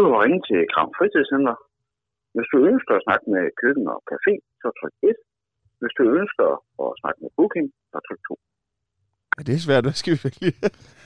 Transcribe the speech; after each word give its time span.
Du 0.00 0.04
har 0.12 0.18
ringet 0.24 0.42
til 0.50 0.60
Kram 0.72 0.90
Fritidscenter. 0.96 1.56
Hvis 2.34 2.48
du 2.52 2.56
ønsker 2.70 2.92
at 2.98 3.02
snakke 3.06 3.26
med 3.34 3.44
køkken 3.62 3.84
og 3.94 3.98
café, 4.10 4.32
så 4.60 4.68
tryk 4.78 4.94
1. 5.10 5.16
Hvis 5.80 5.94
du 5.98 6.04
ønsker 6.20 6.46
at 6.84 6.90
snakke 7.00 7.18
med 7.24 7.30
booking, 7.38 7.66
så 7.90 7.96
tryk 8.06 8.20
2. 8.28 8.34
Ja, 9.36 9.40
det 9.46 9.54
er 9.58 9.62
svært. 9.66 9.82
Hvad 9.86 9.96
skal 10.00 10.10
vi 10.14 10.18
vælge? 10.28 10.50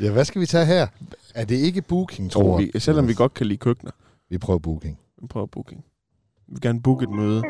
Ja, 0.02 0.08
hvad 0.16 0.24
skal 0.28 0.40
vi 0.42 0.48
tage 0.54 0.66
her? 0.74 0.84
Er 1.40 1.44
det 1.50 1.58
ikke 1.68 1.80
booking, 1.92 2.24
tror 2.34 2.42
Tror 2.42 2.58
vi, 2.60 2.66
selvom 2.86 3.04
vi 3.10 3.14
godt 3.22 3.34
kan 3.38 3.46
lide 3.50 3.60
køkkener. 3.66 3.94
Vi 4.32 4.36
prøver 4.44 4.60
booking. 4.68 4.96
Vi 5.20 5.26
prøver 5.32 5.48
booking. 5.54 5.80
Vi 6.46 6.50
vil 6.54 6.62
gerne 6.66 6.80
booke 6.86 7.02
et 7.08 7.12
møde. 7.20 7.40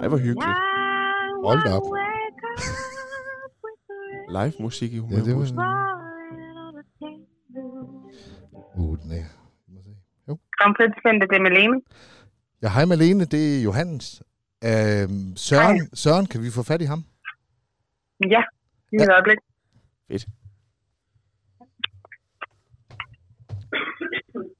Ej, 0.00 0.06
hvor 0.12 0.20
hyggeligt. 0.26 0.58
Hold 1.48 1.60
da 1.66 1.70
op. 1.78 1.86
Live 4.38 4.56
musik 4.66 4.90
i 4.92 4.96
Ja, 4.96 5.00
det 5.00 5.32
var 5.38 5.42
humørbussen. 5.42 5.58
Uh, 8.80 8.94
den 9.02 9.10
er. 9.20 9.37
Jo. 10.28 10.38
Kram 10.58 10.74
Fritidscenter, 10.76 11.26
det 11.26 11.36
er 11.36 11.40
Malene. 11.42 11.80
Ja, 12.62 12.68
hej 12.68 12.84
Malene, 12.84 13.24
det 13.24 13.58
er 13.58 13.62
Johannes. 13.62 14.22
Øhm, 14.64 15.36
Søren, 15.36 15.96
Søren, 15.96 16.26
kan 16.26 16.42
vi 16.42 16.50
få 16.50 16.62
fat 16.62 16.82
i 16.82 16.84
ham? 16.84 17.04
Ja, 18.30 18.42
lige 18.92 19.02
et 19.02 19.12
øjeblik. 19.12 19.38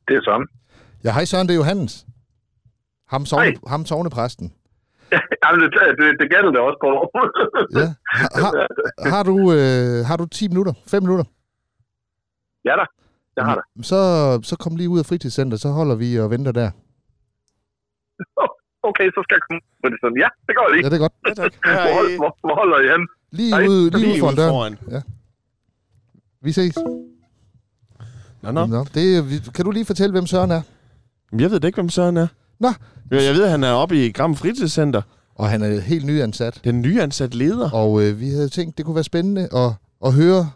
Det 0.08 0.16
er 0.16 0.22
sådan. 0.24 0.46
Ja, 1.04 1.12
hej 1.12 1.24
Søren, 1.24 1.48
det 1.48 1.54
er 1.54 1.58
Johannes. 1.58 2.06
Ham, 3.08 3.26
sovne, 3.26 3.44
Hej. 3.44 3.54
ham 3.66 3.86
sovnepræsten. 3.86 4.54
Jamen, 5.44 5.60
det, 5.62 5.70
det, 5.98 6.20
det 6.20 6.30
gælder 6.30 6.50
det 6.50 6.60
også 6.60 6.78
på. 6.86 6.90
Ja. 7.78 7.86
Har, 8.20 8.30
har, 8.40 8.52
har, 9.10 9.22
du, 9.22 9.36
øh, 9.52 10.06
har 10.06 10.16
du 10.16 10.26
10 10.26 10.48
minutter? 10.48 10.72
5 10.86 11.02
minutter? 11.02 11.24
ja 12.64 12.72
da, 12.80 12.84
det 13.38 13.46
har 13.48 13.54
der. 13.54 13.82
Så, 13.90 13.98
så 14.50 14.56
kom 14.56 14.76
lige 14.76 14.88
ud 14.88 14.98
af 14.98 15.06
fritidscenter, 15.06 15.56
så 15.56 15.68
holder 15.68 15.94
vi 15.94 16.18
og 16.20 16.30
venter 16.30 16.52
der. 16.52 16.70
Okay, 18.82 19.04
så 19.16 19.20
skal 19.26 19.34
jeg 19.38 19.42
komme 19.48 19.60
på 19.82 19.88
det 19.92 19.98
sådan. 20.02 20.16
Ja, 20.24 20.28
det 20.46 20.52
går 20.56 20.64
jeg 20.66 20.72
lige. 20.74 20.84
Ja, 20.84 20.88
det 20.90 20.96
er 20.96 21.04
godt. 21.06 21.12
Ja, 21.28 21.32
tak. 21.42 21.52
Hvor, 21.84 21.94
hold, 21.98 22.16
hvor, 22.16 22.36
hvor 22.46 22.54
holder 22.60 22.78
I 22.84 22.86
hen? 22.92 23.08
Lige 23.38 23.54
Hej. 23.54 23.66
ude, 23.68 23.90
lige 23.90 24.00
Lige 24.00 24.12
ude 24.12 24.20
foran 24.20 24.36
døren. 24.36 24.76
foran. 24.88 25.02
Vi 26.42 26.52
ses. 26.52 26.74
Nå, 28.42 28.50
nå. 28.52 28.66
Nå, 28.66 28.84
det, 28.94 29.04
kan 29.54 29.64
du 29.64 29.70
lige 29.70 29.84
fortælle, 29.84 30.12
hvem 30.12 30.26
Søren 30.26 30.50
er? 30.50 30.62
Jeg 31.38 31.50
ved 31.50 31.60
da 31.60 31.66
ikke, 31.66 31.76
hvem 31.76 31.88
Søren 31.88 32.16
er. 32.16 32.26
Nå. 32.60 32.68
Jo, 33.12 33.16
Jeg 33.16 33.34
ved, 33.34 33.44
at 33.44 33.50
han 33.50 33.64
er 33.64 33.72
oppe 33.72 34.06
i 34.06 34.12
Gram 34.12 34.36
Fritidscenter. 34.36 35.02
Og 35.34 35.48
han 35.48 35.62
er 35.62 35.80
helt 35.80 36.06
nyansat. 36.06 36.60
Den 36.64 36.80
nyansat 36.82 37.34
leder. 37.34 37.70
Og 37.70 38.02
øh, 38.02 38.20
vi 38.20 38.28
havde 38.30 38.48
tænkt, 38.48 38.78
det 38.78 38.84
kunne 38.84 38.94
være 38.94 39.04
spændende 39.04 39.42
at, 39.42 39.70
at 40.06 40.12
høre, 40.12 40.50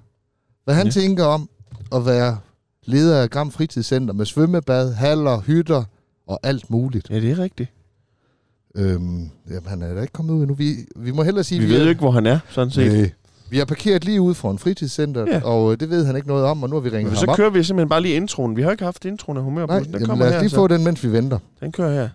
hvad 0.65 0.75
han 0.75 0.87
Ja. 0.87 0.93
ja. 0.97 1.01
tænker 1.01 1.25
om 1.25 1.49
at 1.95 2.07
være 2.07 2.39
leder 2.87 3.23
af 3.23 3.31
Gram 3.31 3.51
Fritidscenter 3.51 4.15
med 4.15 4.27
svømmebad, 4.27 4.93
haller, 4.95 5.41
hytter 5.41 5.85
og 6.27 6.41
alt 6.43 6.71
muligt. 6.71 7.11
Ja, 7.11 7.21
det 7.21 7.31
er 7.31 7.39
rigtigt. 7.39 7.71
Øhm, 8.75 9.31
jamen, 9.51 9.67
han 9.67 9.83
er 9.83 9.95
da 9.95 10.01
ikke 10.01 10.13
kommet 10.13 10.35
ud 10.35 10.41
endnu. 10.41 10.55
Vi, 10.55 10.75
vi 10.97 11.11
må 11.11 11.23
hellere 11.23 11.45
sige, 11.45 11.61
Vi 11.61 11.69
ved 11.69 11.83
jo 11.83 11.89
ikke, 11.89 12.01
hvor 12.01 12.11
han 12.11 12.27
er, 12.27 12.39
sådan 12.51 12.71
set. 12.71 12.93
Nej. 12.93 13.11
Vi 13.51 13.59
har 13.59 13.65
parkeret 13.65 14.05
lige 14.05 14.21
ude 14.21 14.35
foran 14.35 14.59
fritidscenteret, 14.59 15.29
Ja. 15.29 15.41
og 15.45 15.73
øh, 15.73 15.81
det 15.81 15.91
ved 15.91 16.05
han 16.07 16.17
ikke 16.17 16.29
noget 16.29 16.45
om, 16.45 16.63
og 16.63 16.69
nu 16.71 16.77
har 16.77 16.81
vi 16.81 16.89
ringet 16.89 17.03
Men 17.05 17.17
ham 17.17 17.25
så 17.27 17.31
op. 17.31 17.37
kører 17.37 17.51
vi 17.51 17.63
simpelthen 17.63 17.89
bare 17.89 18.01
lige 18.01 18.15
introen. 18.15 18.57
Vi 18.57 18.63
har 18.63 18.71
ikke 18.71 18.85
haft 18.85 19.05
introen 19.05 19.37
af 19.39 19.43
Nej, 19.43 19.51
humørbussen. 19.51 19.85
Den 19.85 19.93
jamen, 19.93 20.07
kommer 20.07 20.25
lad 20.25 20.29
os 20.31 20.35
her, 20.35 20.41
lige 20.41 20.51
så. 20.51 20.57
få 20.57 20.69
den, 20.69 20.85
mens 20.85 21.05
vi 21.05 21.13
venter. 21.13 21.39
Den 21.61 21.73
kører 21.73 21.93
her. 21.95 22.09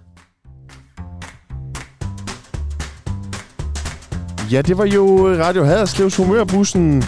Ja, 4.52 4.62
det 4.62 4.78
var 4.78 4.86
jo 4.86 5.28
Radio 5.30 5.64
Haderslevs 5.64 6.16
humørbussen. 6.16 7.04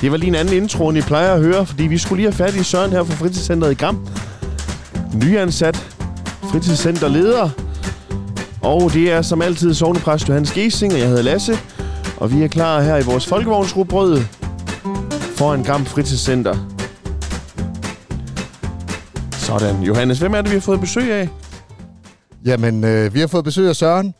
Det 0.00 0.10
var 0.10 0.16
lige 0.16 0.28
en 0.28 0.34
anden 0.34 0.54
intro, 0.54 0.88
end 0.88 0.98
I 0.98 1.00
plejer 1.00 1.34
at 1.34 1.40
høre, 1.40 1.66
fordi 1.66 1.86
vi 1.86 1.98
skulle 1.98 2.22
lige 2.22 2.32
have 2.32 2.46
fat 2.46 2.54
i 2.60 2.62
Søren 2.62 2.90
her 2.90 3.04
fra 3.04 3.14
fritidscenteret 3.14 3.72
i 3.72 3.74
Gram. 3.74 4.06
Nyansat 5.14 5.76
fritidscenterleder. 6.42 7.50
Og 8.62 8.92
det 8.92 9.12
er 9.12 9.22
som 9.22 9.42
altid 9.42 9.74
sovnepræst 9.74 10.28
Johannes 10.28 10.52
Gesing, 10.52 10.92
og 10.92 10.98
jeg 10.98 11.08
hedder 11.08 11.22
Lasse. 11.22 11.52
Og 12.16 12.32
vi 12.32 12.42
er 12.42 12.48
klar 12.48 12.80
her 12.80 12.96
i 12.96 13.02
vores 13.02 13.26
folkevognsrubrød 13.26 14.20
foran 15.36 15.62
Gram 15.62 15.86
Fritidscenter. 15.86 16.56
Sådan. 19.32 19.82
Johannes, 19.82 20.18
hvem 20.18 20.34
er 20.34 20.40
det, 20.42 20.50
vi 20.50 20.56
har 20.56 20.60
fået 20.60 20.80
besøg 20.80 21.12
af? 21.12 21.28
Jamen, 22.44 22.84
øh, 22.84 23.14
vi 23.14 23.20
har 23.20 23.26
fået 23.26 23.44
besøg 23.44 23.68
af 23.68 23.76
Søren. 23.76 24.14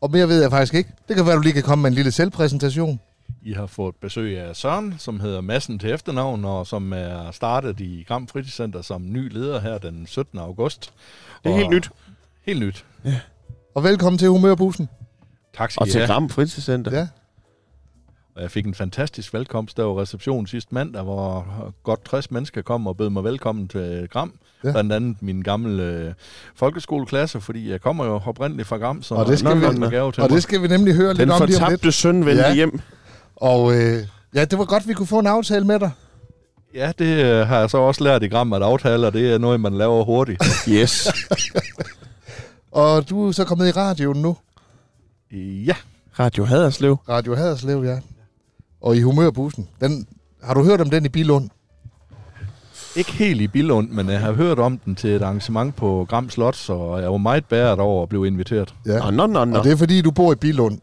Og 0.00 0.10
mere 0.10 0.28
ved 0.28 0.40
jeg 0.42 0.50
faktisk 0.50 0.74
ikke. 0.74 0.90
Det 1.08 1.16
kan 1.16 1.26
være, 1.26 1.36
du 1.36 1.40
lige 1.40 1.52
kan 1.52 1.62
komme 1.62 1.82
med 1.82 1.90
en 1.90 1.94
lille 1.94 2.12
selvpræsentation. 2.12 3.00
I 3.44 3.52
har 3.52 3.66
fået 3.66 3.94
besøg 4.00 4.38
af 4.38 4.56
Søren, 4.56 4.94
som 4.98 5.20
hedder 5.20 5.40
Massen 5.40 5.78
til 5.78 5.90
efternavn, 5.90 6.44
og 6.44 6.66
som 6.66 6.92
er 6.92 7.30
startet 7.30 7.80
i 7.80 8.04
Gram 8.08 8.28
Fritidscenter 8.28 8.82
som 8.82 9.02
ny 9.12 9.32
leder 9.32 9.60
her 9.60 9.78
den 9.78 10.06
17. 10.06 10.38
august. 10.38 10.92
Det 11.44 11.48
er 11.50 11.52
og 11.54 11.58
helt 11.58 11.70
nyt. 11.70 11.90
Helt 12.46 12.60
nyt. 12.60 12.84
Og 13.74 13.84
velkommen 13.84 14.18
til 14.18 14.28
Humørbussen. 14.28 14.88
Tak 15.56 15.70
skal 15.70 15.80
Og 15.82 15.88
I 15.88 15.90
til 15.90 16.00
have. 16.00 16.06
Gram 16.12 16.28
Fritidscenter. 16.28 16.92
Ja. 16.98 17.08
Og 18.36 18.42
jeg 18.42 18.50
fik 18.50 18.66
en 18.66 18.74
fantastisk 18.74 19.34
velkomst. 19.34 19.76
Der 19.76 19.82
var 19.84 20.00
reception 20.02 20.46
sidste 20.46 20.74
mandag, 20.74 21.02
hvor 21.02 21.46
godt 21.82 22.04
60 22.04 22.30
mennesker 22.30 22.62
kom 22.62 22.86
og 22.86 22.96
bød 22.96 23.10
mig 23.10 23.24
velkommen 23.24 23.68
til 23.68 24.08
Gram. 24.10 24.32
Ja. 24.64 24.68
Ja. 24.68 24.72
Blandt 24.72 24.92
andet 24.92 25.22
min 25.22 25.42
gamle 25.42 25.82
øh, 25.82 26.12
folkeskoleklasse, 26.54 27.40
fordi 27.40 27.70
jeg 27.70 27.80
kommer 27.80 28.04
jo 28.04 28.20
oprindeligt 28.26 28.68
fra 28.68 28.76
Gram, 28.76 29.02
så 29.02 29.14
Og 29.14 29.26
det 29.26 29.38
skal 29.38 29.56
vi- 29.56 29.60
til 30.12 30.22
Og 30.22 30.30
det 30.30 30.42
skal 30.42 30.62
vi 30.62 30.68
nemlig 30.68 30.94
høre 30.94 31.08
Den 31.08 31.16
lidt 31.16 31.30
om 31.30 31.34
lige 31.36 31.42
om 31.42 31.46
lidt. 31.48 31.58
fortabte 31.60 31.92
søn 31.92 32.26
vendte 32.26 32.42
Ja. 32.42 32.54
hjem. 32.54 32.80
Og 33.42 33.74
øh, 33.74 34.06
ja, 34.34 34.44
det 34.44 34.58
var 34.58 34.64
godt, 34.64 34.88
vi 34.88 34.92
kunne 34.92 35.06
få 35.06 35.18
en 35.18 35.26
aftale 35.26 35.64
med 35.64 35.80
dig. 35.80 35.90
Ja, 36.74 36.92
det 36.98 37.24
øh, 37.24 37.46
har 37.46 37.58
jeg 37.58 37.70
så 37.70 37.78
også 37.78 38.04
lært 38.04 38.22
i 38.22 38.28
Gram, 38.28 38.52
at 38.52 38.62
aftaler, 38.62 39.10
det 39.10 39.34
er 39.34 39.38
noget, 39.38 39.60
man 39.60 39.74
laver 39.74 40.04
hurtigt. 40.04 40.42
Yes. 40.68 41.08
Og 42.72 43.10
du 43.10 43.28
er 43.28 43.32
så 43.32 43.44
kommet 43.44 43.68
i 43.68 43.70
radioen 43.70 44.22
nu. 44.22 44.36
ja, 45.66 45.74
Radio 46.18 46.44
Haderslev. 46.44 46.96
Radio 47.08 47.34
Haderslev, 47.34 47.84
ja. 47.84 47.98
Og 48.82 48.96
i 48.96 49.02
Humørbussen. 49.02 49.68
Den, 49.80 50.06
har 50.42 50.54
du 50.54 50.64
hørt 50.64 50.80
om 50.80 50.90
den 50.90 51.04
i 51.04 51.08
Bilund? 51.08 51.50
Ikke 52.96 53.12
helt 53.12 53.40
i 53.40 53.48
Billund, 53.48 53.88
men 53.88 54.08
jeg 54.10 54.20
har 54.20 54.32
hørt 54.32 54.58
om 54.58 54.78
den 54.78 54.94
til 54.94 55.10
et 55.10 55.22
arrangement 55.22 55.76
på 55.76 56.06
Gram 56.08 56.30
Slot, 56.30 56.56
så 56.56 56.96
jeg 56.96 57.10
var 57.10 57.16
meget 57.16 57.44
bæret 57.44 57.78
over 57.78 58.02
at 58.02 58.08
blive 58.08 58.26
inviteret. 58.26 58.74
Ja. 58.86 58.98
Nå, 58.98 59.10
nå, 59.10 59.26
nå, 59.26 59.44
nå. 59.44 59.58
Og 59.58 59.64
det 59.64 59.72
er 59.72 59.76
fordi, 59.76 60.02
du 60.02 60.10
bor 60.10 60.32
i 60.32 60.36
Bilund. 60.36 60.78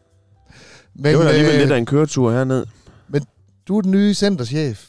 Men 0.96 1.06
Det 1.06 1.18
var 1.18 1.24
da 1.24 1.30
alligevel 1.30 1.54
øh, 1.56 1.60
lidt 1.62 1.72
af 1.72 1.78
en 1.78 1.86
køretur 1.86 2.32
herned. 2.32 2.66
du 3.68 3.78
er 3.78 3.82
den 3.82 3.92
nye 3.92 4.14
centerchef. 4.14 4.86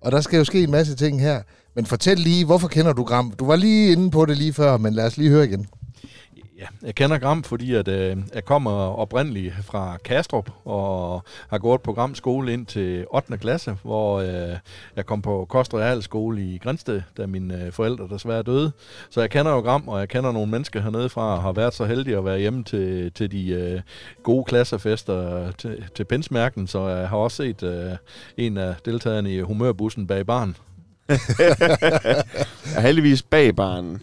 Og 0.00 0.12
der 0.12 0.20
skal 0.20 0.38
jo 0.38 0.44
ske 0.44 0.62
en 0.62 0.70
masse 0.70 0.96
ting 0.96 1.20
her. 1.20 1.42
Men 1.76 1.86
fortæl 1.86 2.18
lige, 2.18 2.44
hvorfor 2.44 2.68
kender 2.68 2.92
du 2.92 3.04
Gram? 3.04 3.30
Du 3.38 3.46
var 3.46 3.56
lige 3.56 3.92
inde 3.92 4.10
på 4.10 4.26
det 4.26 4.38
lige 4.38 4.52
før, 4.52 4.76
men 4.76 4.94
lad 4.94 5.06
os 5.06 5.16
lige 5.16 5.30
høre 5.30 5.44
igen. 5.44 5.66
Ja, 6.58 6.66
jeg 6.82 6.94
kender 6.94 7.18
Gram, 7.18 7.42
fordi 7.42 7.74
at, 7.74 7.88
øh, 7.88 8.16
jeg 8.34 8.44
kommer 8.44 8.70
oprindeligt 8.70 9.54
fra 9.62 9.96
Kastrup 10.04 10.50
og 10.64 11.22
har 11.48 11.58
gået 11.58 11.82
på 11.82 11.92
Gram 11.92 12.14
skole 12.14 12.52
ind 12.52 12.66
til 12.66 13.06
8. 13.10 13.38
klasse, 13.38 13.76
hvor 13.82 14.20
øh, 14.20 14.56
jeg 14.96 15.06
kom 15.06 15.22
på 15.22 15.46
Kost 15.48 15.74
Realskole 15.74 16.42
i 16.42 16.58
Grænsted, 16.58 17.02
da 17.16 17.26
mine 17.26 17.64
øh, 17.64 17.72
forældre 17.72 18.08
desværre 18.10 18.42
døde. 18.42 18.72
Så 19.10 19.20
jeg 19.20 19.30
kender 19.30 19.52
jo 19.52 19.60
Gram, 19.60 19.88
og 19.88 20.00
jeg 20.00 20.08
kender 20.08 20.32
nogle 20.32 20.50
mennesker 20.50 20.80
hernede 20.80 21.08
fra, 21.08 21.36
og 21.36 21.42
har 21.42 21.52
været 21.52 21.74
så 21.74 21.84
heldig 21.84 22.16
at 22.16 22.24
være 22.24 22.38
hjemme 22.38 22.64
til, 22.64 23.12
til 23.12 23.30
de 23.30 23.48
øh, 23.48 23.80
gode 24.22 24.44
klassefester 24.44 25.50
til, 25.52 25.84
til 25.94 26.04
Pinsmærken, 26.04 26.66
så 26.66 26.88
jeg 26.88 27.08
har 27.08 27.16
også 27.16 27.36
set 27.36 27.62
øh, 27.62 27.92
en 28.36 28.56
af 28.56 28.74
deltagerne 28.84 29.34
i 29.34 29.40
humørbussen 29.40 30.06
bag 30.06 30.26
barn. 30.26 30.56
Heldigvis 32.86 33.22
bag 33.22 33.56
barnen. 33.56 34.02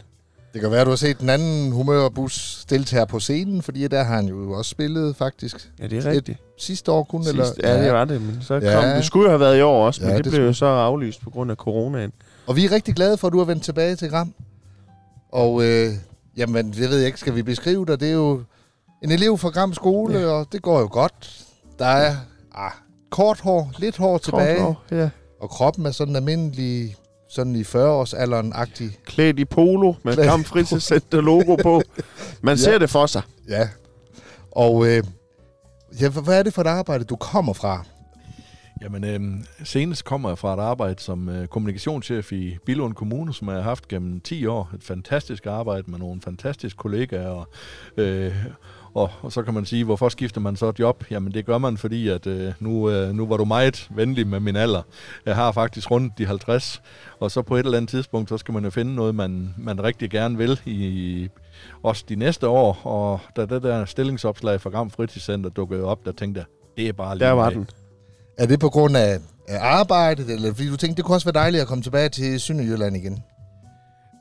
Det 0.53 0.61
kan 0.61 0.71
være, 0.71 0.85
du 0.85 0.89
har 0.89 0.95
set 0.97 1.19
den 1.19 1.29
anden 1.29 1.71
humørbus 1.71 2.65
deltager 2.69 3.05
på 3.05 3.19
scenen, 3.19 3.61
fordi 3.61 3.87
der 3.87 4.03
har 4.03 4.15
han 4.15 4.25
jo 4.27 4.51
også 4.51 4.69
spillet 4.69 5.15
faktisk. 5.15 5.71
Ja, 5.79 5.87
det 5.87 6.05
er 6.05 6.11
rigtigt. 6.11 6.37
Sidste 6.57 6.91
år 6.91 7.03
kun, 7.03 7.27
eller? 7.27 7.45
Sidst, 7.45 7.59
ja, 7.63 7.83
det 7.85 7.93
var 7.93 8.05
det, 8.05 8.21
men 8.21 8.37
så 8.41 8.53
kom, 8.59 8.63
Ja. 8.63 8.95
det 8.95 9.05
skulle 9.05 9.23
jo 9.23 9.29
have 9.29 9.39
været 9.39 9.57
i 9.57 9.61
år 9.61 9.85
også, 9.85 10.01
men 10.01 10.09
Ja, 10.11 10.17
det, 10.17 10.25
det 10.25 10.33
blev 10.33 10.45
jo 10.45 10.53
så 10.53 10.65
aflyst 10.65 11.21
på 11.21 11.29
grund 11.29 11.51
af 11.51 11.57
coronaen. 11.57 12.11
Og 12.47 12.55
vi 12.55 12.65
er 12.65 12.71
rigtig 12.71 12.95
glade 12.95 13.17
for, 13.17 13.27
at 13.27 13.33
du 13.33 13.37
har 13.37 13.45
vendt 13.45 13.63
tilbage 13.63 13.95
til 13.95 14.09
Gram. 14.09 14.33
Og 15.31 15.63
øh, 15.63 15.93
jamen, 16.37 16.71
det 16.71 16.89
ved 16.89 16.97
jeg 16.97 17.05
ikke, 17.07 17.19
skal 17.19 17.35
vi 17.35 17.43
beskrive 17.43 17.85
dig? 17.85 17.99
Det 17.99 18.07
er 18.07 18.13
jo 18.13 18.43
en 19.03 19.11
elev 19.11 19.37
fra 19.37 19.49
Gram 19.49 19.73
skole, 19.73 20.19
ja. 20.19 20.25
og 20.27 20.47
det 20.51 20.61
går 20.61 20.79
jo 20.79 20.87
godt. 20.91 21.45
Der 21.79 21.85
er 21.85 22.15
ah, 22.55 22.71
kort 23.09 23.39
hår, 23.39 23.71
lidt 23.77 23.97
hår 23.97 24.17
tilbage, 24.17 24.57
Kort 24.59 24.67
år, 24.67 24.83
ja. 24.91 25.09
og 25.41 25.49
kroppen 25.49 25.85
er 25.85 25.91
sådan 25.91 26.15
almindelig, 26.15 26.95
sådan 27.31 27.55
i 27.55 27.61
40-årsalderen-agtig. 27.61 28.97
Klædt 29.05 29.39
i 29.39 29.45
polo 29.45 29.93
med 30.03 30.13
Klædt 30.13 30.25
i 30.25 30.29
Gram 30.29 30.43
Fritidscenter 30.43 31.21
logo 31.21 31.55
på. 31.55 31.81
Man 32.41 32.57
Ja. 32.57 32.63
ser 32.63 32.77
det 32.77 32.89
for 32.89 33.05
sig. 33.05 33.21
Ja. 33.49 33.69
Og 34.51 34.87
øh, 34.87 35.03
ja, 36.01 36.09
hvad 36.09 36.39
er 36.39 36.43
det 36.43 36.53
for 36.53 36.61
et 36.61 36.67
arbejde, 36.67 37.03
du 37.03 37.15
kommer 37.15 37.53
fra? 37.53 37.85
Jamen, 38.81 39.03
øhm, 39.03 39.45
senest 39.63 40.05
kommer 40.05 40.29
jeg 40.29 40.37
fra 40.37 40.53
et 40.53 40.59
arbejde 40.59 41.01
som 41.03 41.29
øh, 41.29 41.47
kommunikationschef 41.47 42.31
i 42.31 42.57
Billund 42.65 42.93
Kommune, 42.93 43.33
som 43.33 43.47
jeg 43.47 43.55
har 43.55 43.61
haft 43.63 43.87
gennem 43.87 44.19
10 44.21 44.45
år. 44.45 44.69
Et 44.75 44.83
fantastisk 44.83 45.45
arbejde 45.45 45.91
med 45.91 45.99
nogle 45.99 46.21
fantastiske 46.21 46.77
kollegaer. 46.77 47.27
Og, 47.29 47.47
øh, 47.97 48.35
Og, 48.95 49.09
og 49.21 49.31
så 49.31 49.43
kan 49.43 49.53
man 49.53 49.65
sige, 49.65 49.83
hvorfor 49.83 50.09
skifter 50.09 50.41
man 50.41 50.55
så 50.55 50.73
job? 50.79 51.03
Jamen 51.11 51.33
det 51.33 51.45
gør 51.45 51.57
man, 51.57 51.77
fordi 51.77 52.07
at 52.07 52.27
øh, 52.27 52.53
nu, 52.59 52.89
øh, 52.89 53.11
nu 53.13 53.27
var 53.27 53.37
du 53.37 53.45
meget 53.45 53.87
venlig 53.95 54.27
med 54.27 54.39
min 54.39 54.55
alder. 54.55 54.81
Jeg 55.25 55.35
har 55.35 55.51
faktisk 55.51 55.91
rundt 55.91 56.17
de 56.17 56.25
50, 56.25 56.81
og 57.19 57.31
så 57.31 57.41
på 57.41 57.55
et 57.55 57.65
eller 57.65 57.77
andet 57.77 57.89
tidspunkt, 57.89 58.29
så 58.29 58.37
skal 58.37 58.53
man 58.53 58.63
jo 58.63 58.69
finde 58.69 58.95
noget, 58.95 59.15
man, 59.15 59.53
man 59.57 59.83
rigtig 59.83 60.09
gerne 60.09 60.37
vil 60.37 60.59
i, 60.65 61.29
også 61.83 62.05
de 62.09 62.15
næste 62.15 62.47
år. 62.47 62.81
Og 62.83 63.19
da 63.35 63.45
det 63.45 63.63
der 63.63 63.85
stillingsopslag 63.85 64.61
for 64.61 64.69
Gram 64.69 64.89
Fritidscenter 64.89 65.49
dukkede 65.49 65.83
op, 65.83 66.05
der 66.05 66.11
tænkte 66.11 66.39
jeg, 66.39 66.45
det 66.77 66.87
er 66.87 66.93
bare 66.93 67.17
lige 67.17 67.27
Der 67.27 67.31
var 67.33 67.45
af. 67.45 67.51
den. 67.51 67.67
Er 68.37 68.45
det 68.45 68.59
på 68.59 68.69
grund 68.69 68.97
af, 68.97 69.19
af 69.47 69.59
arbejdet, 69.61 70.29
eller 70.29 70.53
fordi 70.53 70.69
du 70.69 70.77
tænkte, 70.77 70.97
det 70.97 71.05
kunne 71.05 71.15
også 71.15 71.31
være 71.31 71.41
dejligt 71.43 71.61
at 71.61 71.67
komme 71.67 71.83
tilbage 71.83 72.09
til 72.09 72.39
Sønderjylland 72.39 72.97
igen? 72.97 73.23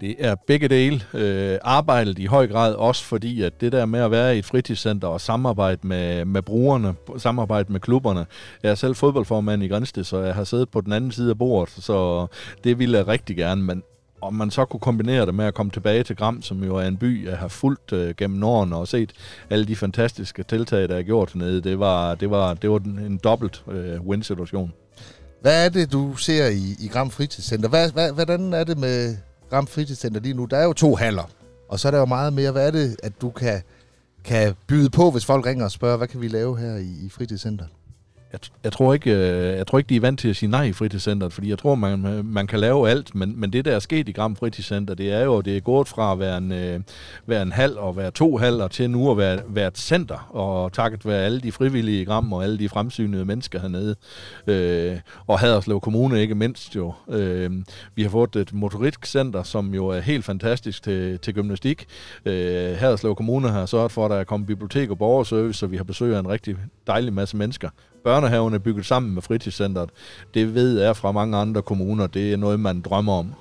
Det 0.00 0.17
er 0.19 0.35
begge 0.35 0.69
dele. 0.69 1.02
Øh, 1.14 1.58
arbejdet 1.62 2.19
i 2.19 2.26
høj 2.26 2.47
grad 2.47 2.75
også 2.75 3.05
fordi, 3.05 3.43
at 3.43 3.61
det 3.61 3.73
der 3.73 3.87
med 3.87 4.00
at 4.00 4.11
være 4.11 4.37
i 4.37 4.38
et 4.38 4.44
fritidscenter 4.44 5.08
og 5.08 5.20
samarbejde 5.20 5.87
med, 5.87 6.25
med 6.25 6.43
brugerne, 6.43 6.94
samarbejde 7.19 7.73
med 7.73 7.81
klubberne. 7.81 8.26
Jeg 8.62 8.70
er 8.70 8.75
selv 8.75 8.94
fodboldformand 8.94 9.62
i 9.62 9.69
Grænsted, 9.69 10.05
så 10.05 10.19
jeg 10.19 10.35
har 10.35 10.44
siddet 10.44 10.69
på 10.69 10.81
den 10.81 10.93
anden 10.93 11.12
side 11.12 11.31
af 11.31 11.38
bordet, 11.38 11.85
så 11.85 12.26
det 12.64 12.79
ville 12.79 12.99
jeg 12.99 13.06
rigtig 13.06 13.37
gerne. 13.37 13.62
Men 13.62 13.82
om 14.23 14.35
man 14.35 14.50
så 14.50 14.64
kunne 14.64 14.81
kombinere 14.81 15.26
det 15.26 15.35
med 15.35 15.44
at 15.44 15.55
komme 15.55 15.73
tilbage 15.73 16.03
til 16.03 16.17
Gram, 16.17 16.43
som 16.43 16.64
jo 16.64 16.76
er 16.76 16.87
en 16.87 16.96
by, 16.96 17.29
jeg 17.29 17.38
har 17.38 17.49
fulgt 17.49 17.93
øh, 17.93 18.14
gennem 18.17 18.44
årene 18.44 18.76
og 18.76 18.88
set 18.88 19.12
alle 19.50 19.67
de 19.67 19.76
fantastiske 19.76 20.43
tiltag, 20.43 20.88
der 20.88 20.96
er 20.96 21.03
gjort 21.03 21.32
hernede, 21.32 21.61
det 21.61 21.79
var, 21.79 22.14
det 22.14 22.31
var, 22.31 22.55
det 22.55 22.70
var 22.70 22.79
en, 22.79 22.99
en 22.99 23.20
dobbelt 23.25 23.64
øh, 23.70 24.00
win-situation. 24.00 24.73
Hvad 25.43 25.64
er 25.64 25.69
det, 25.69 25.93
du 25.93 26.17
ser 26.17 26.46
i, 26.46 26.76
i 26.81 26.88
Gram 26.88 27.11
Fritidscenter? 27.11 27.69
Hvad, 27.69 27.93
hvad, 27.93 28.12
hvordan 28.12 28.53
er 28.53 28.64
det 28.64 28.79
med 28.79 29.17
Gram 29.50 29.67
Fritidscenter 29.67 30.20
lige 30.20 30.35
nu? 30.35 30.44
Der 30.44 30.56
er 30.56 30.64
jo 30.64 30.73
to 30.73 30.94
haller, 30.94 31.31
og 31.69 31.81
så 31.81 31.88
er 31.88 31.93
der 31.93 31.99
jo 31.99 32.05
meget 32.05 32.32
mere. 32.32 32.52
Hvad 32.52 32.67
er 32.67 32.70
det, 32.70 32.97
at 33.02 33.12
du 33.20 33.31
kan, 33.31 33.62
kan 34.25 34.55
byde 34.67 34.91
på, 34.91 35.11
hvis 35.11 35.25
folk 35.25 35.47
ringer 35.47 35.64
og 35.64 35.70
spørger, 35.70 35.97
hvad 35.97 36.08
kan 36.08 36.20
vi 36.20 36.29
lave 36.29 36.58
her 36.58 36.76
i, 36.76 37.06
i 37.06 37.08
fritidscenteret? 37.08 37.70
Jeg, 38.32 38.41
jeg, 38.65 38.73
tror 38.73 38.94
ikke, 38.94 39.11
øh, 39.11 39.56
jeg 39.56 39.67
tror 39.67 39.79
ikke, 39.79 39.88
de 39.88 39.97
er 39.97 40.00
vant 40.00 40.21
til 40.21 40.29
at 40.29 40.37
sige 40.37 40.50
nej 40.50 40.62
i 40.62 40.73
fritidscenteret, 40.73 41.32
fordi 41.32 41.50
jeg 41.50 41.59
tror, 41.59 41.75
man, 41.75 42.06
øh, 42.06 42.25
man 42.25 42.47
kan 42.47 42.61
lave 42.61 42.91
alt, 42.91 43.15
men, 43.15 43.41
men 43.41 43.53
det, 43.53 43.65
der 43.65 43.75
er 43.75 43.79
sket 43.79 44.09
i 44.09 44.12
Gram 44.12 44.37
Fritidscenter, 44.37 44.94
det 44.94 45.12
er 45.12 45.25
jo, 45.25 45.41
det 45.41 45.56
er 45.56 45.61
gået 45.61 45.88
fra 45.88 46.12
at 46.12 46.19
være 46.19 46.38
en, 46.38 46.53
øh, 46.53 46.81
være 47.27 47.43
en 47.43 47.53
halv 47.53 47.77
og 47.77 47.97
være 47.97 48.11
to 48.11 48.37
halver 48.37 48.69
til 48.69 48.91
nu 48.91 49.11
at 49.11 49.17
være, 49.17 49.41
være 49.49 49.69
et 49.69 49.79
center, 49.79 50.29
og 50.31 50.73
takket 50.73 51.06
være 51.06 51.25
alle 51.25 51.41
de 51.41 51.53
frivillige 51.53 52.03
i 52.03 52.05
Gram 52.05 52.32
og 52.32 52.44
alle 52.44 52.59
de 52.59 52.69
fremsynede 52.69 53.25
mennesker 53.25 53.61
hernede, 53.61 53.97
øh, 54.47 54.99
og 55.27 55.38
Haderslev 55.38 55.81
Kommune 55.81 56.21
ikke 56.21 56.35
mindst 56.35 56.77
jo. 56.77 56.93
Øh, 57.09 57.50
vi 57.94 58.03
har 58.03 58.11
fået 58.11 58.37
et 58.37 58.53
motorikcenter, 58.53 59.43
som 59.43 59.75
jo 59.75 59.88
er 59.88 60.00
helt 60.00 60.25
fantastisk 60.25 60.82
til, 60.82 61.19
til 61.19 61.35
gymnastik. 61.35 61.87
Øh, 62.25 62.77
Haderslev 62.77 63.15
Kommune 63.15 63.49
har 63.49 63.67
sørget 63.67 63.93
for, 63.93 64.05
at 64.05 64.11
der 64.11 64.17
er 64.17 64.25
kommet 64.25 64.47
bibliotek 64.47 64.91
og 64.91 64.99
borgerservice, 64.99 65.59
så 65.59 65.67
vi 65.67 65.77
har 65.77 65.85
besøg 65.85 66.15
af 66.15 66.21
en 66.21 66.29
rigtig 66.29 66.56
dejlig 66.87 67.12
masse 67.12 67.37
mennesker. 67.37 67.69
Børnehaven 68.05 68.55
er 68.55 68.58
bygget 68.58 68.87
sammen 68.87 69.14
med 69.14 69.23
fritidscenteret. 69.23 69.91
Det 70.35 70.55
ved 70.55 70.81
jeg 70.81 70.97
fra 70.97 71.12
mange 71.12 71.37
andre 71.37 71.62
kommuner. 71.62 72.06
Det 72.06 72.32
er 72.32 72.37
noget, 72.37 72.61
man 72.61 72.81
drømmer 72.81 73.12
om. 73.12 73.35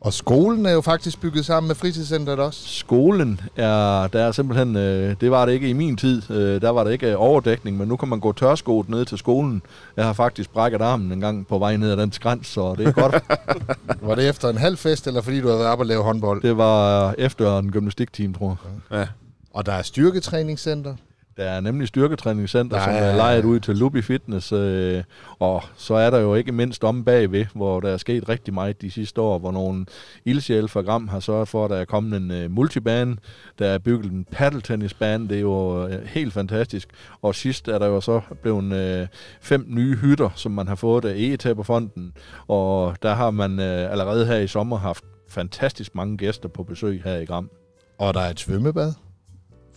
Og 0.00 0.12
skolen 0.12 0.66
er 0.66 0.70
jo 0.72 0.80
faktisk 0.80 1.20
bygget 1.20 1.46
sammen 1.46 1.68
med 1.68 1.74
Fritidscenteret 1.74 2.38
også. 2.38 2.68
Skolen 2.68 3.40
er, 3.56 4.06
der 4.06 4.20
er 4.20 4.32
simpelthen, 4.32 4.76
øh, 4.76 5.16
det 5.20 5.30
var 5.30 5.46
det 5.46 5.52
ikke 5.52 5.68
i 5.68 5.72
min 5.72 5.96
tid, 5.96 6.30
øh, 6.30 6.60
der 6.62 6.70
var 6.70 6.84
det 6.84 6.92
ikke 6.92 7.16
overdækning, 7.16 7.78
men 7.78 7.88
nu 7.88 7.96
kan 7.96 8.08
man 8.08 8.20
gå 8.20 8.32
tørskoet 8.32 8.88
ned 8.88 9.04
til 9.04 9.18
skolen. 9.18 9.62
Jeg 9.96 10.04
har 10.04 10.12
faktisk 10.12 10.50
brækket 10.52 10.80
armen 10.80 11.12
en 11.12 11.20
gang 11.20 11.46
på 11.46 11.58
vej 11.58 11.76
ned 11.76 11.90
ad 11.90 11.96
den 11.96 12.12
skræns, 12.12 12.46
så 12.46 12.74
det 12.78 12.86
er 12.86 12.92
godt. 12.92 13.24
Var 14.08 14.14
det 14.14 14.28
efter 14.28 14.48
en 14.48 14.58
halv 14.58 14.76
fest, 14.76 15.06
eller 15.06 15.20
fordi 15.20 15.40
du 15.40 15.46
havde 15.46 15.58
været 15.58 15.70
oppe 15.70 15.82
og 15.82 15.86
lave 15.86 16.02
håndbold? 16.02 16.42
det 16.42 16.56
var 16.56 17.14
efter 17.18 17.58
en 17.58 17.72
gymnastikteam, 17.72 18.34
tror 18.34 18.58
jeg. 18.90 18.98
Ja. 18.98 19.06
Og 19.54 19.66
der 19.66 19.72
er 19.72 19.82
styrketræningscenter. 19.82 20.94
Der 21.40 21.46
er 21.50 21.60
nemlig 21.60 21.88
styrketræningscenter, 21.88 22.76
Der 22.76 22.84
som 22.84 22.92
er- 22.94 23.16
lejet 23.16 23.44
ud 23.44 23.60
til 23.60 23.76
Luby 23.76 24.02
Fitness, 24.04 24.52
øh, 24.52 25.02
og 25.38 25.62
så 25.76 25.94
er 25.94 26.10
der 26.10 26.18
jo 26.18 26.34
ikke 26.34 26.52
mindst 26.52 26.84
om 26.84 27.04
bagved, 27.04 27.46
hvor 27.54 27.80
der 27.80 27.88
er 27.90 27.96
sket 27.96 28.28
rigtig 28.28 28.54
meget 28.54 28.82
de 28.82 28.90
sidste 28.90 29.20
år, 29.20 29.38
hvor 29.38 29.52
nogle 29.52 29.86
ildsjæle 30.24 30.68
fra 30.68 30.80
Gram 30.80 31.08
har 31.08 31.20
sørget 31.20 31.48
for, 31.48 31.64
at 31.64 31.70
der 31.70 31.76
er 31.76 31.84
kommet 31.84 32.16
en 32.16 32.30
øh, 32.30 32.50
multibane, 32.50 33.16
der 33.58 33.66
er 33.66 33.78
bygget 33.78 34.12
en 34.12 34.26
paddeltennisbane, 34.30 35.28
det 35.28 35.36
er 35.36 35.40
jo 35.40 35.86
øh, 35.88 36.06
helt 36.06 36.32
fantastisk, 36.32 36.88
og 37.22 37.34
sidst 37.34 37.68
er 37.68 37.78
der 37.78 37.86
jo 37.86 38.00
så 38.00 38.20
blevet 38.42 38.72
øh, 39.02 39.06
fem 39.40 39.64
nye 39.68 39.96
hytter, 39.96 40.30
som 40.34 40.52
man 40.52 40.68
har 40.68 40.74
fået 40.74 41.04
af 41.04 41.14
E-Taberfonden, 41.16 42.12
og 42.48 42.96
der 43.02 43.14
har 43.14 43.30
man 43.30 43.58
øh, 43.60 43.90
allerede 43.92 44.26
her 44.26 44.36
i 44.36 44.46
sommer 44.46 44.76
haft 44.78 45.04
fantastisk 45.28 45.94
mange 45.94 46.16
gæster 46.16 46.48
på 46.48 46.62
besøg 46.62 47.02
her 47.04 47.16
i 47.16 47.24
Gram. 47.24 47.50
Og 47.98 48.14
der 48.14 48.20
er 48.20 48.30
et 48.30 48.40
svømmebad. 48.40 48.92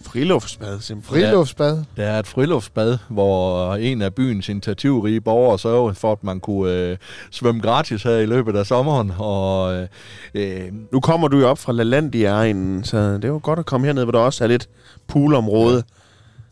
Friluftsbad, 0.04 0.80
simpelthen. 0.80 1.24
Friluftsbad. 1.30 1.84
Der 1.98 2.04
er 2.04 2.20
et 2.20 2.28
friluftsbad, 2.28 2.98
hvor 3.10 3.76
en 3.76 4.02
af 4.02 4.14
byens 4.16 4.50
initiativrige 4.50 5.22
borgere 5.22 5.60
sørger 5.60 5.94
for, 5.94 6.12
at 6.12 6.24
man 6.24 6.40
kunne 6.40 6.72
øh, 6.74 6.98
svømme 7.32 7.62
gratis 7.62 8.04
her 8.04 8.18
i 8.18 8.26
løbet 8.26 8.56
af 8.56 8.66
sommeren. 8.66 9.12
Og 9.18 9.76
øh, 9.76 9.88
øh, 10.34 10.72
Nu 10.92 11.00
kommer 11.00 11.28
du 11.28 11.40
jo 11.40 11.50
op 11.50 11.58
fra 11.58 11.72
LaLandia-egnen, 11.74 12.84
så 12.84 12.98
det 13.14 13.24
er 13.26 13.28
jo 13.28 13.40
godt 13.44 13.60
at 13.60 13.66
komme 13.66 13.88
herned, 13.88 14.04
hvor 14.04 14.12
der 14.12 14.20
også 14.20 14.44
er 14.44 14.48
lidt 14.48 14.70
poolområde. 15.08 15.84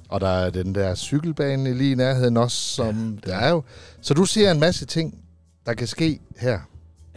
Og 0.10 0.22
der 0.22 0.28
er 0.30 0.50
den 0.50 0.76
der 0.76 0.96
cykelbane 0.96 1.74
lige 1.74 1.92
i 1.92 1.96
nærheden 1.96 2.38
også, 2.38 2.58
som 2.58 3.18
der 3.26 3.36
er 3.36 3.50
jo. 3.50 3.64
Så 4.02 4.14
du 4.14 4.26
ser 4.26 4.52
en 4.52 4.60
masse 4.60 4.86
ting, 4.86 5.16
der 5.66 5.74
kan 5.74 5.88
ske 5.88 6.20
her. 6.40 6.60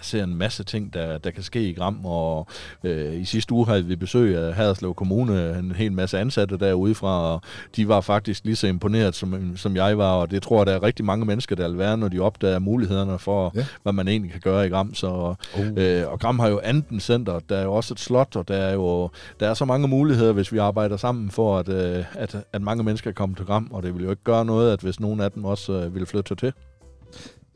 Ser 0.04 0.24
en 0.24 0.34
masse 0.36 0.64
ting, 0.64 0.94
der, 0.94 1.18
der 1.18 1.30
kan 1.30 1.42
ske 1.42 1.68
i 1.68 1.72
Gram, 1.72 2.00
og 2.04 2.46
øh, 2.84 3.14
i 3.20 3.24
sidste 3.24 3.52
uge 3.54 3.66
havde 3.66 3.84
vi 3.84 3.96
besøg 3.96 4.36
af 4.36 4.54
Haderslev 4.54 4.94
Kommune, 4.94 5.58
en 5.58 5.72
hel 5.72 5.92
masse 5.92 6.18
ansatte 6.18 6.56
derude 6.58 6.94
fra, 6.94 7.32
og 7.34 7.40
de 7.76 7.88
var 7.88 8.00
faktisk 8.00 8.44
lige 8.44 8.56
så 8.56 8.66
imponeret, 8.66 9.14
som, 9.14 9.56
som 9.56 9.76
jeg 9.76 9.98
var, 9.98 10.12
og 10.12 10.30
det 10.30 10.42
tror 10.42 10.58
jeg, 10.60 10.66
der 10.66 10.72
er 10.72 10.82
rigtig 10.82 11.04
mange 11.04 11.26
mennesker, 11.26 11.56
der 11.56 11.68
vil 11.68 11.78
være, 11.78 11.96
når 11.96 12.08
de 12.08 12.20
opdager 12.20 12.58
mulighederne 12.58 13.18
for, 13.18 13.52
Ja. 13.54 13.66
hvad 13.82 13.92
man 13.92 14.08
egentlig 14.08 14.30
kan 14.32 14.40
gøre 14.40 14.66
i 14.66 14.68
Gram. 14.68 14.94
Så, 14.94 15.34
Uh. 15.58 15.66
øh, 15.76 16.02
og 16.12 16.20
Gram 16.20 16.38
har 16.38 16.48
jo 16.48 16.60
anden 16.64 17.00
center, 17.00 17.38
der 17.48 17.56
er 17.56 17.62
jo 17.62 17.72
også 17.74 17.94
et 17.94 18.00
slot, 18.00 18.36
og 18.36 18.48
der 18.48 18.56
er 18.56 18.72
jo 18.74 19.10
der 19.40 19.48
er 19.48 19.54
så 19.54 19.64
mange 19.64 19.88
muligheder, 19.88 20.32
hvis 20.32 20.52
vi 20.52 20.58
arbejder 20.58 20.96
sammen 20.96 21.30
for, 21.30 21.58
at, 21.58 21.68
øh, 21.68 22.04
at, 22.14 22.36
at 22.52 22.62
mange 22.62 22.84
mennesker 22.84 23.10
kan 23.10 23.14
komme 23.14 23.34
til 23.34 23.44
Gram, 23.46 23.68
og 23.72 23.82
det 23.82 23.94
vil 23.94 24.04
jo 24.04 24.10
ikke 24.10 24.24
gøre 24.24 24.44
noget, 24.44 24.72
at 24.72 24.80
hvis 24.80 25.00
nogen 25.00 25.20
af 25.20 25.30
dem 25.32 25.44
også 25.44 25.72
øh, 25.72 25.94
vil 25.94 26.06
flytte 26.06 26.34
til. 26.34 26.52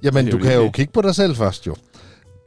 Jamen, 0.02 0.26
du 0.30 0.38
kan 0.38 0.54
jo 0.54 0.70
kigge 0.70 0.92
på 0.92 1.02
dig 1.02 1.14
selv 1.14 1.34
først 1.36 1.66
jo. 1.66 1.74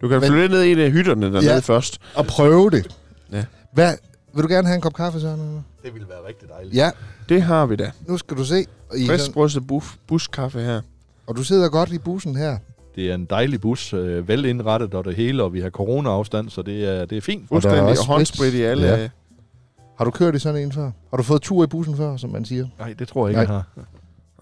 Du 0.02 0.08
kan 0.08 0.20
Men- 0.20 0.30
flytte 0.30 0.48
ned 0.56 0.64
i 0.64 0.72
en 0.72 0.80
af 0.80 0.92
hytterne 0.92 1.26
dernede 1.26 1.54
Ja. 1.54 1.60
først. 1.60 2.00
Og 2.16 2.26
prøve 2.26 2.70
det. 2.70 2.96
Ja. 3.32 3.46
Hvad, 3.74 3.94
vil 4.34 4.44
du 4.44 4.48
gerne 4.48 4.68
have 4.68 4.76
en 4.76 4.82
kop 4.82 4.94
kaffe, 4.94 5.20
Søren? 5.22 5.40
eller? 5.40 5.62
Det 5.84 5.94
ville 5.94 6.08
være 6.10 6.18
rigtig 6.28 6.50
dejligt. 6.50 6.76
Ja, 6.76 6.90
Det 7.30 7.42
har 7.42 7.66
vi 7.66 7.76
da. 7.76 7.92
nu 8.08 8.18
skal 8.18 8.38
du 8.38 8.46
se. 8.46 8.66
I 8.98 9.08
Friskbrystet 9.08 9.68
buf, 9.68 9.96
buskaffe 10.08 10.60
her. 10.60 10.82
og 11.28 11.36
du 11.38 11.44
sidder 11.44 11.70
godt 11.70 11.92
i 11.92 11.98
bussen 11.98 12.36
her. 12.36 12.58
Det 12.96 13.12
er 13.12 13.16
en 13.16 13.26
dejlig 13.26 13.62
bus, 13.62 13.94
øh, 13.94 14.28
vel 14.28 14.46
indrettet 14.46 14.94
og 14.94 15.06
det 15.06 15.16
hele, 15.16 15.44
og 15.44 15.54
vi 15.54 15.62
har 15.62 15.70
corona-afstand, 15.70 16.50
så 16.50 16.62
det 16.62 16.86
er, 16.90 17.06
det 17.06 17.18
er 17.18 17.22
fint. 17.22 17.42
Og 17.44 17.48
Fuldstændig 17.48 17.82
også 17.84 18.02
og 18.02 18.08
håndsprit 18.08 18.54
i 18.54 18.62
alle. 18.62 18.84
Ja. 18.88 18.96
Ja. 19.02 19.10
Har 19.98 20.06
du 20.06 20.12
kørt 20.12 20.36
i 20.36 20.40
sådan 20.40 20.62
en 20.62 20.72
før? 20.72 20.92
Har 21.10 21.18
du 21.18 21.24
fået 21.24 21.42
tur 21.42 21.64
i 21.64 21.68
bussen 21.68 21.98
før, 21.98 22.18
som 22.18 22.30
man 22.30 22.46
siger? 22.46 22.68
Nej, 22.80 22.94
det 23.00 23.08
tror 23.08 23.28
jeg 23.28 23.42
ikke, 23.42 23.52
Nej. 23.52 23.56
jeg 23.56 23.64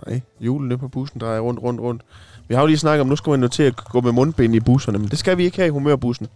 har. 0.06 0.10
Nej, 0.12 0.22
julen 0.42 0.80
på 0.80 0.88
bussen 0.88 1.20
drejer 1.22 1.40
rundt, 1.40 1.62
rundt, 1.62 1.82
rundt. 1.82 2.02
Vi 2.50 2.56
har 2.56 2.62
jo 2.62 2.68
lige 2.68 2.78
snakket 2.78 3.02
om, 3.02 3.08
nu 3.08 3.16
skal 3.16 3.40
man 3.40 3.50
til 3.50 3.64
at 3.64 3.76
gå 3.76 4.02
med 4.02 4.12
mundbind 4.12 4.56
i 4.56 4.60
busserne, 4.60 4.98
men 5.00 5.08
det 5.08 5.20
skal 5.20 5.38
vi 5.38 5.44
ikke 5.44 5.58
have 5.58 5.68
i 5.68 5.70
humørbussen. 5.70 6.28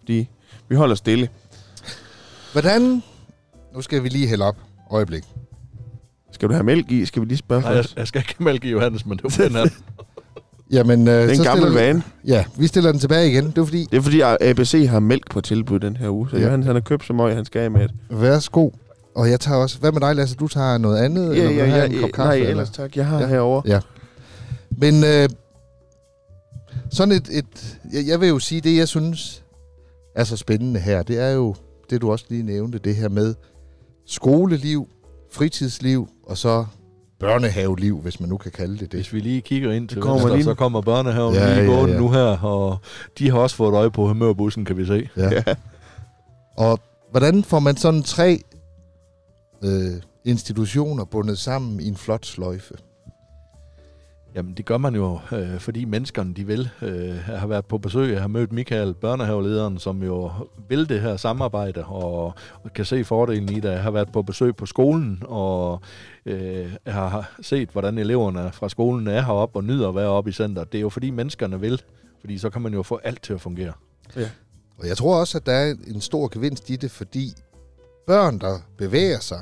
Fordi 0.00 0.28
vi 0.68 0.74
holder 0.76 0.94
stille. 0.94 1.28
Hvordan? 2.52 3.02
Nu 3.74 3.80
skal 3.82 4.02
vi 4.02 4.08
lige 4.08 4.26
hælde 4.28 4.44
op. 4.44 4.56
Øjeblik. 4.90 5.24
Skal 6.32 6.48
du 6.48 6.52
have 6.54 6.64
mælk 6.64 6.90
i? 6.90 7.04
Skal 7.06 7.22
vi 7.22 7.26
lige 7.26 7.38
spørge 7.38 7.62
Nej, 7.62 7.70
jeg, 7.70 7.78
først? 7.84 7.96
jeg 7.96 8.06
skal 8.06 8.18
ikke 8.20 8.44
mælke 8.44 8.68
i 8.68 8.70
Johannes, 8.70 9.06
men 9.06 9.18
det 9.18 9.38
var 9.38 9.44
den 9.48 9.56
her. 9.56 9.66
Jamen, 10.72 11.08
øh, 11.08 11.14
Det 11.14 11.24
er 11.24 11.28
en 11.30 11.36
så 11.36 11.42
gammel 11.44 11.62
stiller 11.62 11.80
vi- 11.80 11.86
vane. 11.86 12.02
Ja, 12.26 12.44
vi 12.58 12.66
stiller 12.66 12.90
den 12.92 13.00
tilbage 13.00 13.30
igen. 13.30 13.46
Det 13.46 13.58
er 13.58 13.64
fordi, 13.64 13.86
Det 13.90 13.96
er 13.96 14.02
fordi 14.02 14.20
ABC 14.20 14.86
har 14.90 15.00
mælk 15.00 15.30
på 15.30 15.40
tilbud 15.40 15.78
den 15.80 15.96
her 15.96 16.08
uge, 16.08 16.30
så 16.30 16.36
Ja. 16.36 16.40
ja. 16.40 16.46
Johannes 16.46 16.66
han 16.66 16.74
har 16.76 16.80
købt 16.80 17.04
så 17.06 17.12
meget, 17.12 17.34
han 17.36 17.44
skal 17.44 17.60
af 17.62 17.70
med 17.70 17.80
det. 17.88 17.90
værsgo. 18.10 18.70
Og 19.14 19.30
jeg 19.30 19.40
tager 19.40 19.58
også... 19.58 19.78
Hvad 19.78 19.92
med 19.92 20.00
dig, 20.00 20.14
Lasse? 20.16 20.36
Du 20.36 20.48
tager 20.48 20.78
noget 20.78 20.98
andet? 20.98 21.36
Ja, 21.36 21.42
eller 21.42 21.48
vil 21.48 21.56
ja, 21.56 21.64
du 21.64 21.70
have 21.70 21.82
ja, 21.82 21.94
en 21.94 22.00
kop 22.00 22.10
kaffe? 22.12 22.28
nej, 22.28 22.34
eller? 22.36 22.50
ellers 22.50 22.70
tak. 22.70 22.96
Jeg 22.96 23.06
har 23.06 23.16
Ja. 23.16 23.22
ja. 23.22 23.28
herovre. 23.28 23.62
Ja. 23.66 23.80
Men 24.70 25.04
øh, 25.04 25.28
sådan 26.96 27.14
et, 27.14 27.28
et 27.32 27.78
jeg, 27.92 28.06
jeg 28.06 28.20
vil 28.20 28.28
jo 28.28 28.38
sige, 28.38 28.60
det 28.60 28.76
jeg 28.76 28.88
synes 28.88 29.44
er 30.16 30.24
så 30.24 30.36
spændende 30.36 30.80
her, 30.80 31.02
det 31.02 31.18
er 31.18 31.30
jo 31.30 31.54
det, 31.90 32.00
du 32.00 32.10
også 32.12 32.24
lige 32.28 32.42
nævnte, 32.42 32.78
det 32.78 32.96
her 32.96 33.08
med 33.08 33.34
skoleliv, 34.06 34.88
fritidsliv 35.32 36.08
og 36.26 36.38
så 36.38 36.66
børnehaveliv, 37.20 37.98
hvis 37.98 38.20
man 38.20 38.28
nu 38.28 38.36
kan 38.36 38.52
kalde 38.52 38.72
det 38.78 38.80
det. 38.80 38.92
Hvis 39.00 39.12
vi 39.12 39.20
lige 39.20 39.40
kigger 39.40 39.72
ind 39.72 39.88
til 39.88 39.96
Det 39.96 40.02
kommer 40.02 40.18
venstre, 40.20 40.36
lige- 40.36 40.44
så 40.44 40.54
kommer 40.54 40.80
børnehaven 40.80 41.34
Ja, 41.34 41.60
lige 41.62 41.72
ja, 41.74 41.86
ja. 41.86 41.98
nu 41.98 42.10
her, 42.10 42.38
og 42.44 42.78
de 43.18 43.30
har 43.30 43.38
også 43.38 43.56
fået 43.56 43.74
øje 43.74 43.90
på 43.90 44.06
humørbussen, 44.08 44.64
kan 44.64 44.76
vi 44.76 44.86
se. 44.86 45.08
Ja. 45.16 45.30
Ja. 45.32 45.42
Og 46.56 46.78
hvordan 47.10 47.44
får 47.44 47.58
man 47.58 47.76
sådan 47.76 48.02
tre 48.02 48.40
øh, 49.64 49.92
institutioner 50.24 51.04
bundet 51.04 51.38
sammen 51.38 51.80
i 51.80 51.88
en 51.88 51.96
flot 51.96 52.26
sløjfe? 52.26 52.74
Jamen, 54.36 54.54
det 54.54 54.64
gør 54.64 54.78
man 54.78 54.94
jo, 54.94 55.20
øh, 55.32 55.58
fordi 55.58 55.84
menneskerne, 55.84 56.34
de 56.34 56.46
vil. 56.46 56.70
Øh, 56.82 57.06
jeg 57.28 57.40
har 57.40 57.46
været 57.46 57.66
på 57.66 57.78
besøg, 57.78 58.12
jeg 58.12 58.20
har 58.20 58.28
mødt 58.28 58.52
Michael, 58.52 58.94
børnehavelederen, 58.94 59.78
som 59.78 60.02
jo 60.02 60.30
vil 60.68 60.88
det 60.88 61.00
her 61.00 61.16
samarbejde, 61.16 61.84
og, 61.84 62.24
og 62.62 62.72
kan 62.74 62.84
se 62.84 63.04
fordelen 63.04 63.48
i 63.48 63.60
det. 63.60 63.68
Jeg 63.68 63.82
har 63.82 63.90
været 63.90 64.12
på 64.12 64.22
besøg 64.22 64.56
på 64.56 64.66
skolen, 64.66 65.22
og 65.26 65.80
øh, 66.26 66.76
jeg 66.86 66.94
har 66.94 67.36
set, 67.40 67.68
hvordan 67.68 67.98
eleverne 67.98 68.52
fra 68.52 68.68
skolen 68.68 69.08
er 69.08 69.20
heroppe 69.20 69.58
og 69.58 69.64
nyder 69.64 69.88
at 69.88 69.94
være 69.94 70.08
oppe 70.08 70.30
i 70.30 70.32
centret. 70.32 70.72
Det 70.72 70.78
er 70.78 70.82
jo 70.82 70.88
fordi 70.88 71.10
menneskerne 71.10 71.60
vil, 71.60 71.82
fordi 72.20 72.38
så 72.38 72.50
kan 72.50 72.62
man 72.62 72.74
jo 72.74 72.82
få 72.82 73.00
alt 73.04 73.22
til 73.22 73.32
at 73.32 73.40
fungere. 73.40 73.72
Og 74.78 74.88
jeg 74.88 74.96
tror 74.96 75.20
også, 75.20 75.38
at 75.38 75.46
der 75.46 75.52
er 75.52 75.74
en 75.86 76.00
stor 76.00 76.28
gevinst 76.32 76.70
i 76.70 76.76
det, 76.76 76.90
fordi 76.90 77.32
børn, 78.06 78.38
der 78.38 78.58
bevæger 78.78 79.20
sig, 79.20 79.40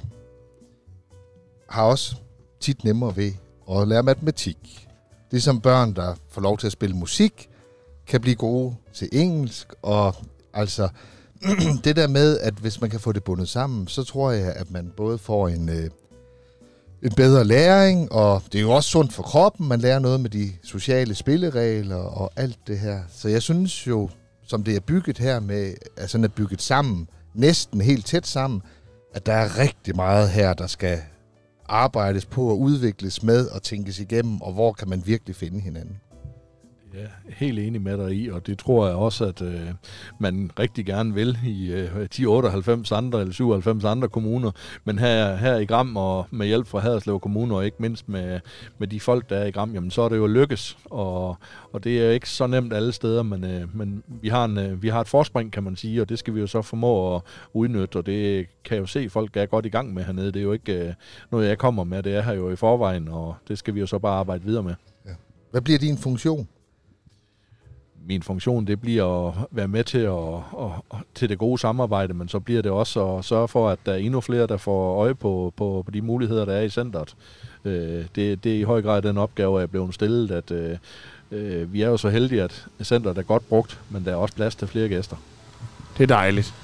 har 1.69 1.83
også 1.83 2.17
tit 2.61 2.85
nemmere 2.85 3.17
ved 3.17 3.33
og 3.67 3.87
lære 3.87 4.03
matematik. 4.03 4.89
Ligesom 5.31 5.61
børn, 5.61 5.93
der 5.93 6.15
får 6.31 6.41
lov 6.41 6.59
til 6.59 6.67
at 6.67 6.73
spille 6.73 6.97
musik, 6.97 7.49
kan 8.07 8.21
blive 8.21 8.37
gode 8.37 8.75
til 8.95 9.09
engelsk. 9.13 9.73
Og 9.83 10.15
altså, 10.55 10.89
det 11.85 11.97
der 11.97 12.09
med, 12.09 12.39
at 12.39 12.55
hvis 12.55 12.81
man 12.81 12.91
kan 12.91 13.01
få 13.01 13.13
det 13.13 13.25
bundet 13.25 13.49
sammen, 13.49 13.89
så 13.89 14.05
tror 14.05 14.31
jeg, 14.31 14.53
at 14.53 14.71
man 14.71 14.93
både 14.97 15.19
får 15.19 15.49
en, 15.49 15.69
øh, 15.69 15.91
en 17.03 17.13
bedre 17.17 17.45
læring, 17.45 18.13
og 18.13 18.43
det 18.53 18.59
er 18.59 18.63
jo 18.63 18.71
også 18.71 18.91
sundt 18.91 19.13
for 19.13 19.23
kroppen. 19.23 19.69
Man 19.69 19.81
lærer 19.81 19.99
noget 19.99 20.21
med 20.21 20.31
de 20.31 20.53
sociale 20.65 21.15
spilleregler 21.15 21.97
og 21.97 22.33
alt 22.37 22.59
det 22.67 22.79
her. 22.79 23.01
Så 23.11 23.29
jeg 23.29 23.43
synes 23.43 23.87
jo, 23.87 24.09
som 24.47 24.65
det 24.65 24.77
er 24.77 24.81
bygget 24.81 25.19
her 25.19 25.41
med, 25.41 25.75
altså 25.97 26.13
sådan 26.13 26.25
er 26.25 26.29
bygget 26.29 26.63
sammen, 26.63 27.09
næsten 27.35 27.81
helt 27.81 28.07
tæt 28.07 28.27
sammen, 28.27 28.63
at 29.15 29.27
der 29.27 29.33
er 29.33 29.59
rigtig 29.59 29.97
meget 29.97 30.31
her, 30.31 30.55
der 30.55 30.67
skal 30.67 30.99
arbejdes 31.67 32.27
på 32.27 32.49
og 32.49 32.61
udvikles 32.61 33.23
med 33.23 33.47
og 33.47 33.63
tænkes 33.63 33.99
igennem, 33.99 34.41
og 34.41 34.53
hvor 34.53 34.73
kan 34.73 34.89
man 34.89 35.07
virkelig 35.07 35.37
finde 35.37 35.61
hinanden. 35.61 36.01
Ja, 36.95 37.07
helt 37.29 37.59
enig 37.59 37.83
med 37.83 37.99
dig 37.99 38.17
i, 38.17 38.31
og 38.31 38.47
det 38.47 38.59
tror 38.59 38.87
jeg 38.87 38.97
også, 38.97 39.25
at 39.25 39.43
øh, 39.43 39.71
man 40.19 40.51
rigtig 40.59 40.87
gerne 40.87 41.15
vil 41.15 41.39
i 41.47 41.73
øh, 41.73 42.07
de 42.17 42.27
98 42.27 42.93
andre 42.93 43.21
eller 43.21 43.33
97 43.33 43.85
andre 43.85 44.09
kommuner, 44.09 44.51
men 44.85 44.99
her, 44.99 45.37
her 45.37 45.57
i 45.57 45.65
Gram 45.65 45.97
og 45.97 46.27
med 46.31 46.47
hjælp 46.47 46.67
fra 46.67 46.79
Haderslev 46.79 47.21
Kommune, 47.21 47.55
og 47.55 47.65
ikke 47.65 47.77
mindst 47.81 48.09
med, 48.09 48.41
med 48.79 48.89
de 48.89 49.01
folk, 49.01 49.31
der 49.31 49.37
er 49.37 49.47
i 49.47 49.51
Gram, 49.51 49.75
jamen 49.75 49.91
så 49.91 50.03
er 50.03 50.09
det 50.09 50.17
jo 50.17 50.27
lykkes, 50.27 50.79
og, 50.85 51.37
og 51.73 51.85
det 51.85 52.07
er 52.07 52.11
ikke 52.11 52.31
så 52.31 52.47
nemt 52.47 52.73
alle 52.73 52.93
steder, 52.93 53.23
men, 53.23 53.45
øh, 53.45 53.77
men 53.77 54.03
vi, 54.07 54.29
har 54.29 54.45
en, 54.45 54.59
øh, 54.59 54.83
vi 54.83 54.89
har 54.89 55.01
et 55.01 55.09
forspring, 55.09 55.53
kan 55.53 55.63
man 55.63 55.77
sige, 55.77 56.01
og 56.01 56.09
det 56.09 56.19
skal 56.19 56.35
vi 56.35 56.41
jo 56.41 56.47
så 56.47 56.63
formå 56.63 57.17
at 57.17 57.23
udnytte, 57.53 57.97
og 57.97 58.07
det 58.07 58.47
kan 58.65 58.75
jeg 58.75 58.81
jo 58.81 58.87
se, 58.87 59.11
folk 59.11 59.37
er 59.37 59.47
godt 59.47 59.67
i 59.67 59.69
gang 59.69 59.95
med 59.95 60.05
hernede. 60.05 60.27
Det 60.27 60.37
er 60.37 60.43
jo 60.45 60.53
ikke 60.53 60.89
øh, 60.89 60.95
noget, 61.31 61.49
jeg 61.49 61.59
kommer 61.59 61.85
med, 61.85 62.03
det 62.03 62.15
er 62.15 62.23
her 62.23 62.33
jo 62.33 62.51
i 62.51 62.57
forvejen, 62.57 63.09
og 63.09 63.35
det 63.49 63.59
skal 63.59 63.75
vi 63.75 63.81
jo 63.81 63.87
så 63.87 63.99
bare 63.99 64.19
arbejde 64.19 64.45
videre 64.45 64.63
med. 64.63 64.75
Hvad 65.51 65.63
bliver 65.63 65.79
din 65.79 65.99
funktion? 65.99 66.49
Min 68.07 68.23
funktion, 68.23 68.67
det 68.67 68.81
bliver 68.81 69.29
at 69.29 69.35
være 69.51 69.69
med 69.69 69.85
til, 69.85 69.99
at, 69.99 70.35
at, 70.93 70.99
til 71.15 71.29
det 71.29 71.39
gode 71.39 71.59
samarbejde, 71.59 72.15
men 72.15 72.29
så 72.29 72.41
bliver 72.41 72.63
det 72.63 72.73
også 72.73 73.17
at 73.17 73.25
sørge 73.25 73.49
for, 73.49 73.69
at 73.69 73.79
der 73.87 73.93
er 73.93 73.97
endnu 73.97 74.21
flere, 74.21 74.47
der 74.47 74.57
får 74.57 75.01
øje 75.01 75.15
på, 75.15 75.53
på, 75.57 75.83
på 75.87 75.91
de 75.91 76.03
muligheder, 76.03 76.45
der 76.45 76.53
er 76.53 76.63
i 76.63 76.69
centret. 76.69 77.15
Øh, 77.65 78.05
det, 78.15 78.45
det 78.45 78.47
er 78.47 78.61
i 78.61 78.63
høj 78.63 78.83
grad 78.83 79.03
den 79.03 79.19
opgave, 79.19 79.57
jeg 79.57 79.63
er 79.63 79.67
blevet 79.67 79.95
stillet, 79.95 80.31
at 80.31 80.51
øh, 80.51 80.77
øh 81.31 81.73
vi 81.73 81.83
er 81.83 81.89
jo 81.89 81.97
så 81.97 82.09
heldige, 82.09 82.43
at 82.43 82.67
centret 82.83 83.19
er 83.19 83.23
godt 83.23 83.49
brugt, 83.49 83.81
men 83.91 84.05
der 84.05 84.13
er 84.13 84.17
også 84.17 84.35
plads 84.35 84.55
til 84.55 84.69
flere 84.69 84.89
gæster. 84.89 85.17
Det 85.99 86.03
er 86.03 86.07
dejligt. 86.07 86.55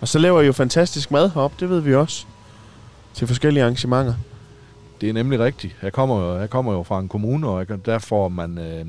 Og 0.00 0.08
så 0.08 0.18
laver 0.18 0.40
I 0.40 0.46
jo 0.46 0.52
fantastisk 0.52 1.10
mad 1.10 1.30
heroppe, 1.30 1.56
det 1.60 1.68
ved 1.68 1.80
vi 1.80 1.94
også. 1.94 2.26
Til 3.14 3.26
forskellige 3.26 3.62
arrangementer. 3.62 4.14
Det 5.04 5.10
er 5.10 5.14
nemlig 5.14 5.40
rigtigt. 5.40 5.76
Jeg 5.82 5.92
kommer, 5.92 6.20
jo- 6.20 6.38
jeg 6.40 6.50
kommer 6.50 6.72
jo 6.72 6.82
fra 6.82 7.00
en 7.00 7.08
kommune, 7.08 7.48
og 7.48 7.64
jeg, 7.68 7.86
der, 7.86 7.98
får 7.98 8.28
man, 8.28 8.58
øh, 8.58 8.84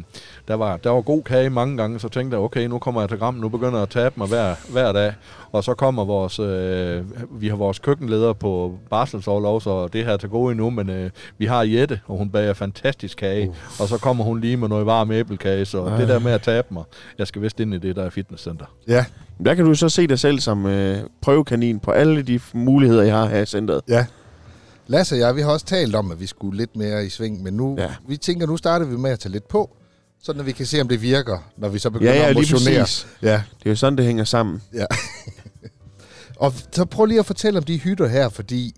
der, 0.47 0.53
var, 0.53 0.77
der 0.77 0.89
var 0.89 1.01
god 1.01 1.23
kage 1.23 1.49
mange 1.49 1.77
gange, 1.77 1.99
så 1.99 2.09
tænkte 2.09 2.35
jeg, 2.37 2.43
okay, 2.43 2.65
nu 2.67 2.79
kommer 2.79 3.01
jeg 3.01 3.09
til 3.09 3.17
Gram, 3.17 3.33
nu 3.33 3.49
begynder 3.49 3.73
jeg 3.73 3.81
at 3.81 3.89
tabe 3.89 4.13
mig 4.17 4.27
hver, 4.27 4.55
hver 4.71 4.91
dag. 4.91 5.13
Og 5.51 5.63
så 5.63 5.73
kommer 5.73 6.05
vores, 6.05 6.39
øh, 6.39 7.03
vi 7.41 7.47
har 7.47 7.55
vores 7.55 7.79
køkkenleder 7.79 8.33
på 8.33 8.73
barselsårlov, 8.89 9.61
så 9.61 9.87
det 9.87 10.05
her 10.05 10.11
er 10.13 10.17
til 10.17 10.29
gode 10.29 10.51
endnu, 10.51 10.69
men 10.69 10.89
øh, 10.89 11.09
vi 11.37 11.45
har 11.45 11.63
Jette, 11.63 11.99
og 12.07 12.17
hun 12.17 12.29
bager 12.29 12.53
fantastisk 12.53 13.17
kage, 13.17 13.49
uh. 13.49 13.55
og 13.79 13.87
så 13.87 13.97
kommer 13.97 14.23
hun 14.23 14.39
lige 14.39 14.57
med 14.57 14.67
noget 14.67 14.85
varm 14.85 15.11
æblekage, 15.11 15.65
så 15.65 15.83
Ej. 15.85 15.97
det 15.97 16.07
der 16.07 16.19
med 16.19 16.31
at 16.31 16.41
tabe 16.41 16.67
mig, 16.71 16.83
jeg 17.19 17.27
skal 17.27 17.41
vist 17.41 17.59
ind 17.59 17.73
i 17.73 17.77
det, 17.77 17.95
der 17.95 18.03
er 18.03 18.09
fitnesscenter. 18.09 18.65
Ja, 18.87 19.05
Der 19.45 19.53
kan 19.53 19.65
du 19.65 19.73
så 19.75 19.89
se 19.89 20.07
dig 20.07 20.19
selv 20.19 20.39
som 20.39 20.65
øh, 20.65 20.97
prøvekanin 21.21 21.79
på 21.79 21.91
alle 21.91 22.21
de 22.21 22.39
muligheder, 22.53 23.03
I 23.03 23.09
har 23.09 23.25
her 23.25 23.39
i 23.41 23.45
centret. 23.45 23.81
ja. 23.89 24.05
Lasse 24.87 25.15
og 25.15 25.19
jeg, 25.19 25.35
vi 25.35 25.41
har 25.41 25.49
også 25.51 25.65
talt 25.65 25.95
om, 25.95 26.11
at 26.11 26.19
vi 26.19 26.27
skulle 26.27 26.57
lidt 26.57 26.75
mere 26.75 27.05
i 27.05 27.09
sving, 27.09 27.43
men 27.43 27.53
nu, 27.53 27.75
Ja. 27.77 27.83
ja. 27.83 27.89
vi 28.07 28.17
tænker, 28.17 28.47
nu 28.47 28.57
starter 28.57 28.85
vi 28.85 28.97
med 28.97 29.11
at 29.11 29.19
tage 29.19 29.31
lidt 29.31 29.47
på, 29.47 29.75
sådan 30.23 30.39
at 30.39 30.45
vi 30.45 30.51
kan 30.51 30.65
se, 30.65 30.81
om 30.81 30.87
det 30.87 31.01
virker, 31.01 31.37
når 31.57 31.69
vi 31.69 31.79
så 31.79 31.89
begynder 31.89 32.13
Ja, 32.13 32.19
ja, 32.21 32.29
at 32.29 32.35
lige 32.35 32.53
motionere. 32.53 32.81
præcis. 32.81 33.07
Ja, 33.21 33.43
Det 33.59 33.65
er 33.65 33.69
jo 33.69 33.75
sådan, 33.75 33.97
det 33.97 34.05
hænger 34.05 34.23
sammen. 34.23 34.61
og 36.37 36.53
så 36.71 36.85
prøv 36.85 37.05
lige 37.05 37.19
at 37.19 37.25
fortælle 37.25 37.57
om 37.57 37.63
de 37.63 37.77
hytter 37.77 38.07
her, 38.07 38.29
fordi 38.29 38.75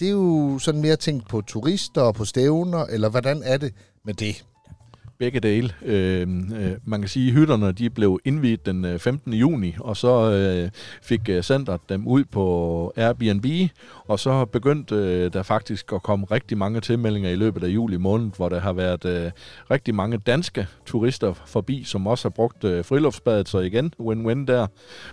det 0.00 0.06
er 0.08 0.12
jo 0.12 0.58
sådan 0.58 0.80
mere 0.80 0.96
tænkt 0.96 1.28
på 1.28 1.40
turister 1.40 2.00
og 2.00 2.14
på 2.14 2.24
stævner, 2.24 2.84
eller 2.84 3.08
hvordan 3.08 3.42
er 3.44 3.56
det 3.56 3.74
med 4.04 4.14
det? 4.14 4.44
Begge 5.20 5.40
dele. 5.40 5.72
Øh, 5.84 6.20
øh, 6.30 6.72
man 6.84 7.00
kan 7.00 7.08
sige, 7.08 7.28
at 7.28 7.34
hytterne 7.34 7.72
de 7.72 7.90
blev 7.90 8.18
indviet 8.24 8.66
den 8.66 8.84
øh, 8.84 8.98
15. 8.98 9.32
juni, 9.32 9.74
og 9.80 9.96
så 9.96 10.30
øh, 10.30 10.70
fik 11.02 11.28
øh, 11.28 11.42
centret 11.42 11.80
dem 11.88 12.06
ud 12.06 12.24
på 12.24 12.92
Airbnb, 12.96 13.46
og 14.06 14.18
så 14.18 14.44
begyndte 14.44 14.94
øh, 14.94 15.32
der 15.32 15.42
faktisk 15.42 15.92
at 15.92 16.02
komme 16.02 16.26
rigtig 16.30 16.58
mange 16.58 16.80
tilmeldinger 16.80 17.30
i 17.30 17.34
løbet 17.36 17.64
af 17.64 17.68
juli 17.68 17.96
måned, 17.96 18.30
hvor 18.36 18.48
der 18.48 18.60
har 18.60 18.72
været 18.72 19.04
øh, 19.04 19.30
rigtig 19.70 19.94
mange 19.94 20.18
danske 20.18 20.66
turister 20.86 21.32
forbi, 21.46 21.82
som 21.84 22.06
også 22.06 22.24
har 22.24 22.30
brugt 22.30 22.64
øh, 22.64 22.84
friluftsbadet, 22.84 23.48
så 23.48 23.58
igen 23.58 23.94
win-win 24.00 24.46
der. 24.46 24.66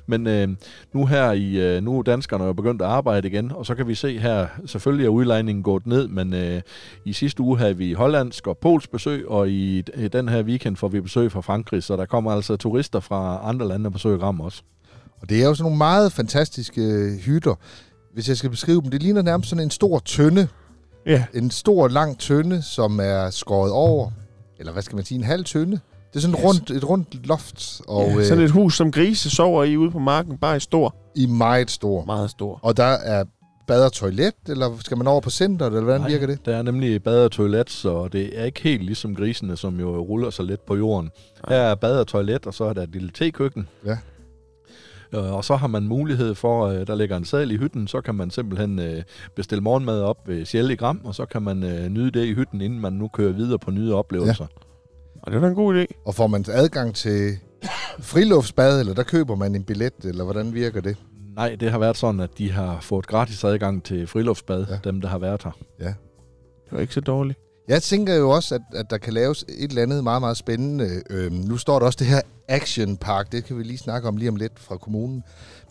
Men 0.06 0.28
øh, 0.28 0.48
nu 0.94 1.06
her 1.06 1.32
i 1.32 1.76
øh, 1.76 1.84
nu 1.84 2.00
er 2.00 2.04
danskerne 2.04 2.44
jo 2.44 2.54
begyndt 2.54 2.82
at 2.82 2.88
arbejde 2.88 3.28
igen, 3.28 3.52
og 3.52 3.66
så 3.66 3.76
kan 3.76 3.88
vi 3.88 3.96
se 3.96 4.20
her, 4.20 4.48
selvfølgelig 4.66 5.06
er 5.06 5.10
udlejningen 5.10 5.64
gået 5.64 5.88
ned, 5.88 6.08
men 6.08 6.34
øh, 6.34 6.62
i 7.06 7.14
sidste 7.14 7.42
uge 7.42 7.58
havde 7.58 7.78
vi 7.78 7.94
hollandsk 7.94 8.48
og 8.48 8.58
polsk 8.58 8.92
besøg, 8.92 9.28
og 9.28 9.50
i, 9.50 9.84
i 9.98 10.08
den 10.08 10.30
her 10.30 10.44
weekend 10.44 10.75
får 10.75 10.88
vi 10.88 11.01
besøg 11.01 11.32
fra 11.32 11.42
Frankrig, 11.42 11.84
så 11.84 11.96
der 11.96 12.06
kommer 12.06 12.32
altså 12.32 12.56
turister 12.58 13.00
fra 13.00 13.39
andre 13.50 13.68
lande 13.68 13.88
og 13.88 13.94
besøger 13.94 14.18
Ram 14.18 14.42
også. 14.42 14.62
Og 15.22 15.30
det 15.30 15.42
er 15.44 15.48
jo 15.48 15.54
sådan 15.54 15.63
nogle 15.63 15.77
meget 15.77 16.12
fantastiske 16.12 16.82
øh, 16.82 17.18
hytter. 17.18 17.56
Hvis 18.13 18.30
jeg 18.30 18.38
skal 18.38 18.50
beskrive 18.50 18.82
dem, 18.82 18.92
det 18.92 19.04
ligner 19.04 19.22
nærmest 19.22 19.50
sådan 19.50 19.63
en 19.63 19.72
stor 19.72 20.00
tønde. 20.00 20.48
Ja. 21.06 21.24
En 21.34 21.51
stor, 21.51 21.88
lang 21.88 22.20
tønde, 22.20 22.62
som 22.62 23.00
er 23.00 23.30
skåret 23.30 23.72
over. 23.72 24.12
Eller 24.60 24.72
hvad 24.74 24.84
skal 24.84 24.96
man 24.96 25.06
sige, 25.06 25.18
en 25.18 25.24
halv 25.24 25.46
tønde. 25.46 25.80
Det 26.13 26.16
er 26.16 26.20
sådan 26.20 26.34
et 26.34 26.39
Yes. 26.39 26.46
rundt, 26.46 26.72
et 26.72 26.89
rundt 26.89 27.27
loft, 27.27 27.82
og 27.88 27.96
Og, 27.98 28.08
ja, 28.10 28.16
øh, 28.18 28.25
sådan 28.25 28.44
et 28.44 28.51
hus, 28.51 28.77
som 28.77 28.92
grise 28.92 29.30
sover 29.30 29.63
i 29.63 29.77
ude 29.77 29.92
på 29.92 30.00
marken, 30.00 30.38
bare 30.38 30.58
i 30.58 30.60
stor. 30.60 30.96
i 31.16 31.25
meget 31.25 31.72
stor. 31.72 32.06
Meget 32.06 32.30
stor. 32.30 32.60
Og 32.63 32.77
der 32.77 32.84
er 32.84 33.24
bad 33.68 33.86
og 33.86 33.94
toilet, 33.94 34.34
eller 34.50 34.78
skal 34.80 34.98
man 34.98 35.08
over 35.08 35.22
på 35.22 35.30
centret, 35.30 35.68
eller 35.68 35.82
hvordan 35.82 36.02
Nej, 36.02 36.10
virker 36.10 36.28
det? 36.28 36.46
Der 36.46 36.56
er 36.56 36.62
nemlig 36.62 37.04
bad 37.04 37.24
og 37.26 37.32
toilet, 37.32 37.70
så 37.70 38.08
det 38.08 38.40
er 38.40 38.44
ikke 38.44 38.62
helt 38.62 38.84
ligesom 38.84 39.16
grisene, 39.16 39.58
som 39.58 39.80
jo 39.80 39.98
ruller 39.98 40.30
sig 40.30 40.46
lidt 40.46 40.66
på 40.66 40.76
jorden. 40.76 41.10
Her 41.50 41.58
er 41.58 41.76
bad 41.76 42.00
og 42.00 42.08
toilet, 42.08 42.46
og 42.48 42.54
så 42.54 42.64
er 42.64 42.74
der 42.74 42.84
et 42.84 42.90
lille 42.92 43.10
tekøkken. 43.14 43.68
Ja. 43.86 43.98
Øh, 45.14 45.34
Og 45.34 45.46
så 45.46 45.56
har 45.56 45.68
man 45.68 45.84
mulighed 45.84 46.36
for, 46.36 46.66
øh, 46.68 46.88
der 46.88 46.96
ligger 46.96 47.18
en 47.18 47.26
sadel 47.26 47.52
i 47.52 47.58
hytten, 47.58 47.88
så 47.88 48.02
kan 48.02 48.16
man 48.16 48.32
simpelthen 48.32 48.80
øh, 48.80 49.04
bestille 49.36 49.62
morgenmad 49.62 50.02
op 50.02 50.28
ved 50.28 50.46
Sjæl 50.46 50.72
i 50.72 50.76
Gram, 50.76 51.02
og 51.04 51.16
så 51.16 51.26
kan 51.26 51.42
man 51.42 51.58
nyde 51.92 52.12
det 52.12 52.26
i 52.26 52.34
hytten, 52.34 52.62
inden 52.62 52.80
man 52.80 52.94
nu 52.94 53.08
kører 53.08 53.32
videre 53.34 53.60
på 53.60 53.72
nye 53.72 53.94
oplevelser. 53.94 54.46
Og 55.24 55.32
det 55.32 55.42
var 55.42 55.48
da 55.48 55.50
en 55.50 55.56
god 55.56 55.76
idé. 55.76 56.02
Og 56.06 56.16
får 56.16 56.28
man 56.28 56.46
adgang 56.52 56.96
til 56.96 57.32
friluftsbad, 58.12 58.80
eller 58.80 58.94
der 58.94 59.04
køber 59.04 59.36
man 59.36 59.56
en 59.56 59.64
billet, 59.64 59.94
eller 60.04 60.24
hvordan 60.24 60.54
virker 60.54 60.82
det? 60.82 60.96
Nej, 61.38 61.56
det 61.56 61.72
har 61.72 61.77
været 61.79 61.98
sådan, 61.98 62.20
at 62.20 62.29
de 62.38 62.51
har 62.51 62.79
fået 62.82 63.08
gratis 63.08 63.44
adgang 63.44 63.84
til 63.84 64.08
friluftsbad, 64.08 64.65
Ja. 64.70 64.79
dem 64.84 65.01
der 65.01 65.08
har 65.08 65.17
været 65.17 65.44
her. 65.44 65.51
Ja. 65.79 65.86
Det 66.65 66.72
var 66.72 66.79
ikke 66.79 66.94
så 66.94 67.01
dårligt. 67.01 67.39
Jeg 67.67 67.84
tænker 67.84 68.15
jo 68.15 68.29
også, 68.29 68.56
at, 68.56 68.62
at 68.74 68.89
der 68.89 68.98
kan 68.98 69.13
laves 69.13 69.46
et 69.50 69.70
eller 69.70 69.82
andet 69.82 70.03
meget, 70.03 70.22
meget 70.22 70.38
spændende. 70.38 71.01
Øhm, 71.10 71.36
nu 71.36 71.58
står 71.58 71.79
der 71.79 71.86
også 71.86 71.98
det 72.00 72.08
her 72.08 72.22
Action 72.48 72.98
Park, 72.98 73.32
det 73.32 73.44
kan 73.46 73.58
vi 73.58 73.63
lige 73.63 73.77
snakke 73.77 74.08
om 74.08 74.17
lige 74.17 74.29
om 74.29 74.36
lidt 74.36 74.60
fra 74.60 74.77
kommunen. 74.77 75.24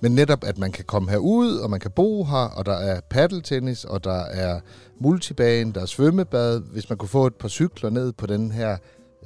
Men 0.02 0.12
netop, 0.14 0.44
at 0.44 0.58
man 0.58 0.72
kan 0.72 0.84
komme 0.84 1.10
herud, 1.10 1.56
og 1.56 1.70
man 1.70 1.80
kan 1.80 1.90
bo 1.90 2.24
her, 2.24 2.36
og 2.36 2.66
der 2.66 2.72
er 2.76 3.00
paddeltennis, 3.10 3.84
og 3.84 4.04
der 4.04 4.20
er 4.24 4.60
multibane, 5.00 5.72
der 5.72 5.80
er 5.80 5.86
svømmebad. 5.86 6.60
Hvis 6.60 6.88
man 6.88 6.98
kunne 6.98 7.08
få 7.08 7.26
et 7.26 7.34
par 7.34 7.48
cykler 7.48 7.90
ned 7.90 8.12
på 8.12 8.26
den 8.26 8.50
her, 8.52 8.76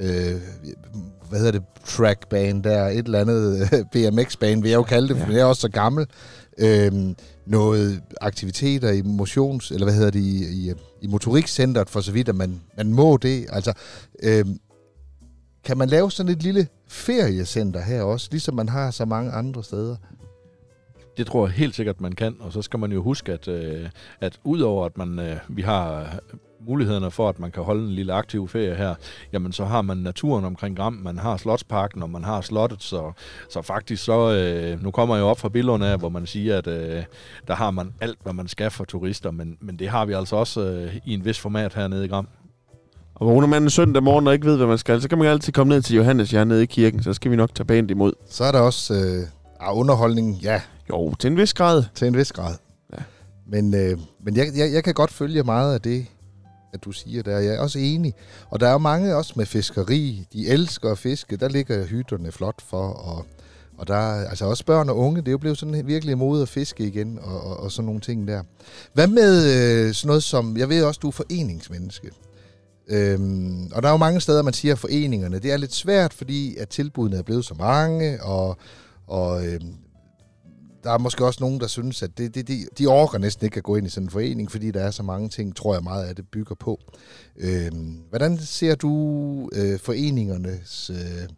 øh, 0.01 0.41
hvad 1.31 1.39
hedder 1.39 1.53
det, 1.53 1.63
trackbane 1.85 2.63
der, 2.63 2.87
et 2.87 2.99
eller 2.99 3.21
andet 3.21 3.61
øh, 3.73 3.85
BMX-bane, 3.93 4.63
vil 4.63 4.71
jeg 4.71 4.77
jo 4.77 4.83
kalde 4.83 5.09
det, 5.09 5.17
for 5.17 5.27
Ja. 5.27 5.33
jeg 5.33 5.41
er 5.41 5.45
også 5.45 5.61
så 5.61 5.69
gammel. 5.69 6.07
Øhm, 6.59 7.17
noget 7.47 8.03
aktiviteter 8.21 8.91
i 8.91 9.03
motions, 9.03 9.71
eller 9.71 9.87
hvad 9.87 9.95
hedder 9.95 10.11
det, 10.11 10.21
i, 10.21 10.45
i, 10.69 10.73
i 11.03 11.07
motorikcentret, 11.07 11.91
for 11.91 12.01
så 12.01 12.13
vidt, 12.13 12.29
at 12.29 12.35
man, 12.35 12.61
man 12.77 12.93
må 12.93 13.17
det. 13.17 13.47
Altså, 13.49 13.73
øhm, 14.23 14.59
kan 15.65 15.79
man 15.79 15.89
lave 15.89 16.11
sådan 16.11 16.33
et 16.33 16.43
lille 16.43 16.69
feriecenter 16.89 17.81
her 17.81 18.03
også, 18.03 18.29
ligesom 18.31 18.55
man 18.55 18.69
har 18.69 18.91
så 18.91 19.05
mange 19.05 19.31
andre 19.33 19.65
steder? 19.65 19.97
Det 21.17 21.27
tror 21.27 21.47
jeg 21.47 21.55
helt 21.55 21.75
sikkert, 21.75 22.01
man 22.01 22.13
kan, 22.13 22.37
og 22.41 22.53
så 22.53 22.63
skal 22.63 22.79
man 22.79 22.93
jo 22.93 23.03
huske, 23.03 23.33
at, 23.33 23.49
øh, 23.49 23.89
at 24.21 24.39
udover 24.45 24.87
at 24.87 24.99
man, 24.99 25.19
øh, 25.19 25.37
vi 25.49 25.63
har 25.63 26.19
mulighederne 26.67 27.11
for, 27.11 27.29
at 27.29 27.39
man 27.39 27.51
kan 27.51 27.63
holde 27.63 27.83
en 27.83 27.91
lille 27.91 28.13
aktiv 28.13 28.49
ferie 28.49 28.75
her, 28.75 28.95
jamen 29.33 29.53
så 29.53 29.65
har 29.65 29.83
man 29.83 29.97
naturen 29.97 30.45
omkring 30.45 30.77
Gram, 30.77 30.93
man 30.93 31.19
har 31.19 31.37
Slotsparken, 31.37 32.03
og 32.03 32.11
man 32.11 32.25
har 32.25 32.41
slottet, 32.41 32.83
så, 32.83 33.13
så 33.51 33.63
faktisk 33.63 34.05
så, 34.05 34.33
øh, 34.33 34.83
nu 34.83 34.91
kommer 34.91 35.17
jeg 35.17 35.23
jo 35.23 35.27
op 35.29 35.39
fra 35.39 35.49
Billund 35.49 35.85
af, 35.85 35.99
hvor 35.99 36.09
man 36.09 36.27
siger, 36.27 36.59
at 36.59 36.67
øh, 36.67 37.03
der 37.49 37.55
har 37.55 37.71
man 37.71 37.93
alt, 38.01 38.19
hvad 38.23 38.33
man 38.33 38.49
skal 38.49 38.71
for 38.71 38.85
turister, 38.85 39.31
men, 39.31 39.57
men 39.61 39.79
det 39.79 39.89
har 39.89 40.05
vi 40.05 40.13
altså 40.13 40.37
også 40.37 40.61
øh, 40.61 40.97
i 41.07 41.15
en 41.15 41.25
vis 41.25 41.39
format 41.39 41.75
hernede 41.75 42.05
i 42.05 42.09
Gram. 42.09 42.29
Og 43.15 43.27
vågner 43.27 43.47
man 43.47 43.63
en 43.63 43.71
søndag 43.71 44.03
morgen 44.03 44.27
og 44.27 44.33
ikke 44.35 44.47
ved, 44.47 44.57
hvad 44.57 44.67
man 44.67 44.79
skal, 44.79 45.03
så 45.03 45.09
kan 45.09 45.19
man 45.19 45.27
altid 45.27 45.53
komme 45.53 45.75
ned 45.75 45.83
til 45.83 45.97
Johannes 45.97 46.33
nede 46.33 46.63
i 46.63 46.67
kirken, 46.67 47.03
så 47.03 47.13
skal 47.13 47.31
vi 47.31 47.37
nok 47.37 47.55
tage 47.55 47.67
pænt 47.67 47.91
imod. 47.91 48.13
Så 48.29 48.45
er 48.45 48.53
der 48.53 48.61
også 48.61 48.95
øh, 48.95 49.27
ah, 49.61 49.79
underholdning, 49.79 50.35
ja, 50.35 50.61
Jo, 50.91 51.15
til 51.19 51.31
en 51.31 51.37
vis 51.37 51.55
grad. 51.55 51.85
til 51.95 52.09
en 52.09 52.17
vis 52.17 52.33
grad. 52.33 52.55
Ja. 52.93 53.03
Men, 53.47 53.75
øh, 53.75 53.99
men 54.25 54.37
jeg, 54.37 54.47
jeg, 54.57 54.73
jeg 54.73 54.85
kan 54.85 54.95
godt 54.95 55.11
følge 55.11 55.43
meget 55.43 55.75
af 55.75 55.81
det, 55.81 56.07
at 56.73 56.85
du 56.85 56.93
siger 56.93 57.23
der. 57.23 57.39
Jeg 57.39 57.55
er 57.55 57.61
også 57.61 57.79
enig. 57.79 58.15
Og 58.51 58.61
der 58.61 58.69
er 58.69 58.73
jo 58.73 58.79
mange 58.79 59.17
også 59.17 59.33
med 59.37 59.47
fiskeri. 59.47 60.27
De 60.33 60.49
elsker 60.49 60.91
at 60.91 60.99
fiske. 60.99 61.37
Der 61.37 61.49
ligger 61.49 61.87
hytterne 61.87 62.33
flot 62.33 62.63
for. 62.63 62.89
Og, 62.89 63.27
og 63.79 63.89
der 63.89 63.95
er 63.95 64.29
altså 64.29 64.45
også 64.45 64.65
børn 64.65 64.89
og 64.89 64.99
unge. 64.99 65.21
Det 65.21 65.29
er 65.29 65.33
jo 65.33 65.39
blevet 65.39 65.59
sådan 65.59 65.87
virkelig 65.87 66.19
mod 66.19 66.43
at 66.43 66.49
fiske 66.49 66.87
igen. 66.87 67.19
Og, 67.23 67.41
og, 67.41 67.61
og 67.61 67.73
sådan 67.73 67.87
nogle 67.87 68.01
ting 68.01 68.29
der. 68.29 68.43
Hvad 68.93 69.07
med 69.07 69.45
øh, 69.45 69.95
sådan 69.95 70.09
noget 70.09 70.23
som... 70.23 70.57
Jeg 70.57 70.69
ved 70.69 70.85
også, 70.85 71.01
du 71.03 71.09
er 71.09 71.13
foreningsmenneske. 71.13 72.11
Øhm, 72.89 73.71
og 73.73 73.83
der 73.83 73.89
er 73.89 73.93
jo 73.93 73.99
mange 73.99 74.21
steder, 74.21 74.43
man 74.43 74.53
siger, 74.53 74.73
at 74.73 74.79
foreningerne, 74.79 75.39
det 75.39 75.53
er 75.53 75.57
lidt 75.57 75.75
svært, 75.75 76.13
fordi 76.13 76.57
at 76.57 76.69
tilbudene 76.69 77.17
er 77.19 77.23
blevet 77.23 77.45
så 77.45 77.55
mange, 77.55 78.23
og, 78.23 78.57
og 79.07 79.47
øhm, 79.47 79.75
der 80.85 80.91
er 80.91 80.99
måske 80.99 81.27
også 81.27 81.39
nogen, 81.41 81.61
der 81.61 81.67
synes, 81.67 82.03
at 82.03 82.19
det, 82.19 82.35
det, 82.35 82.49
de, 82.49 82.67
de 82.79 82.87
orker 82.87 83.19
næsten 83.19 83.45
ikke 83.45 83.57
at 83.57 83.63
gå 83.63 83.77
ind 83.77 83.87
i 83.87 83.91
sådan 83.91 84.07
en 84.07 84.11
forening, 84.11 84.51
fordi 84.51 84.71
der 84.71 84.81
er 84.81 84.91
så 84.91 85.03
mange 85.03 85.29
ting, 85.29 85.57
tror 85.57 85.75
jeg 85.75 85.83
meget 85.83 86.05
af 86.05 86.17
det 86.17 86.29
bygger 86.29 86.55
på. 86.55 86.81
Øhm, 87.37 88.03
hvordan 88.09 88.39
ser 88.39 88.75
du 88.75 89.51
øh, 89.53 89.79
foreningernes 89.79 90.91
øh, 90.91 91.29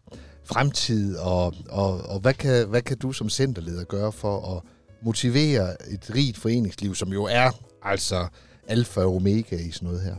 fremtid, 0.45 1.17
og, 1.17 1.55
og, 1.69 2.01
og 2.01 2.21
hvad, 2.21 2.35
kan, 2.35 2.69
hvad 2.69 2.83
kan 2.83 2.99
du 2.99 3.13
som 3.13 3.29
centerleder 3.29 3.85
gøre 3.85 4.13
for 4.13 4.57
at 4.57 4.63
motivere 5.05 5.93
et 5.93 6.11
rigt 6.15 6.39
foreningsliv, 6.39 6.95
som 6.95 7.13
jo 7.13 7.25
er 7.25 7.51
altså 7.83 8.27
alfa 8.69 9.01
og 9.01 9.17
omega 9.17 9.57
i 9.57 9.71
sådan 9.71 9.87
noget 9.87 10.03
her? 10.03 10.17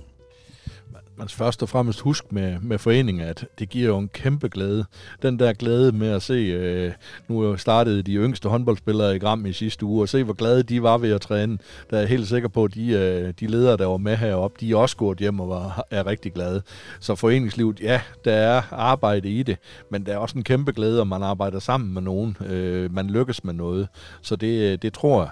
Man 1.18 1.30
først 1.30 1.64
og 1.64 1.70
fremmest 1.70 2.00
huske 2.00 2.28
med, 2.32 2.60
med 2.60 2.78
foreningen, 2.78 3.24
at 3.24 3.46
det 3.60 3.70
giver 3.70 3.88
jo 3.88 3.98
en 3.98 4.08
kæmpe 4.08 4.50
glæde. 4.50 4.86
Den 5.22 5.40
der 5.40 5.54
glæde 5.54 5.92
med 5.92 6.08
at 6.08 6.22
se, 6.22 6.34
øh, 6.34 6.92
nu 7.28 7.58
startede 7.58 8.04
de 8.04 8.14
yngste 8.14 8.50
håndboldspillere 8.50 9.16
i 9.16 9.20
Gram 9.20 9.46
i 9.46 9.54
sidste 9.54 9.86
uge, 9.86 10.02
og 10.02 10.10
se 10.10 10.24
hvor 10.24 10.34
glade 10.34 10.64
de 10.64 10.84
var 10.84 10.98
ved 10.98 11.12
at 11.12 11.22
træne. 11.22 11.58
Der 11.90 11.96
er 11.96 12.02
jeg 12.02 12.10
helt 12.10 12.28
sikker 12.28 12.50
på, 12.50 12.64
at 12.64 12.74
de, 12.74 12.92
øh, 12.92 13.34
de 13.40 13.48
ledere, 13.48 13.78
der 13.78 13.86
var 13.86 13.98
med 13.98 14.18
heroppe, 14.18 14.58
de 14.60 14.72
er 14.72 14.76
også 14.76 14.98
gået 14.98 15.18
hjem 15.18 15.40
og 15.40 15.50
var, 15.50 15.88
er 15.92 16.08
rigtig 16.08 16.34
glade. 16.34 16.62
Så 17.00 17.16
foreningslivet, 17.16 17.80
ja, 17.80 18.02
der 18.26 18.34
er 18.34 18.62
arbejde 18.72 19.30
i 19.30 19.44
det, 19.44 19.58
men 19.92 20.06
der 20.06 20.14
er 20.14 20.18
også 20.18 20.38
en 20.38 20.44
kæmpe 20.44 20.72
glæde, 20.72 21.02
om 21.02 21.08
man 21.08 21.24
arbejder 21.24 21.60
sammen 21.60 21.94
med 21.94 22.02
nogen. 22.02 22.38
Øh, 22.46 22.94
man 22.94 23.08
lykkes 23.08 23.44
med 23.44 23.54
noget. 23.54 23.88
Så 24.22 24.36
det, 24.36 24.72
øh, 24.72 24.78
det 24.82 24.94
tror 24.94 25.22
jeg 25.22 25.30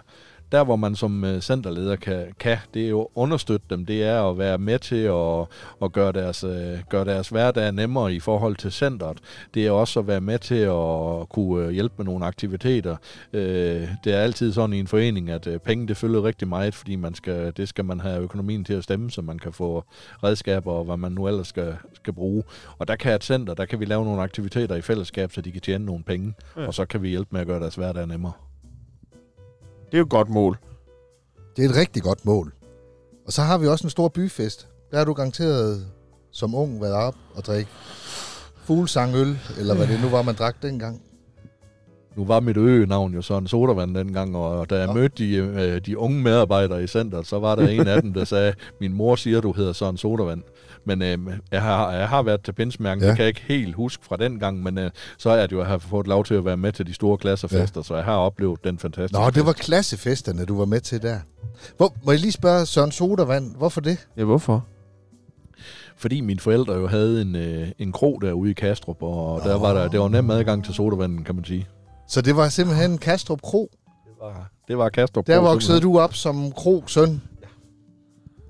der 0.51 0.63
hvor 0.63 0.75
man 0.75 0.95
som 0.95 1.23
øh, 1.23 1.41
centerleder 1.41 1.95
kan, 1.95 2.25
kan, 2.39 2.57
det 2.73 2.85
er 2.85 2.89
jo 2.89 3.09
understøtte 3.15 3.65
dem, 3.69 3.85
det 3.85 4.03
er 4.03 4.23
at 4.23 4.37
være 4.37 4.57
med 4.57 4.79
til 4.79 4.95
at, 4.95 5.47
at 5.83 5.91
gøre, 5.91 6.11
deres, 6.11 6.43
øh, 6.43 6.79
gøre 6.89 7.05
deres 7.05 7.29
hverdag 7.29 7.71
nemmere 7.71 8.13
i 8.13 8.19
forhold 8.19 8.55
til 8.55 8.71
centret. 8.71 9.17
Det 9.53 9.67
er 9.67 9.71
også 9.71 9.99
at 9.99 10.07
være 10.07 10.21
med 10.21 10.39
til 10.39 10.55
at 10.55 11.29
kunne 11.29 11.65
øh, 11.65 11.71
hjælpe 11.71 11.93
med 11.97 12.05
nogle 12.05 12.25
aktiviteter. 12.25 12.95
Det 14.03 14.13
er 14.13 14.17
altid 14.17 14.53
sådan 14.53 14.73
i 14.73 14.79
en 14.79 14.87
forening, 14.87 15.29
at 15.29 15.47
penge 15.63 15.87
det 15.87 15.97
følger 15.97 16.23
rigtig 16.23 16.47
meget, 16.47 16.75
fordi 16.75 16.95
man 16.95 17.15
skal, 17.15 17.53
det 17.57 17.69
skal 17.69 17.85
man 17.85 17.99
have 17.99 18.21
økonomien 18.21 18.63
til 18.63 18.73
at 18.73 18.83
stemme, 18.83 19.11
så 19.11 19.21
man 19.21 19.39
kan 19.39 19.53
få 19.53 19.83
redskaber 20.23 20.71
og 20.71 20.85
hvad 20.85 20.97
man 20.97 21.11
nu 21.11 21.27
ellers 21.27 21.47
skal, 21.47 21.75
skal 21.93 22.13
bruge. 22.13 22.43
Og 22.77 22.87
der 22.87 22.95
kan 22.95 23.15
et 23.15 23.23
center, 23.23 23.53
der 23.53 23.65
kan 23.65 23.79
vi 23.79 23.85
lave 23.85 24.05
nogle 24.05 24.21
aktiviteter 24.21 24.75
i 24.75 24.81
fællesskab, 24.81 25.31
så 25.31 25.41
de 25.41 25.51
kan 25.51 25.61
tjene 25.61 25.85
nogle 25.85 26.03
penge, 26.03 26.33
ja. 26.57 26.67
og 26.67 26.73
så 26.73 26.85
kan 26.85 27.01
vi 27.01 27.09
hjælpe 27.09 27.29
med 27.31 27.41
at 27.41 27.47
gøre 27.47 27.59
deres 27.59 27.75
hverdag 27.75 28.07
nemmere. 28.07 28.50
Det 29.91 29.97
er 29.97 29.99
jo 29.99 30.03
et 30.03 30.09
godt 30.09 30.29
mål. 30.29 30.57
Det 31.55 31.65
er 31.65 31.69
et 31.69 31.75
rigtig 31.75 32.03
godt 32.03 32.25
mål. 32.25 32.53
Og 33.25 33.33
så 33.33 33.41
har 33.41 33.57
vi 33.57 33.67
også 33.67 33.83
en 33.83 33.89
stor 33.89 34.07
byfest. 34.07 34.67
Der 34.91 34.97
har 34.97 35.05
du 35.05 35.13
garanteret 35.13 35.85
som 36.31 36.55
ung 36.55 36.81
været 36.81 36.93
op 36.93 37.15
og 37.35 37.45
drikke 37.45 37.71
fuglsangøl, 38.55 39.37
eller 39.59 39.75
hvad 39.75 39.87
det 39.87 40.01
nu 40.01 40.09
var, 40.09 40.21
man 40.21 40.35
drak 40.35 40.61
dengang. 40.61 41.01
Nu 42.15 42.25
var 42.25 42.39
mit 42.39 42.57
øgenavn 42.57 43.13
jo 43.13 43.21
sådan 43.21 43.47
sodavand 43.47 43.95
dengang, 43.95 44.37
og 44.37 44.69
da 44.69 44.75
jeg 44.75 44.87
ja. 44.87 44.93
mødte 44.93 45.23
de, 45.23 45.35
øh, 45.35 45.85
de 45.85 45.97
unge 45.97 46.21
medarbejdere 46.21 46.83
i 46.83 46.87
centret, 46.87 47.27
så 47.27 47.39
var 47.39 47.55
der 47.55 47.67
en 47.67 47.87
af 47.87 48.01
dem, 48.01 48.13
der 48.13 48.23
sagde, 48.23 48.53
min 48.81 48.93
mor 48.93 49.15
siger, 49.15 49.41
du 49.41 49.51
hedder 49.51 49.73
sådan 49.73 49.97
sodavand. 49.97 50.43
Men 50.85 51.01
øh, 51.01 51.17
jeg, 51.51 51.61
har, 51.61 51.91
jeg 51.91 52.09
har 52.09 52.21
været 52.21 52.41
til 52.43 52.53
pindsmærken, 52.53 53.03
ja. 53.03 53.09
det 53.09 53.15
kan 53.15 53.23
jeg 53.23 53.27
ikke 53.27 53.43
helt 53.47 53.75
huske 53.75 54.05
fra 54.05 54.17
den 54.17 54.39
gang, 54.39 54.63
men 54.63 54.77
øh, 54.77 54.91
så 55.17 55.29
er 55.29 55.47
det 55.47 55.51
jo, 55.51 55.59
at 55.59 55.63
jeg 55.63 55.71
har 55.71 55.77
fået 55.77 56.07
lov 56.07 56.25
til 56.25 56.33
at 56.33 56.45
være 56.45 56.57
med 56.57 56.71
til 56.71 56.87
de 56.87 56.93
store 56.93 57.17
klassefester, 57.17 57.79
ja. 57.79 57.83
så 57.83 57.95
jeg 57.95 58.03
har 58.03 58.15
oplevet 58.15 58.63
den 58.63 58.79
fantastiske 58.79 59.23
Nå, 59.23 59.29
det 59.29 59.45
var 59.45 59.53
klassefesterne, 59.53 60.45
du 60.45 60.57
var 60.57 60.65
med 60.65 60.81
til 60.81 61.01
der. 61.01 61.19
Hvor, 61.77 61.93
må 62.03 62.11
jeg 62.11 62.19
lige 62.19 62.31
spørge 62.31 62.65
Søren 62.65 62.91
Sodavand, 62.91 63.55
hvorfor 63.55 63.81
det? 63.81 64.07
Ja, 64.17 64.23
hvorfor? 64.23 64.65
fordi 66.01 66.21
mine 66.21 66.39
forældre 66.39 66.73
jo 66.73 66.87
havde 66.87 67.21
en, 67.21 67.35
øh, 67.35 67.67
en 67.79 67.91
krog 67.91 68.21
derude 68.21 68.51
i 68.51 68.53
Kastrup, 68.53 69.03
og 69.03 69.33
oh. 69.33 69.43
der 69.43 69.57
var 69.57 69.73
der, 69.73 69.87
det 69.87 69.99
var 69.99 70.07
nem 70.07 70.29
adgang 70.29 70.65
til 70.65 70.73
sodavanden, 70.73 71.23
kan 71.23 71.35
man 71.35 71.45
sige. 71.45 71.67
Så 72.07 72.21
det 72.21 72.35
var 72.35 72.49
simpelthen 72.49 72.97
Kastrup 72.97 73.41
Kro? 73.41 73.71
Det 74.05 74.13
var, 74.21 74.51
det 74.67 74.77
var 74.77 74.89
Kastrup 74.89 75.27
Der 75.27 75.39
voksede 75.39 75.81
du 75.81 75.99
op 75.99 76.13
som 76.13 76.51
Kro-søn? 76.51 77.21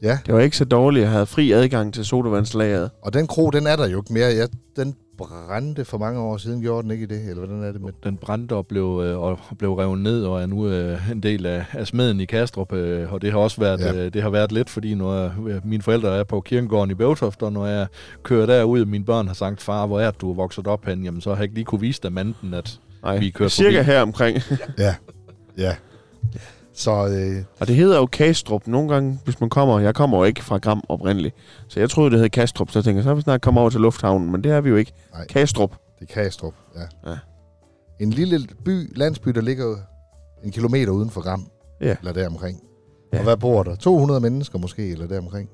Ja. 0.01 0.17
Det 0.25 0.33
var 0.33 0.39
ikke 0.39 0.57
så 0.57 0.65
dårligt 0.65 1.05
at 1.05 1.11
have 1.11 1.25
fri 1.25 1.51
adgang 1.51 1.93
til 1.93 2.05
sodavandslageret. 2.05 2.89
Og 3.01 3.13
den 3.13 3.27
kro, 3.27 3.49
den 3.49 3.67
er 3.67 3.75
der 3.75 3.87
jo 3.87 3.99
ikke 3.99 4.13
mere. 4.13 4.27
Ja, 4.29 4.45
den 4.75 4.95
brændte 5.17 5.85
for 5.85 5.97
mange 5.97 6.19
år 6.19 6.37
siden, 6.37 6.61
gjorde 6.61 6.83
den 6.83 6.91
ikke 6.91 7.03
i 7.03 7.05
det? 7.07 7.19
Eller 7.29 7.45
hvordan 7.45 7.63
er 7.63 7.71
det 7.71 7.81
med? 7.81 7.91
Den 8.03 8.17
brændte 8.17 8.53
og 8.55 8.67
blev, 8.67 9.01
øh, 9.05 9.19
og 9.19 9.39
blev 9.57 9.73
revet 9.73 9.99
ned, 9.99 10.23
og 10.23 10.41
er 10.41 10.45
nu 10.45 10.67
øh, 10.67 11.11
en 11.11 11.23
del 11.23 11.45
af, 11.45 11.65
af 11.71 11.87
smeden 11.87 12.19
i 12.19 12.25
Kastrup. 12.25 12.73
Øh, 12.73 13.13
og 13.13 13.21
det 13.21 13.31
har 13.31 13.39
også 13.39 13.61
været, 13.61 13.79
ja. 13.79 13.93
øh, 14.05 14.13
det 14.13 14.21
har 14.21 14.29
været 14.29 14.51
lidt, 14.51 14.69
fordi 14.69 14.95
når 14.95 15.15
jeg, 15.49 15.61
mine 15.63 15.83
forældre 15.83 16.17
er 16.17 16.23
på 16.23 16.41
kirkegården 16.41 16.91
i 16.91 16.93
Bøvtoft, 16.93 17.43
og 17.43 17.53
når 17.53 17.65
jeg 17.65 17.87
kører 18.23 18.45
derud, 18.45 18.81
og 18.81 18.87
mine 18.87 19.05
børn 19.05 19.27
har 19.27 19.33
sagt, 19.33 19.61
far, 19.61 19.85
hvor 19.87 19.99
er 19.99 20.11
du 20.11 20.33
vokset 20.33 20.67
op 20.67 20.85
hen? 20.85 21.03
Jamen, 21.03 21.21
så 21.21 21.29
har 21.29 21.37
jeg 21.37 21.43
ikke 21.43 21.55
lige 21.55 21.65
kunne 21.65 21.81
vise 21.81 21.99
dem 22.03 22.17
anden, 22.17 22.53
at 22.53 22.79
Nej, 23.03 23.17
vi 23.17 23.29
kører 23.29 23.49
cirka 23.49 23.77
forbi. 23.77 23.91
her 23.91 24.01
omkring. 24.01 24.37
ja, 24.77 24.95
ja. 25.57 25.75
Så, 26.73 26.91
øh, 26.91 27.43
og 27.59 27.67
det 27.67 27.75
hedder 27.75 27.97
jo 27.97 28.05
Kastrup. 28.05 28.67
Nogle 28.67 28.89
gange, 28.93 29.19
hvis 29.23 29.39
man 29.39 29.49
kommer... 29.49 29.79
Jeg 29.79 29.95
kommer 29.95 30.17
jo 30.17 30.23
ikke 30.23 30.43
fra 30.43 30.57
Gram 30.57 30.83
oprindeligt. 30.89 31.35
Så 31.67 31.79
jeg 31.79 31.89
troede, 31.89 32.11
det 32.11 32.19
hed 32.19 32.29
Kastrup. 32.29 32.71
Så 32.71 32.79
jeg 32.79 32.83
tænker, 32.83 33.01
så 33.01 33.09
er 33.09 33.13
vi 33.13 33.21
snart 33.21 33.41
kommet 33.41 33.61
over 33.61 33.69
til 33.69 33.81
lufthavnen. 33.81 34.31
Men 34.31 34.43
det 34.43 34.51
er 34.51 34.61
vi 34.61 34.69
jo 34.69 34.75
ikke. 34.75 34.93
Nej, 35.13 35.25
Kastrup. 35.27 35.71
Det 35.99 36.09
er 36.09 36.13
Kastrup, 36.13 36.53
ja. 36.75 37.11
ja. 37.11 37.17
En 37.99 38.09
lille 38.09 38.47
by, 38.65 38.97
landsby, 38.97 39.29
der 39.29 39.41
ligger 39.41 39.75
en 40.43 40.51
kilometer 40.51 40.91
uden 40.91 41.09
for 41.09 41.21
Gram. 41.21 41.47
Ja. 41.81 41.95
Eller 41.99 42.13
deromkring. 42.13 42.59
Ja. 43.13 43.17
Og 43.17 43.23
hvad 43.23 43.37
bor 43.37 43.63
der? 43.63 43.75
200 43.75 44.19
mennesker 44.19 44.59
måske, 44.59 44.91
eller 44.91 45.07
deromkring? 45.07 45.49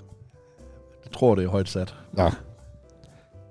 Jeg 1.06 1.12
tror, 1.12 1.36
det 1.36 1.44
er 1.44 1.50
højt 1.50 1.70
sat. 1.70 1.96
Ja. 2.18 2.30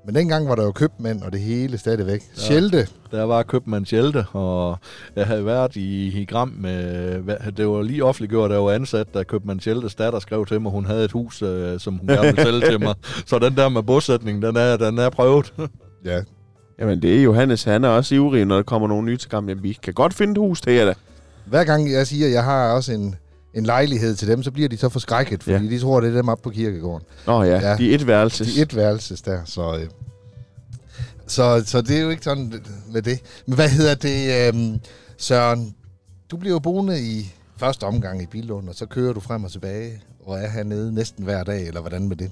Men 0.06 0.14
dengang 0.14 0.48
var 0.48 0.54
der 0.54 0.64
jo 0.64 0.72
købmænd 0.72 1.22
og 1.22 1.32
det 1.32 1.40
hele 1.40 1.78
stadigvæk. 1.78 2.22
Ja, 2.36 2.40
Schelte. 2.40 2.88
Der 3.10 3.22
var 3.22 3.42
købmand 3.42 3.86
Schelte, 3.86 4.24
og 4.32 4.78
jeg 5.16 5.26
havde 5.26 5.46
været 5.46 5.76
i, 5.76 6.20
i 6.20 6.24
Gram 6.24 6.48
med... 6.48 7.52
Det 7.52 7.68
var 7.68 7.82
lige 7.82 8.04
offentliggjort, 8.04 8.50
der 8.50 8.58
var 8.58 8.72
ansat, 8.72 9.14
da 9.14 9.22
købmand 9.22 9.60
Scheltes 9.60 9.94
datter 9.94 10.18
skrev 10.18 10.46
til 10.46 10.60
mig, 10.60 10.72
hun 10.72 10.84
havde 10.84 11.04
et 11.04 11.12
hus, 11.12 11.42
øh, 11.42 11.80
som 11.80 11.94
hun 11.98 12.08
gerne 12.08 12.22
ville 12.22 12.42
sælge 12.42 12.60
til 12.70 12.80
mig. 12.80 12.94
Så 13.26 13.38
den 13.38 13.56
der 13.56 13.68
med 13.68 13.82
bosætning, 13.82 14.42
den 14.42 14.56
er, 14.56 14.76
den 14.76 14.98
er 14.98 15.10
prøvet. 15.10 15.54
ja. 16.04 16.20
Jamen, 16.78 17.02
det 17.02 17.18
er 17.18 17.22
Johannes, 17.22 17.64
han 17.64 17.84
er 17.84 17.88
også 17.88 18.14
ivrig, 18.14 18.44
når 18.44 18.56
der 18.56 18.62
kommer 18.62 18.88
nogle 18.88 19.04
nye 19.04 19.16
til 19.16 19.30
Gram. 19.30 19.48
Jamen, 19.48 19.62
vi 19.62 19.78
kan 19.82 19.94
godt 19.94 20.14
finde 20.14 20.32
et 20.32 20.38
hus 20.38 20.60
til 20.60 20.72
jer 20.72 20.84
da. 20.84 20.94
Hver 21.44 21.64
gang 21.64 21.92
jeg 21.92 22.06
siger, 22.06 22.26
at 22.26 22.32
jeg 22.32 22.44
har 22.44 22.72
også 22.72 22.92
en, 22.92 23.14
en 23.56 23.66
lejlighed 23.66 24.16
til 24.16 24.28
dem, 24.28 24.42
så 24.42 24.50
bliver 24.50 24.68
de 24.68 24.76
så 24.76 24.88
forskrækket, 24.88 25.42
fordi 25.42 25.64
ja. 25.64 25.70
de 25.70 25.78
tror, 25.78 26.00
det 26.00 26.10
er 26.10 26.16
dem 26.16 26.28
op 26.28 26.42
på 26.42 26.50
kirkegården. 26.50 27.06
Nå 27.26 27.42
ja, 27.42 27.70
ja. 27.70 27.76
de 27.76 27.90
er 27.90 27.94
et 27.94 28.06
værelses. 28.06 28.54
De 28.54 28.58
er 28.58 28.62
et 28.62 28.76
værelses 28.76 29.22
der, 29.22 29.40
så... 29.44 29.76
Øh. 29.76 29.88
Så, 31.28 31.62
så 31.66 31.82
det 31.82 31.96
er 31.96 32.00
jo 32.00 32.10
ikke 32.10 32.24
sådan 32.24 32.62
med 32.92 33.02
det. 33.02 33.20
Men 33.46 33.54
hvad 33.54 33.68
hedder 33.68 33.94
det, 33.94 34.54
øh, 34.54 34.78
Søren? 35.16 35.74
Du 36.30 36.36
bliver 36.36 36.52
jo 36.52 36.58
boende 36.58 37.00
i 37.00 37.34
første 37.56 37.84
omgang 37.84 38.22
i 38.22 38.26
Billund, 38.26 38.68
og 38.68 38.74
så 38.74 38.86
kører 38.86 39.12
du 39.12 39.20
frem 39.20 39.44
og 39.44 39.52
tilbage, 39.52 40.02
og 40.26 40.38
er 40.38 40.48
hernede 40.48 40.94
næsten 40.94 41.24
hver 41.24 41.44
dag, 41.44 41.66
eller 41.66 41.80
hvordan 41.80 42.08
med 42.08 42.16
det? 42.16 42.30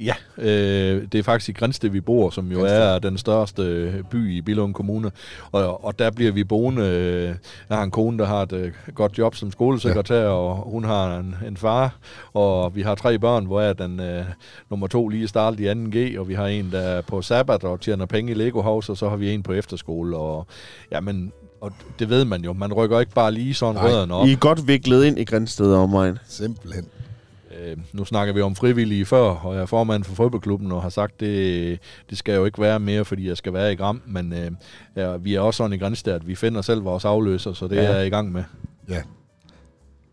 Ja, 0.00 0.14
øh, 0.38 1.02
det 1.12 1.18
er 1.18 1.22
faktisk 1.22 1.48
i 1.48 1.52
Grænsted, 1.52 1.90
vi 1.90 2.00
bor, 2.00 2.30
som 2.30 2.52
jo 2.52 2.58
Grænsted. 2.58 2.78
er 2.78 2.98
den 2.98 3.18
største 3.18 4.04
by 4.10 4.36
i 4.36 4.40
Billund 4.40 4.74
Kommune. 4.74 5.10
Og, 5.52 5.84
og 5.84 5.98
der 5.98 6.10
bliver 6.10 6.32
vi 6.32 6.44
boende. 6.44 6.84
Jeg 7.68 7.76
har 7.76 7.84
en 7.84 7.90
kone, 7.90 8.18
der 8.18 8.24
har 8.26 8.42
et 8.42 8.52
øh, 8.52 8.72
godt 8.94 9.18
job 9.18 9.34
som 9.34 9.52
skolesekretær, 9.52 10.22
ja. 10.22 10.28
og 10.28 10.56
hun 10.70 10.84
har 10.84 11.18
en, 11.18 11.36
en 11.46 11.56
far. 11.56 11.96
Og 12.32 12.76
vi 12.76 12.82
har 12.82 12.94
tre 12.94 13.18
børn, 13.18 13.46
hvor 13.46 13.60
er 13.60 13.72
den 13.72 14.00
øh, 14.00 14.24
nummer 14.70 14.86
to 14.86 15.08
lige 15.08 15.28
startet 15.28 15.60
i 15.60 15.68
2G, 15.68 16.18
og 16.20 16.28
vi 16.28 16.34
har 16.34 16.46
en, 16.46 16.70
der 16.72 16.80
er 16.80 17.00
på 17.00 17.22
sabbat 17.22 17.64
og 17.64 17.80
tjener 17.80 18.06
penge 18.06 18.32
i 18.32 18.34
Lego 18.34 18.60
House, 18.60 18.92
og 18.92 18.96
så 18.96 19.08
har 19.08 19.16
vi 19.16 19.30
en 19.34 19.42
på 19.42 19.52
efterskole. 19.52 20.16
Og, 20.16 20.46
ja, 20.92 21.00
men 21.00 21.32
og 21.60 21.72
det 21.98 22.08
ved 22.08 22.24
man 22.24 22.44
jo. 22.44 22.52
Man 22.52 22.72
rykker 22.72 23.00
ikke 23.00 23.12
bare 23.12 23.32
lige 23.32 23.54
sådan 23.54 23.82
rødderne 23.82 24.14
op. 24.14 24.26
I 24.26 24.32
er 24.32 24.36
godt 24.36 24.66
viklet 24.66 25.04
ind 25.04 25.18
i 25.18 25.24
Grænsted 25.24 25.72
og 25.72 25.82
omvejen. 25.82 26.18
Simpelthen. 26.28 26.84
Øh, 27.62 27.76
nu 27.92 28.04
snakker 28.04 28.34
vi 28.34 28.40
om 28.40 28.56
frivillige 28.56 29.06
før, 29.06 29.22
og 29.30 29.54
jeg 29.54 29.62
er 29.62 29.66
formand 29.66 30.04
for 30.04 30.14
fodboldklubben 30.14 30.72
og 30.72 30.82
har 30.82 30.88
sagt, 30.88 31.20
det, 31.20 31.78
det 32.10 32.18
skal 32.18 32.34
jo 32.34 32.44
ikke 32.44 32.60
være 32.60 32.80
mere, 32.80 33.04
fordi 33.04 33.28
jeg 33.28 33.36
skal 33.36 33.52
være 33.52 33.72
i 33.72 33.76
Gram, 33.76 34.02
men 34.06 34.32
øh, 34.32 34.50
ja, 34.96 35.16
vi 35.16 35.34
er 35.34 35.40
også 35.40 35.58
sådan 35.58 35.72
i 35.72 35.78
Grænsted, 35.78 36.12
at 36.12 36.26
vi 36.28 36.34
finder 36.34 36.62
selv 36.62 36.84
vores 36.84 37.04
afløser, 37.04 37.52
så 37.52 37.68
det 37.68 37.76
Ja. 37.76 37.82
ja. 37.82 37.88
er 37.90 37.96
jeg 37.96 38.06
i 38.06 38.10
gang 38.10 38.32
med. 38.32 38.44
Ja. 38.88 39.02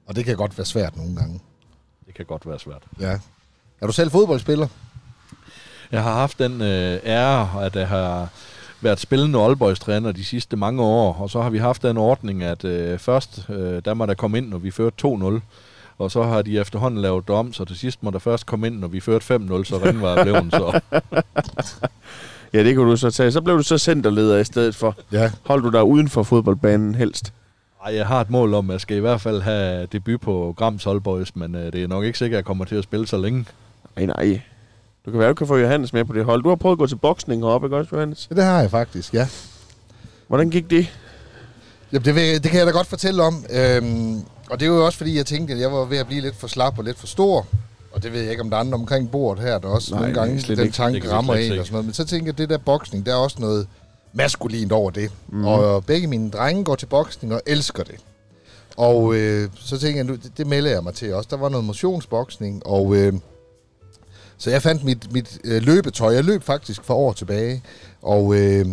Og 0.08 0.16
det 0.16 0.26
kan 0.26 0.36
godt 0.36 0.58
være 0.58 0.66
svært 0.66 0.98
nogle 0.98 1.16
gange. 1.16 1.40
Det 2.06 2.14
kan 2.16 2.26
godt 2.26 2.48
være 2.48 2.60
svært. 2.60 2.84
Ja. 3.00 3.20
Er 3.82 3.88
du 3.88 3.94
selv 3.94 4.12
fodboldspiller? 4.12 4.68
Jeg 5.92 6.04
har 6.04 6.14
haft 6.14 6.40
den 6.40 6.62
øh, 6.62 7.00
ære, 7.06 7.64
at 7.66 7.76
jeg 7.76 7.88
har 7.88 8.30
været 8.82 9.00
spillende 9.00 9.40
Aalborgs-træner 9.40 10.12
de 10.12 10.24
sidste 10.26 10.58
mange 10.58 10.82
år, 10.84 11.14
og 11.14 11.30
så 11.30 11.42
har 11.42 11.50
vi 11.50 11.58
haft 11.58 11.82
den 11.82 11.98
ordning, 11.98 12.44
at 12.44 12.66
øh, 12.66 13.00
først, 13.00 13.46
øh, 13.50 13.82
der 13.86 13.94
må 13.94 14.06
der 14.06 14.14
komme 14.14 14.38
ind, 14.38 14.50
når 14.50 14.58
vi 14.58 14.72
førte 14.72 15.08
2-0, 15.08 15.40
og 15.98 16.12
så 16.12 16.24
har 16.24 16.42
de 16.42 16.60
efterhånden 16.60 17.02
lavet 17.02 17.28
det 17.28 17.36
om, 17.36 17.54
så 17.54 17.66
til 17.66 17.78
sidst 17.78 18.04
må 18.04 18.12
der 18.12 18.20
først 18.20 18.46
komme 18.46 18.68
ind, 18.68 18.80
når 18.80 18.88
vi 18.88 19.00
førte 19.00 19.36
5-0, 19.36 19.64
så 19.64 19.82
ringen 19.86 20.02
var 20.02 20.24
blevet 20.24 20.52
så. 20.52 20.80
Ja, 22.54 22.64
det 22.64 22.76
kunne 22.76 22.92
du 22.92 22.98
så 22.98 23.12
tage. 23.12 23.32
Så 23.32 23.42
blev 23.42 23.58
du 23.58 23.64
så 23.64 23.78
centerleder 23.78 24.38
i 24.38 24.44
stedet 24.44 24.76
for. 24.76 24.96
Ja. 25.12 25.32
Hold 25.46 25.62
du 25.62 25.70
dig 25.70 25.84
uden 25.84 26.10
for 26.10 26.24
fodboldbanen 26.24 26.96
helst? 26.96 27.34
Ej, 27.86 27.96
jeg 27.96 28.08
har 28.08 28.22
et 28.22 28.30
mål 28.30 28.54
om, 28.54 28.70
at 28.70 28.74
jeg 28.74 28.82
skal 28.82 28.98
i 28.98 29.00
hvert 29.00 29.22
fald 29.22 29.42
have 29.42 29.86
debut 29.86 30.22
på 30.22 30.54
Grams 30.58 30.88
Aalborgs, 30.88 31.36
men 31.36 31.56
øh, 31.56 31.74
det 31.74 31.84
er 31.84 31.88
nok 31.88 32.04
ikke 32.04 32.18
sikkert, 32.18 32.38
at 32.38 32.40
jeg 32.40 32.46
kommer 32.46 32.66
til 32.66 32.76
at 32.76 32.84
spille 32.84 33.08
så 33.08 33.18
længe. 33.18 33.46
Nej, 33.96 34.06
nej. 34.06 34.42
Du 35.06 35.12
kan 35.12 35.20
være, 35.20 35.30
du 35.30 35.34
kan 35.34 35.48
få 35.48 35.58
Johannes 35.58 35.94
med 35.94 36.06
på 36.06 36.14
det 36.14 36.26
hold. 36.26 36.44
Du 36.44 36.50
har 36.50 36.56
prøvet 36.56 36.74
at 36.76 36.80
gå 36.80 36.88
til 36.88 36.96
boksning 36.96 37.42
heroppe, 37.42 37.68
ikke 37.68 37.78
også, 37.78 37.90
Johannes? 37.94 38.28
Det 38.36 38.44
har 38.44 38.62
jeg 38.62 38.72
faktisk, 38.72 39.14
ja. 39.14 39.28
Hvordan 40.28 40.50
gik 40.50 40.70
det? 40.70 40.88
Jamen, 41.92 42.06
det, 42.06 42.16
vil, 42.16 42.44
det 42.44 42.52
kan 42.52 42.60
jeg 42.60 42.68
da 42.68 42.72
godt 42.72 42.88
fortælle 42.88 43.24
om. 43.24 43.46
Øhm, 43.50 44.22
og 44.50 44.60
det 44.60 44.66
er 44.66 44.70
jo 44.70 44.86
også 44.86 44.98
fordi, 44.98 45.18
jeg 45.18 45.26
tænkte, 45.26 45.54
at 45.54 45.60
jeg 45.60 45.72
var 45.72 45.86
ved 45.86 45.98
at 45.98 46.08
blive 46.08 46.22
lidt 46.22 46.36
for 46.36 46.48
slap 46.48 46.78
og 46.78 46.84
lidt 46.84 46.98
for 46.98 47.08
stor. 47.08 47.48
Og 47.92 48.04
det 48.04 48.14
ved 48.14 48.22
jeg 48.22 48.32
ikke, 48.32 48.42
om 48.42 48.50
der 48.50 48.58
er 48.58 48.62
andre 48.62 48.74
omkring 48.74 49.12
bordet 49.12 49.44
her, 49.44 49.60
der 49.60 49.68
også 49.68 49.92
Nej, 49.92 50.02
nogle 50.02 50.14
gange 50.20 50.42
slet 50.42 50.58
den 50.58 50.66
ikke. 50.66 50.76
Tanke 50.76 51.12
rammer 51.12 51.36
en 51.36 51.52
og 51.52 51.66
sådan 51.66 51.72
noget. 51.72 51.86
Men 51.86 51.94
så 51.94 52.06
tænker 52.06 52.26
jeg, 52.26 52.34
at 52.34 52.38
det 52.38 52.50
der 52.50 52.58
boksning, 52.58 53.06
der 53.06 53.12
er 53.12 53.16
også 53.16 53.38
noget 53.40 53.68
maskulint 54.14 54.72
over 54.72 54.92
det. 54.92 55.12
Mm. 55.28 55.46
Og 55.46 55.86
begge 55.86 56.08
mine 56.08 56.32
drenge 56.32 56.64
går 56.64 56.76
til 56.76 56.86
boksning 56.86 57.34
og 57.34 57.42
elsker 57.48 57.84
det. 57.84 57.96
Og 58.78 59.16
øh, 59.16 59.50
så 59.56 59.78
tænker 59.78 59.98
jeg, 59.98 60.06
nu, 60.06 60.14
det, 60.16 60.32
det 60.38 60.48
melder 60.48 60.72
jeg 60.72 60.84
mig 60.84 60.94
til 60.94 61.14
også. 61.14 61.28
Der 61.32 61.38
var 61.38 61.50
noget 61.50 61.66
motionsboksning, 61.66 62.66
og 62.66 62.96
øh, 62.96 63.14
så 64.38 64.50
jeg 64.50 64.62
fandt 64.62 64.84
mit, 64.84 65.14
mit 65.14 65.40
øh, 65.44 65.62
løbetøj. 65.62 66.14
Jeg 66.14 66.24
løb 66.24 66.44
faktisk 66.44 66.84
for 66.84 66.94
år 66.94 67.14
tilbage, 67.14 67.64
og, 68.02 68.36
øh, 68.36 68.66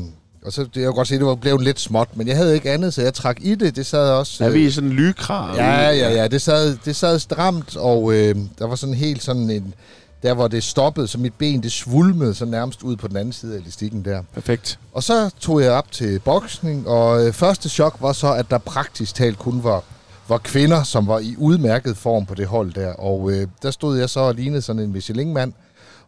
og 0.45 0.53
så 0.53 0.63
det 0.63 0.77
jeg 0.77 0.85
kan 0.85 0.93
godt 0.93 1.09
se, 1.09 1.19
det 1.19 1.27
var 1.27 1.35
blevet 1.35 1.63
lidt 1.63 1.81
småt, 1.81 2.17
men 2.17 2.29
jeg 2.29 2.37
havde 2.37 2.55
ikke 2.55 2.71
andet, 2.71 2.95
så 2.95 3.03
jeg 3.03 3.15
trak 3.15 3.37
i 3.41 3.55
det. 3.55 3.77
Det 3.77 3.87
sad 3.87 4.11
også... 4.11 4.45
Er 4.45 4.49
øh, 4.49 4.55
vi 4.55 4.67
i 4.67 4.71
sådan 4.71 4.91
en 4.91 4.97
lykra? 4.97 5.57
Ja, 5.57 5.91
ja, 5.91 6.11
ja. 6.11 6.29
Det 6.29 6.43
sad, 6.43 6.77
det 6.85 6.97
sad 6.97 7.19
stramt, 7.19 7.77
og 7.77 8.13
øh, 8.15 8.37
der 8.59 8.67
var 8.67 8.75
sådan 8.75 8.95
helt 8.95 9.23
sådan 9.23 9.51
en... 9.51 9.75
Der, 10.23 10.35
hvor 10.35 10.49
det 10.49 10.65
stoppede, 10.65 11.09
så 11.09 11.19
mit 11.19 11.35
ben, 11.35 11.63
det 11.63 11.73
svulmede 11.73 12.35
så 12.35 12.45
nærmest 12.45 12.83
ud 12.83 12.97
på 12.97 13.09
den 13.09 13.17
anden 13.17 13.33
side 13.33 13.55
af 13.55 13.59
elastikken 13.59 14.05
der. 14.05 14.23
Perfekt. 14.35 14.79
Og 14.93 15.03
så 15.03 15.31
tog 15.41 15.63
jeg 15.63 15.73
op 15.73 15.93
til 15.93 16.19
boksning, 16.19 16.89
og 16.89 17.27
øh, 17.27 17.33
første 17.33 17.69
chok 17.69 17.97
var 18.01 18.13
så, 18.13 18.33
at 18.33 18.51
der 18.51 18.59
praktisk 18.59 19.15
talt 19.15 19.39
kun 19.39 19.65
var, 19.65 19.83
var 20.29 20.39
kvinder, 20.39 20.83
som 20.83 21.07
var 21.07 21.19
i 21.19 21.35
udmærket 21.39 21.97
form 21.97 22.27
på 22.27 22.35
det 22.35 22.47
hold 22.47 22.73
der. 22.73 22.93
Og 22.93 23.33
øh, 23.33 23.47
der 23.63 23.71
stod 23.71 23.99
jeg 23.99 24.11
så 24.11 24.21
og 24.21 24.35
lignede 24.35 24.63
sådan 24.63 24.83
en 24.83 24.93
Michelin-mand. 24.93 25.53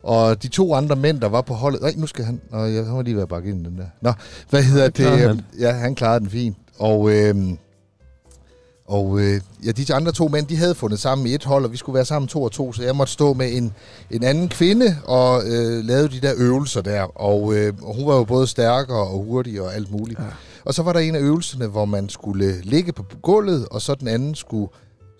Og 0.05 0.43
de 0.43 0.49
to 0.49 0.75
andre 0.75 0.97
mænd, 0.97 1.21
der 1.21 1.29
var 1.29 1.41
på 1.41 1.55
holdet... 1.55 1.81
Nej, 1.81 1.95
nu 1.97 2.07
skal 2.07 2.25
han... 2.25 2.41
Nå, 2.51 2.65
jeg 2.65 2.85
han 2.85 2.97
var 2.97 3.03
lige 3.03 3.23
at 3.23 3.29
bakke 3.29 3.51
ind 3.51 3.65
den 3.65 3.79
der. 3.79 3.87
Nå, 4.01 4.13
hvad 4.51 4.63
hedder 4.63 4.89
det? 4.89 5.07
han. 5.07 5.41
Ja, 5.61 5.71
han 5.73 5.95
klarede 5.95 6.21
den 6.21 6.31
fint. 6.31 6.57
Og... 6.79 7.11
Øh, 7.11 7.37
og 8.87 9.21
øh, 9.21 9.41
ja, 9.67 9.71
de 9.71 9.95
andre 9.95 10.13
to 10.13 10.29
mænd, 10.29 10.47
de 10.47 10.57
havde 10.57 10.75
fundet 10.75 10.99
sammen 10.99 11.27
i 11.27 11.35
et 11.35 11.45
hold, 11.45 11.65
og 11.65 11.73
vi 11.73 11.77
skulle 11.77 11.95
være 11.95 12.05
sammen 12.05 12.29
to 12.29 12.43
og 12.43 12.53
to, 12.53 12.73
så 12.73 12.83
jeg 12.83 12.97
måtte 12.97 13.13
stå 13.13 13.33
med 13.33 13.57
en, 13.57 13.73
en 14.11 14.23
anden 14.23 14.49
kvinde 14.49 14.97
og 15.05 15.43
øh, 15.47 15.85
lave 15.85 16.09
de 16.09 16.21
der 16.21 16.33
øvelser 16.37 16.83
der. 16.83 17.03
Og, 17.21 17.55
øh, 17.55 17.73
og 17.83 17.95
hun 17.95 18.07
var 18.07 18.17
jo 18.17 18.25
både 18.25 18.47
stærkere 18.47 19.07
og 19.07 19.25
hurtigere 19.25 19.65
og 19.65 19.75
alt 19.75 19.93
muligt. 19.93 20.21
Ja. 20.21 20.25
Og 20.65 20.75
så 20.75 20.83
var 20.83 20.93
der 20.93 21.01
en 21.01 21.15
af 21.15 21.21
øvelserne, 21.21 21.67
hvor 21.67 21.85
man 21.85 22.09
skulle 22.09 22.61
ligge 22.63 22.93
på 22.93 23.05
gulvet, 23.23 23.69
og 23.71 23.83
så 23.83 23.95
den 23.95 24.09
anden 24.09 24.35
skulle 24.35 24.69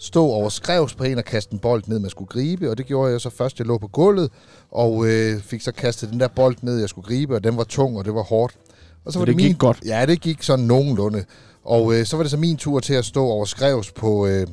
stå 0.05 0.25
over 0.27 0.49
skrevs 0.49 0.95
på 0.95 1.05
en 1.05 1.19
og 1.19 1.25
kaste 1.25 1.53
en 1.53 1.59
bold 1.59 1.83
ned, 1.87 1.99
man 1.99 2.11
skulle 2.11 2.29
gribe. 2.29 2.71
Og 2.71 2.79
det 2.79 2.87
gjorde 2.87 3.13
jeg 3.13 3.21
så 3.21 3.31
først, 3.31 3.59
jeg 3.59 3.67
lå 3.67 3.79
på 3.79 3.89
gulvet, 3.89 4.31
og 4.71 5.07
øh, 5.07 5.41
fik 5.41 5.61
så 5.61 5.73
kastet 5.73 6.11
den 6.11 6.21
der 6.21 6.29
bold 6.29 6.57
ned, 6.63 6.79
jeg 6.79 6.89
skulle 6.89 7.07
gribe, 7.07 7.35
og 7.35 7.45
den 7.45 7.57
var 7.57 7.65
tung, 7.65 7.99
og 7.99 8.05
det 8.05 8.15
var 8.15 8.23
hårdt. 8.23 8.55
Og 9.05 9.13
så 9.13 9.19
var 9.19 9.27
det 9.27 9.37
min, 9.37 9.47
gik 9.47 9.59
godt. 9.59 9.79
Ja, 9.87 10.07
det 10.07 10.21
gik 10.21 10.43
sådan 10.43 10.65
nogenlunde. 10.65 11.25
Og 11.65 11.95
øh, 11.95 12.07
så 12.07 12.17
var 12.17 12.25
det 12.25 12.31
så 12.31 12.37
min 12.37 12.57
tur 12.57 12.81
til 12.81 12.95
at 12.95 13.05
stå 13.05 13.25
over 13.25 13.45
skrevs 13.45 13.93
på 13.93 14.27
øh, 14.27 14.47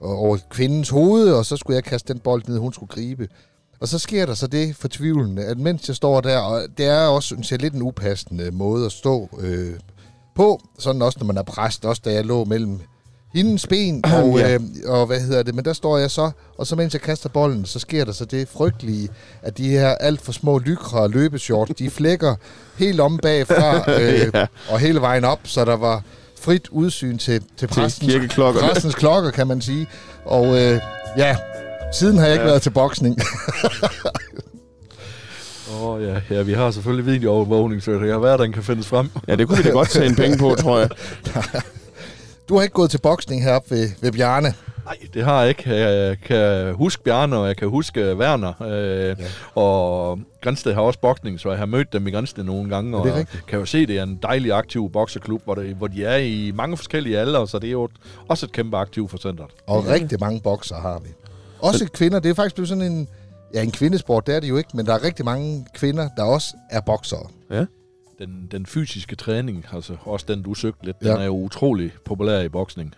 over 0.00 0.38
kvindens 0.50 0.88
hoved, 0.88 1.32
og 1.32 1.46
så 1.46 1.56
skulle 1.56 1.74
jeg 1.74 1.84
kaste 1.84 2.12
den 2.12 2.20
bold 2.20 2.42
ned, 2.48 2.58
hun 2.58 2.72
skulle 2.72 2.90
gribe. 2.90 3.28
Og 3.80 3.88
så 3.88 3.98
sker 3.98 4.26
der 4.26 4.34
så 4.34 4.46
det 4.46 4.76
fortvivlende, 4.76 5.44
at 5.44 5.58
mens 5.58 5.88
jeg 5.88 5.96
står 5.96 6.20
der, 6.20 6.38
og 6.38 6.62
det 6.78 6.86
er 6.86 7.06
også 7.06 7.26
synes 7.26 7.52
jeg, 7.52 7.62
lidt 7.62 7.74
en 7.74 7.82
upassende 7.82 8.50
måde 8.50 8.86
at 8.86 8.92
stå 8.92 9.28
øh, 9.40 9.74
på, 10.34 10.60
sådan 10.78 11.02
også 11.02 11.18
når 11.18 11.26
man 11.26 11.36
er 11.36 11.42
præst, 11.42 11.84
også 11.84 12.02
da 12.04 12.12
jeg 12.12 12.24
lå 12.24 12.44
mellem 12.44 12.80
hendes 13.34 13.66
ben, 13.66 14.04
og, 14.22 14.38
Ja. 14.38 14.54
øh, 14.54 14.60
og 14.86 15.06
hvad 15.06 15.20
hedder 15.20 15.42
det, 15.42 15.54
men 15.54 15.64
der 15.64 15.72
står 15.72 15.98
jeg 15.98 16.10
så, 16.10 16.30
og 16.58 16.66
så 16.66 16.76
mens 16.76 16.92
jeg 16.92 17.00
kaster 17.02 17.28
bolden, 17.28 17.64
så 17.64 17.78
sker 17.78 18.04
der 18.04 18.12
så 18.12 18.24
det 18.24 18.48
frygtelige, 18.48 19.08
at 19.42 19.58
de 19.58 19.68
her 19.68 19.88
alt 19.88 20.20
for 20.22 20.32
små 20.32 20.58
lykre 20.58 21.00
og 21.00 21.10
løbeshorts, 21.10 21.72
de 21.78 21.90
flækker 21.90 22.34
helt 22.78 23.00
om 23.00 23.18
bagfra, 23.22 23.90
øh, 24.00 24.30
Ja. 24.34 24.46
og 24.68 24.78
hele 24.78 25.00
vejen 25.00 25.24
op, 25.24 25.40
så 25.44 25.64
der 25.64 25.76
var 25.76 26.02
frit 26.40 26.68
udsyn 26.70 27.18
til, 27.18 27.42
til 27.56 27.66
præstens, 27.66 28.34
præstens 28.60 28.94
klokker, 28.94 29.30
kan 29.30 29.46
man 29.46 29.60
sige. 29.60 29.86
Og 30.24 30.46
øh, 30.46 30.80
ja, 31.16 31.36
siden 31.92 32.18
har 32.18 32.24
jeg 32.24 32.34
ikke 32.34 32.44
Ja. 32.44 32.48
været 32.50 32.62
til 32.62 32.70
boksning. 32.70 33.18
Åh 35.72 35.82
oh, 35.88 36.02
ja, 36.02 36.20
ja, 36.30 36.42
vi 36.42 36.52
har 36.52 36.70
selvfølgelig 36.70 37.12
videoovervågning, 37.12 37.82
så 37.82 37.90
det 37.92 38.00
kan 38.00 38.22
være, 38.22 38.34
at 38.34 38.40
den 38.40 38.52
kan 38.52 38.62
findes 38.62 38.86
frem. 38.86 39.10
Ja, 39.28 39.36
det 39.36 39.48
kunne 39.48 39.58
vi 39.58 39.62
da 39.64 39.70
godt 39.70 39.88
tage 39.90 40.06
en 40.06 40.16
penge 40.16 40.38
på, 40.38 40.54
tror 40.54 40.78
jeg. 40.78 40.88
Du 42.48 42.56
har 42.56 42.62
ikke 42.62 42.72
gået 42.72 42.90
til 42.90 42.98
boksning 42.98 43.42
heroppe 43.44 43.70
ved, 43.70 43.90
ved 44.00 44.12
Bjarne. 44.12 44.54
Nej, 44.84 44.96
det 45.14 45.24
har 45.24 45.40
jeg 45.40 45.48
ikke. 45.48 45.74
Jeg 45.74 46.20
kan 46.20 46.74
huske 46.74 47.02
Bjarne, 47.02 47.36
og 47.36 47.46
jeg 47.46 47.56
kan 47.56 47.68
huske 47.68 48.16
Werner. 48.16 48.62
Øh, 48.62 49.16
ja. 49.18 49.60
Og 49.62 50.18
Grænsted 50.40 50.74
har 50.74 50.80
også 50.80 51.00
boksning, 51.00 51.40
så 51.40 51.50
jeg 51.50 51.58
har 51.58 51.66
mødt 51.66 51.92
dem 51.92 52.06
i 52.06 52.10
Grænsted 52.10 52.44
nogle 52.44 52.70
gange. 52.70 52.96
Og 52.96 53.04
rigtigt? 53.04 53.46
kan 53.46 53.58
jo 53.58 53.64
se, 53.64 53.78
at 53.78 53.88
det 53.88 53.98
er 53.98 54.02
en 54.02 54.18
dejlig 54.22 54.52
aktiv 54.52 54.90
bokseklub, 54.92 55.44
hvor, 55.44 55.54
det, 55.54 55.74
hvor 55.74 55.86
de 55.86 56.04
er 56.04 56.16
i 56.16 56.52
mange 56.54 56.76
forskellige 56.76 57.18
aldre, 57.18 57.48
så 57.48 57.58
det 57.58 57.66
er 57.66 57.72
jo 57.72 57.88
også 58.28 58.46
et 58.46 58.52
kæmpe 58.52 58.76
aktiv 58.76 59.08
for 59.08 59.18
centret. 59.18 59.50
Og 59.66 59.86
rigtig 59.86 60.20
mange 60.20 60.40
bokser 60.40 60.76
har 60.76 61.00
vi. 61.04 61.08
Også 61.60 61.88
kvinder. 61.94 62.20
Det 62.20 62.30
er 62.30 62.34
faktisk 62.34 62.54
blevet 62.54 62.68
sådan 62.68 62.92
en... 62.92 63.08
Ja, 63.54 63.62
en 63.62 63.70
kvindesport, 63.70 64.26
det 64.26 64.36
er 64.36 64.40
det 64.40 64.48
jo 64.48 64.56
ikke, 64.56 64.70
men 64.74 64.86
der 64.86 64.94
er 64.94 65.04
rigtig 65.04 65.24
mange 65.24 65.66
kvinder, 65.74 66.08
der 66.16 66.22
også 66.22 66.54
er 66.70 66.80
boksere. 66.80 67.26
Den, 68.18 68.48
den 68.50 68.66
fysiske 68.66 69.16
træning, 69.16 69.66
altså 69.72 69.92
også 70.04 70.26
den, 70.28 70.42
du 70.42 70.54
søgte 70.54 70.84
lidt, 70.86 70.96
Ja. 71.02 71.10
den 71.12 71.20
er 71.20 71.24
jo 71.24 71.36
utrolig 71.36 71.92
populær 72.04 72.40
i 72.40 72.48
boksning. 72.48 72.94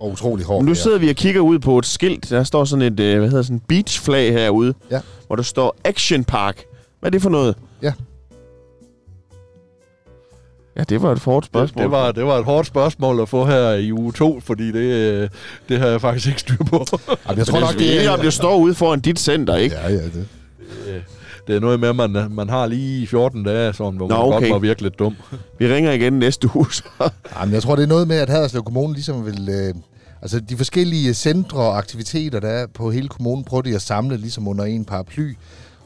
Og 0.00 0.10
utrolig 0.10 0.46
hårdt. 0.46 0.64
Nu 0.64 0.70
ja. 0.70 0.74
sidder 0.74 0.98
vi 0.98 1.08
og 1.08 1.14
kigger 1.16 1.40
ud 1.40 1.58
på 1.58 1.78
et 1.78 1.86
skilt. 1.86 2.30
Der 2.30 2.44
står 2.44 2.64
sådan 2.64 2.82
et, 2.92 3.00
øh, 3.00 3.18
hvad 3.18 3.28
hedder 3.28 3.42
sådan 3.42 3.56
en 3.56 3.62
beachflag 3.68 4.32
herude. 4.32 4.74
Ja. 4.90 5.00
Hvor 5.26 5.36
der 5.36 5.42
står 5.42 5.76
Action 5.84 6.24
Park. 6.24 6.64
Hvad 7.00 7.08
er 7.08 7.10
det 7.10 7.22
for 7.22 7.30
noget? 7.30 7.56
Ja. 7.82 7.92
Ja, 10.76 10.84
det 10.84 11.02
var 11.02 11.12
et 11.12 11.18
hårdt 11.18 11.46
spørgsmål. 11.46 11.82
Det, 11.84 11.90
det, 11.90 11.98
var, 11.98 12.12
det 12.12 12.24
var 12.24 12.38
et 12.38 12.44
hårdt 12.44 12.66
spørgsmål 12.66 13.20
at 13.20 13.28
få 13.28 13.44
her 13.44 13.70
i 13.72 13.92
uge 13.92 14.12
2, 14.12 14.40
fordi 14.40 14.66
det, 14.72 14.74
øh, 15.22 15.28
det 15.68 15.78
har 15.78 15.86
jeg 15.86 16.00
faktisk 16.00 16.26
ikke 16.28 16.40
styr 16.40 16.56
på. 16.56 16.84
Jamen, 17.26 17.38
jeg 17.38 17.46
tror 17.46 17.58
Men 17.58 17.60
nok, 17.60 17.72
det, 17.72 17.78
det 17.80 18.04
er, 18.04 18.10
om 18.10 18.20
det 18.20 18.32
står 18.32 18.56
ude 18.56 18.74
foran 18.74 19.00
dit 19.00 19.18
center, 19.18 19.56
ikke? 19.56 19.74
Ja, 19.76 19.88
ja, 19.88 20.04
det. 20.04 20.28
Det 21.46 21.56
er 21.56 21.60
noget 21.60 21.80
med, 21.80 21.88
at 21.88 21.96
man, 21.96 22.26
man 22.30 22.48
har 22.48 22.66
lige 22.66 23.06
14 23.06 23.44
dage, 23.44 23.72
sådan, 23.72 23.96
hvor 23.96 24.08
Nå, 24.08 24.16
man 24.16 24.24
okay. 24.24 24.48
godt 24.48 24.50
må 24.50 24.58
virke 24.58 24.82
lidt 24.82 24.98
dum. 24.98 25.16
Vi 25.58 25.74
ringer 25.74 25.92
igen 25.92 26.12
næste 26.12 26.56
uge. 26.56 26.66
Jamen, 27.40 27.54
jeg 27.54 27.62
tror, 27.62 27.76
det 27.76 27.82
er 27.82 27.88
noget 27.88 28.08
med, 28.08 28.16
at 28.16 28.28
Haderslev 28.28 28.62
Kommune 28.62 28.94
ligesom 28.94 29.26
vil... 29.26 29.48
Øh, 29.48 29.74
altså, 30.22 30.40
de 30.40 30.56
forskellige 30.56 31.14
centre 31.14 31.58
og 31.58 31.78
aktiviteter, 31.78 32.40
der 32.40 32.48
er 32.48 32.66
på 32.66 32.90
hele 32.90 33.08
kommunen, 33.08 33.44
prøver 33.44 33.62
de 33.62 33.74
at 33.74 33.82
samle 33.82 34.16
ligesom 34.16 34.48
under 34.48 34.64
en 34.64 34.84
paraply. 34.84 35.34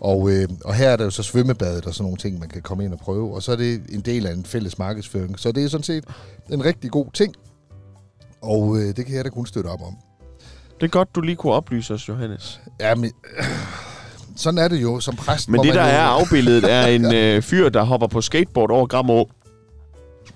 Og, 0.00 0.30
øh, 0.30 0.48
og 0.64 0.74
her 0.74 0.88
er 0.88 0.96
der 0.96 1.04
jo 1.04 1.10
så 1.10 1.22
svømmebadet 1.22 1.86
og 1.86 1.94
sådan 1.94 2.04
nogle 2.04 2.16
ting, 2.16 2.38
man 2.38 2.48
kan 2.48 2.62
komme 2.62 2.84
ind 2.84 2.92
og 2.92 2.98
prøve. 2.98 3.34
Og 3.34 3.42
så 3.42 3.52
er 3.52 3.56
det 3.56 3.82
en 3.88 4.00
del 4.00 4.26
af 4.26 4.32
en 4.32 4.44
fælles 4.44 4.78
markedsføring. 4.78 5.38
Så 5.38 5.52
det 5.52 5.64
er 5.64 5.68
sådan 5.68 5.84
set 5.84 6.04
en 6.50 6.64
rigtig 6.64 6.90
god 6.90 7.06
ting. 7.14 7.34
Og 8.42 8.76
øh, 8.76 8.96
det 8.96 9.06
kan 9.06 9.14
jeg 9.14 9.24
da 9.24 9.30
kun 9.30 9.46
støtte 9.46 9.68
op 9.68 9.82
om. 9.82 9.96
Det 10.80 10.86
er 10.86 10.90
godt, 10.90 11.14
du 11.14 11.20
lige 11.20 11.36
kunne 11.36 11.52
oplyse 11.52 11.94
os, 11.94 12.08
Johannes. 12.08 12.60
Ja, 12.80 12.94
men, 12.94 13.12
øh, 13.38 13.44
sådan 14.36 14.58
er 14.58 14.68
det 14.68 14.82
jo 14.82 15.00
som 15.00 15.16
præst. 15.16 15.48
Men 15.48 15.60
det, 15.62 15.74
der 15.74 15.82
jo- 15.82 15.88
er 15.90 16.00
afbildet, 16.00 16.72
er 16.72 16.86
en 16.86 17.14
øh, 17.14 17.42
fyr, 17.42 17.68
der 17.68 17.82
hopper 17.82 18.06
på 18.06 18.20
skateboard 18.20 18.70
over 18.70 18.86
Gramå. 18.86 19.30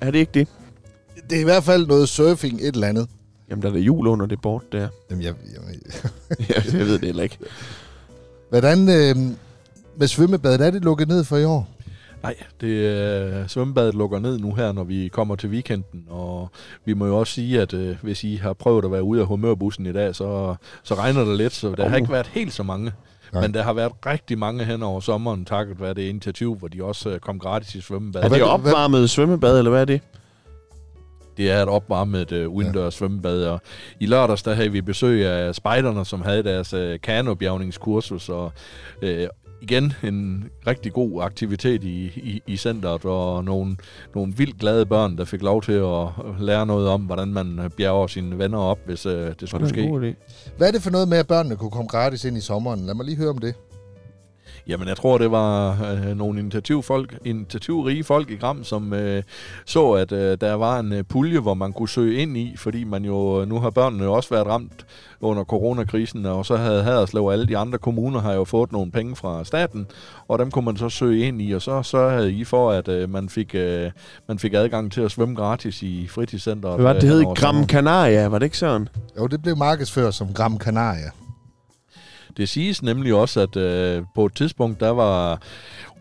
Er 0.00 0.10
det 0.10 0.18
ikke 0.18 0.32
det? 0.34 0.48
Det 1.30 1.36
er 1.36 1.40
i 1.40 1.44
hvert 1.44 1.64
fald 1.64 1.86
noget 1.86 2.08
surfing, 2.08 2.60
et 2.60 2.74
eller 2.74 2.86
andet. 2.86 3.08
Jamen, 3.50 3.62
der 3.62 3.72
er 3.72 3.78
jul 3.78 4.06
under 4.06 4.26
det 4.26 4.40
board 4.40 4.62
der. 4.72 4.88
Jamen, 5.10 5.24
jeg, 5.24 5.34
jeg, 5.52 5.74
ja, 6.50 6.78
jeg 6.78 6.86
ved 6.86 6.92
det 6.98 7.04
heller 7.04 7.22
ikke. 7.22 7.38
hvordan 8.50 8.78
øh, 8.88 9.16
med 9.96 10.06
svømmebadet, 10.06 10.66
er 10.66 10.70
det 10.70 10.84
lukket 10.84 11.08
ned 11.08 11.24
for 11.24 11.36
i 11.36 11.44
år? 11.44 11.68
Nej, 12.22 12.34
det 12.60 12.66
øh, 12.68 13.48
svømmebadet 13.48 13.94
lukker 13.94 14.18
ned 14.18 14.38
nu 14.38 14.54
her, 14.54 14.72
når 14.72 14.84
vi 14.84 15.08
kommer 15.12 15.36
til 15.36 15.48
weekenden, 15.50 16.04
og 16.08 16.50
vi 16.84 16.94
må 16.94 17.06
jo 17.06 17.18
også 17.18 17.32
sige, 17.32 17.60
at 17.60 17.74
øh, 17.74 17.96
hvis 18.02 18.24
I 18.24 18.36
har 18.36 18.52
prøvet 18.52 18.84
at 18.84 18.92
være 18.92 19.02
ude 19.02 19.20
af 19.20 19.26
humørbussen 19.26 19.86
i 19.86 19.92
dag, 19.92 20.14
så, 20.14 20.54
så 20.82 20.94
regner 20.94 21.24
det 21.24 21.36
lidt, 21.36 21.52
så 21.54 21.74
der 21.76 21.88
har 21.88 21.96
ikke 21.96 22.12
været 22.12 22.26
helt 22.26 22.52
så 22.52 22.62
mange. 22.62 22.92
Nej. 23.32 23.42
Men 23.42 23.54
der 23.54 23.62
har 23.62 23.72
været 23.72 23.92
rigtig 24.06 24.38
mange 24.38 24.64
hen 24.64 24.82
over 24.82 25.00
sommeren, 25.00 25.44
takket 25.44 25.80
være 25.80 25.94
det 25.94 26.02
initiativ, 26.02 26.54
hvor 26.54 26.68
de 26.68 26.84
også 26.84 27.10
øh, 27.10 27.18
kom 27.18 27.38
gratis 27.38 27.74
i 27.74 27.80
svømmebad. 27.80 28.22
Er 28.22 28.28
det 28.28 28.42
opvarmet 28.42 29.10
svømmebad, 29.10 29.58
eller 29.58 29.70
hvad 29.70 29.80
er 29.80 29.84
det? 29.84 30.00
Det 31.36 31.50
er 31.50 31.62
et 31.62 31.68
opvarmet 31.68 32.32
øh, 32.32 32.48
udendørs 32.48 32.94
ja. 32.94 32.98
svømmebad, 32.98 33.44
og 33.44 33.60
i 34.00 34.06
lørdags 34.06 34.42
der 34.42 34.54
havde 34.54 34.72
vi 34.72 34.80
besøg 34.80 35.26
af 35.26 35.54
spejderne, 35.54 36.04
som 36.04 36.22
havde 36.22 36.42
deres 36.42 36.72
øh, 36.72 37.00
kanobjergningskursus, 37.00 38.28
og 38.28 38.52
øh, 39.02 39.28
igen 39.60 39.92
en 40.02 40.44
rigtig 40.66 40.92
god 40.92 41.22
aktivitet 41.22 41.84
i, 41.84 42.04
i, 42.04 42.42
i 42.46 42.56
centret, 42.56 43.04
og 43.04 43.44
nogle, 43.44 43.76
nogle 44.14 44.32
vildt 44.36 44.58
glade 44.58 44.86
børn, 44.86 45.16
der 45.18 45.24
fik 45.24 45.42
lov 45.42 45.62
til 45.62 45.72
at 45.72 46.08
lære 46.40 46.66
noget 46.66 46.88
om, 46.88 47.00
hvordan 47.00 47.28
man 47.28 47.70
bjerger 47.76 48.06
sine 48.06 48.38
venner 48.38 48.58
op, 48.58 48.78
hvis 48.86 49.06
øh, 49.06 49.34
det 49.40 49.48
skulle 49.48 49.68
ske. 49.68 50.16
Hvad 50.56 50.68
er 50.68 50.72
det 50.72 50.82
for 50.82 50.90
noget 50.90 51.08
med, 51.08 51.18
at 51.18 51.26
børnene 51.26 51.56
kunne 51.56 51.70
komme 51.70 51.88
gratis 51.88 52.24
ind 52.24 52.36
i 52.36 52.40
sommeren? 52.40 52.80
Lad 52.80 52.94
mig 52.94 53.04
lige 53.04 53.16
høre 53.16 53.30
om 53.30 53.38
det. 53.38 53.54
Jamen, 54.68 54.88
jeg 54.88 54.96
tror, 54.96 55.18
det 55.18 55.30
var 55.30 55.78
øh, 55.92 56.16
nogle 56.16 56.40
initiativfolk, 56.40 57.18
initiativrige 57.24 58.04
folk 58.04 58.30
i 58.30 58.34
Gram, 58.36 58.64
som 58.64 58.92
øh, 58.92 59.22
så, 59.66 59.92
at 59.92 60.12
øh, 60.12 60.38
der 60.40 60.54
var 60.54 60.78
en 60.78 60.92
øh, 60.92 61.04
pulje, 61.04 61.40
hvor 61.40 61.54
man 61.54 61.72
kunne 61.72 61.88
søge 61.88 62.22
ind 62.22 62.36
i, 62.36 62.54
fordi 62.56 62.84
man 62.84 63.04
jo, 63.04 63.44
nu 63.44 63.60
har 63.60 63.70
børnene 63.70 64.04
jo 64.04 64.12
også 64.12 64.30
været 64.30 64.46
ramt 64.46 64.86
under 65.20 65.44
coronakrisen, 65.44 66.26
og 66.26 66.46
så 66.46 66.56
havde 66.56 66.82
Haderslev 66.82 67.24
og 67.24 67.32
alle 67.32 67.46
de 67.46 67.56
andre 67.56 67.78
kommuner 67.78 68.20
har 68.20 68.32
jo 68.34 68.44
fået 68.44 68.72
nogle 68.72 68.90
penge 68.90 69.16
fra 69.16 69.44
staten, 69.44 69.86
og 70.28 70.38
dem 70.38 70.50
kunne 70.50 70.64
man 70.64 70.76
så 70.76 70.88
søge 70.88 71.26
ind 71.26 71.42
i, 71.42 71.52
og 71.52 71.62
så 71.62 71.82
sørgede 71.82 72.32
I 72.32 72.44
for, 72.44 72.70
at 72.70 72.88
øh, 72.88 73.10
man, 73.10 73.28
fik, 73.28 73.54
øh, 73.54 73.90
man 74.28 74.38
fik 74.38 74.54
adgang 74.54 74.92
til 74.92 75.00
at 75.00 75.10
svømme 75.10 75.34
gratis 75.34 75.82
i 75.82 76.06
fritidscenteret. 76.10 76.74
Hvad 76.74 76.84
var 76.84 76.92
det, 76.92 77.02
det 77.02 77.08
øh, 77.08 77.14
hed? 77.14 77.34
Gram. 77.34 77.66
Canaria, 77.66 78.28
var 78.28 78.38
det 78.38 78.46
ikke 78.46 78.58
sådan? 78.58 78.88
Jo, 79.18 79.26
det 79.26 79.42
blev 79.42 79.56
markedsført 79.56 80.14
som 80.14 80.32
Gram 80.34 80.58
Canaria. 80.58 81.10
Det 82.38 82.48
siges 82.48 82.82
nemlig 82.82 83.14
også, 83.14 83.40
at 83.40 83.56
øh, 83.56 84.02
på 84.14 84.26
et 84.26 84.34
tidspunkt, 84.34 84.80
der 84.80 84.90
var, 84.90 85.40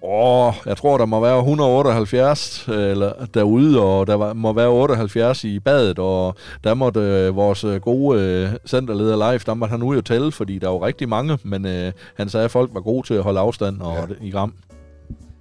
åh, 0.04 0.54
jeg 0.66 0.78
tror, 0.78 0.98
der 0.98 1.06
må 1.06 1.20
være 1.20 1.38
178 1.40 2.66
øh, 2.70 2.92
eller, 2.92 3.12
derude, 3.34 3.82
og 3.84 4.08
der 4.08 4.14
var, 4.14 4.34
må 4.34 4.54
være 4.54 4.68
78 4.68 5.44
i 5.44 5.60
badet, 5.60 6.00
og 6.00 6.36
der 6.64 6.74
måtte 6.74 7.00
øh, 7.00 7.36
vores 7.36 7.64
øh, 7.64 7.82
gode 7.82 8.22
øh, 8.22 8.50
centerleder 8.68 9.16
live, 9.32 9.40
der 9.46 9.54
måtte 9.54 9.72
han 9.72 9.84
ud 9.84 9.98
og 9.98 10.06
tælle, 10.06 10.32
fordi 10.32 10.60
der 10.60 10.68
var 10.70 10.82
rigtig 10.86 11.10
mange, 11.10 11.38
men 11.44 11.66
øh, 11.66 11.92
han 12.16 12.30
sagde, 12.30 12.44
at 12.46 12.52
folk 12.52 12.70
var 12.74 12.82
gode 12.82 13.08
til 13.08 13.14
at 13.14 13.24
holde 13.24 13.40
afstand 13.40 13.82
og 13.82 13.94
Ja. 14.10 14.26
i 14.26 14.32
gram. 14.32 14.54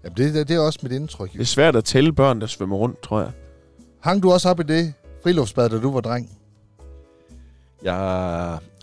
Jamen, 0.04 0.16
det, 0.16 0.48
det, 0.48 0.56
er 0.56 0.60
også 0.60 0.78
mit 0.82 0.92
indtryk. 0.92 1.32
Det 1.32 1.40
er 1.40 1.44
svært 1.44 1.76
at 1.76 1.84
tælle 1.84 2.12
børn, 2.12 2.40
der 2.40 2.46
svømmer 2.46 2.76
rundt, 2.76 3.00
tror 3.02 3.20
jeg. 3.20 3.30
Hang 4.00 4.22
du 4.22 4.32
også 4.32 4.48
op 4.48 4.60
i 4.60 4.62
det 4.62 4.92
friluftsbad, 5.22 5.68
da 5.68 5.78
du 5.78 5.92
var 5.92 6.00
dreng? 6.00 6.30
Jeg 7.82 7.94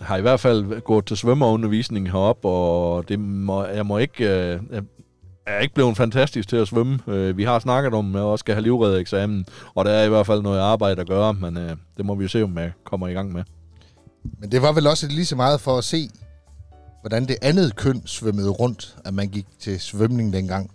har 0.00 0.16
i 0.16 0.20
hvert 0.20 0.40
fald 0.40 0.80
gået 0.80 1.06
til 1.06 1.16
svømmeundervisning 1.16 2.10
heroppe, 2.10 2.48
og 2.48 3.08
det 3.08 3.20
må, 3.20 3.64
jeg 3.64 3.86
må 3.86 3.98
ikke... 3.98 4.24
Øh, 4.24 4.60
jeg 5.46 5.56
er 5.56 5.60
ikke 5.60 5.74
blevet 5.74 5.96
fantastisk 5.96 6.48
til 6.48 6.56
at 6.56 6.68
svømme. 6.68 6.98
Øh, 7.06 7.36
vi 7.36 7.44
har 7.44 7.58
snakket 7.58 7.94
om, 7.94 8.14
at 8.14 8.20
jeg 8.20 8.28
også 8.28 8.42
skal 8.42 8.54
have 8.54 8.62
livreddereksamen, 8.62 9.46
og 9.74 9.84
der 9.84 9.90
er 9.90 10.04
i 10.04 10.08
hvert 10.08 10.26
fald 10.26 10.42
noget 10.42 10.60
arbejde 10.60 11.00
at 11.00 11.08
gøre, 11.08 11.34
men 11.34 11.56
øh, 11.56 11.76
det 11.96 12.04
må 12.04 12.14
vi 12.14 12.22
jo 12.22 12.28
se, 12.28 12.42
om 12.42 12.58
jeg 12.58 12.72
kommer 12.84 13.08
i 13.08 13.12
gang 13.12 13.32
med. 13.32 13.44
Men 14.40 14.52
det 14.52 14.62
var 14.62 14.72
vel 14.72 14.86
også 14.86 15.06
lige 15.06 15.26
så 15.26 15.36
meget 15.36 15.60
for 15.60 15.78
at 15.78 15.84
se, 15.84 16.08
hvordan 17.00 17.28
det 17.28 17.36
andet 17.42 17.76
køn 17.76 18.02
svømmede 18.06 18.50
rundt, 18.50 18.96
at 19.04 19.14
man 19.14 19.28
gik 19.28 19.46
til 19.60 19.80
svømning 19.80 20.32
dengang. 20.32 20.70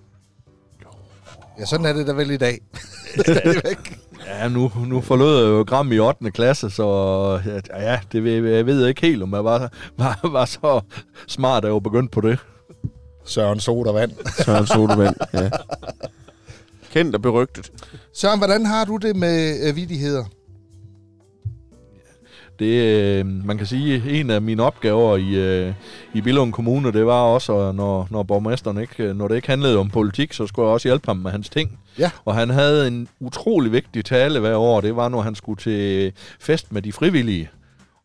Ja, 1.60 1.65
sådan 1.65 1.86
er 1.86 1.93
det 1.93 2.08
da 2.08 2.12
vel 2.12 2.32
i 2.32 2.38
dag. 2.38 2.60
Stadigvæk. 3.19 3.99
Ja, 4.29 4.47
nu, 4.47 4.71
nu 4.87 5.01
forlod 5.01 5.37
jeg 5.37 5.49
jo 5.49 5.63
Gram 5.67 5.91
i 5.91 5.99
8. 5.99 6.31
klasse, 6.31 6.69
så 6.69 6.85
ja, 7.45 7.91
ja, 7.91 7.99
det 8.11 8.23
ved, 8.23 8.49
jeg 8.49 8.65
ved 8.65 8.87
ikke 8.87 9.01
helt, 9.01 9.23
om 9.23 9.33
jeg 9.33 9.45
var, 9.45 9.71
var, 9.97 10.19
var 10.23 10.45
så 10.45 10.81
smart, 11.27 11.63
at 11.63 11.67
jeg 11.67 11.73
var 11.73 11.79
begyndt 11.79 12.11
på 12.11 12.21
det. 12.21 12.39
Søren 13.25 13.59
Sodavand. 13.59 14.11
Søren 14.45 14.67
Sodevand, 14.67 15.15
ja. 15.33 15.49
Kendt 16.91 17.15
og 17.15 17.21
berygtet. 17.21 17.71
Søren, 18.13 18.39
hvordan 18.39 18.65
har 18.65 18.85
du 18.85 18.97
det 18.97 19.15
med 19.15 19.67
øh, 19.67 19.75
vidigheder? 19.75 20.25
Det, 22.60 22.84
øh, 22.86 23.26
man 23.45 23.58
kan 23.58 23.67
sige, 23.67 24.19
en 24.19 24.30
af 24.30 24.41
mine 24.41 24.63
opgaver 24.63 25.17
i, 25.17 25.30
øh, 25.36 25.74
i 26.13 26.22
Billund 26.22 26.54
Kommune, 26.54 26.91
det 26.91 27.06
var 27.06 27.22
også, 27.22 27.54
at 27.58 27.76
når, 27.76 28.08
når 28.12 28.24
borgmesteren 28.24 28.78
ikke, 28.82 29.13
når 29.13 29.28
det 29.28 29.36
ikke 29.36 29.48
handlede 29.48 29.78
om 29.78 29.89
politik, 29.89 30.34
så 30.34 30.48
skulle 30.48 30.65
jeg 30.67 30.74
også 30.74 30.88
hjælpe 30.88 31.08
ham 31.08 31.17
med 31.17 31.32
hans 31.32 31.50
ting. 31.50 31.80
Ja. 32.00 32.12
Og 32.26 32.36
han 32.36 32.50
havde 32.50 32.88
en 32.88 33.08
utrolig 33.19 33.72
vigtig 33.72 34.06
tale 34.06 34.39
hver 34.39 34.56
år, 34.56 34.82
det 34.82 34.95
var, 34.95 35.10
når 35.10 35.22
han 35.22 35.36
skulle 35.36 35.58
til 35.58 36.12
fest 36.39 36.72
med 36.72 36.82
de 36.82 36.91
frivillige. 36.91 37.50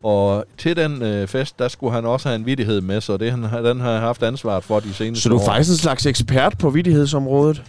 Og 0.02 0.44
til 0.58 0.76
den 0.76 1.02
øh, 1.02 1.28
fest, 1.28 1.58
der 1.58 1.68
skulle 1.68 1.92
han 1.92 2.04
også 2.06 2.28
have 2.28 2.36
en 2.36 2.46
vidighed 2.46 2.80
med, 2.80 3.00
så 3.00 3.16
det, 3.16 3.30
han, 3.30 3.42
den 3.64 3.80
har 3.80 3.90
jeg 3.90 4.00
haft 4.00 4.22
ansvaret 4.22 4.64
for 4.64 4.80
de 4.80 4.92
seneste 4.94 5.22
Så 5.22 5.28
du 5.28 5.36
er 5.36 5.40
år. 5.40 5.46
faktisk 5.46 5.70
en 5.70 5.76
slags 5.76 6.06
ekspert 6.06 6.58
på 6.58 6.70
vidighedsområdet? 6.70 7.62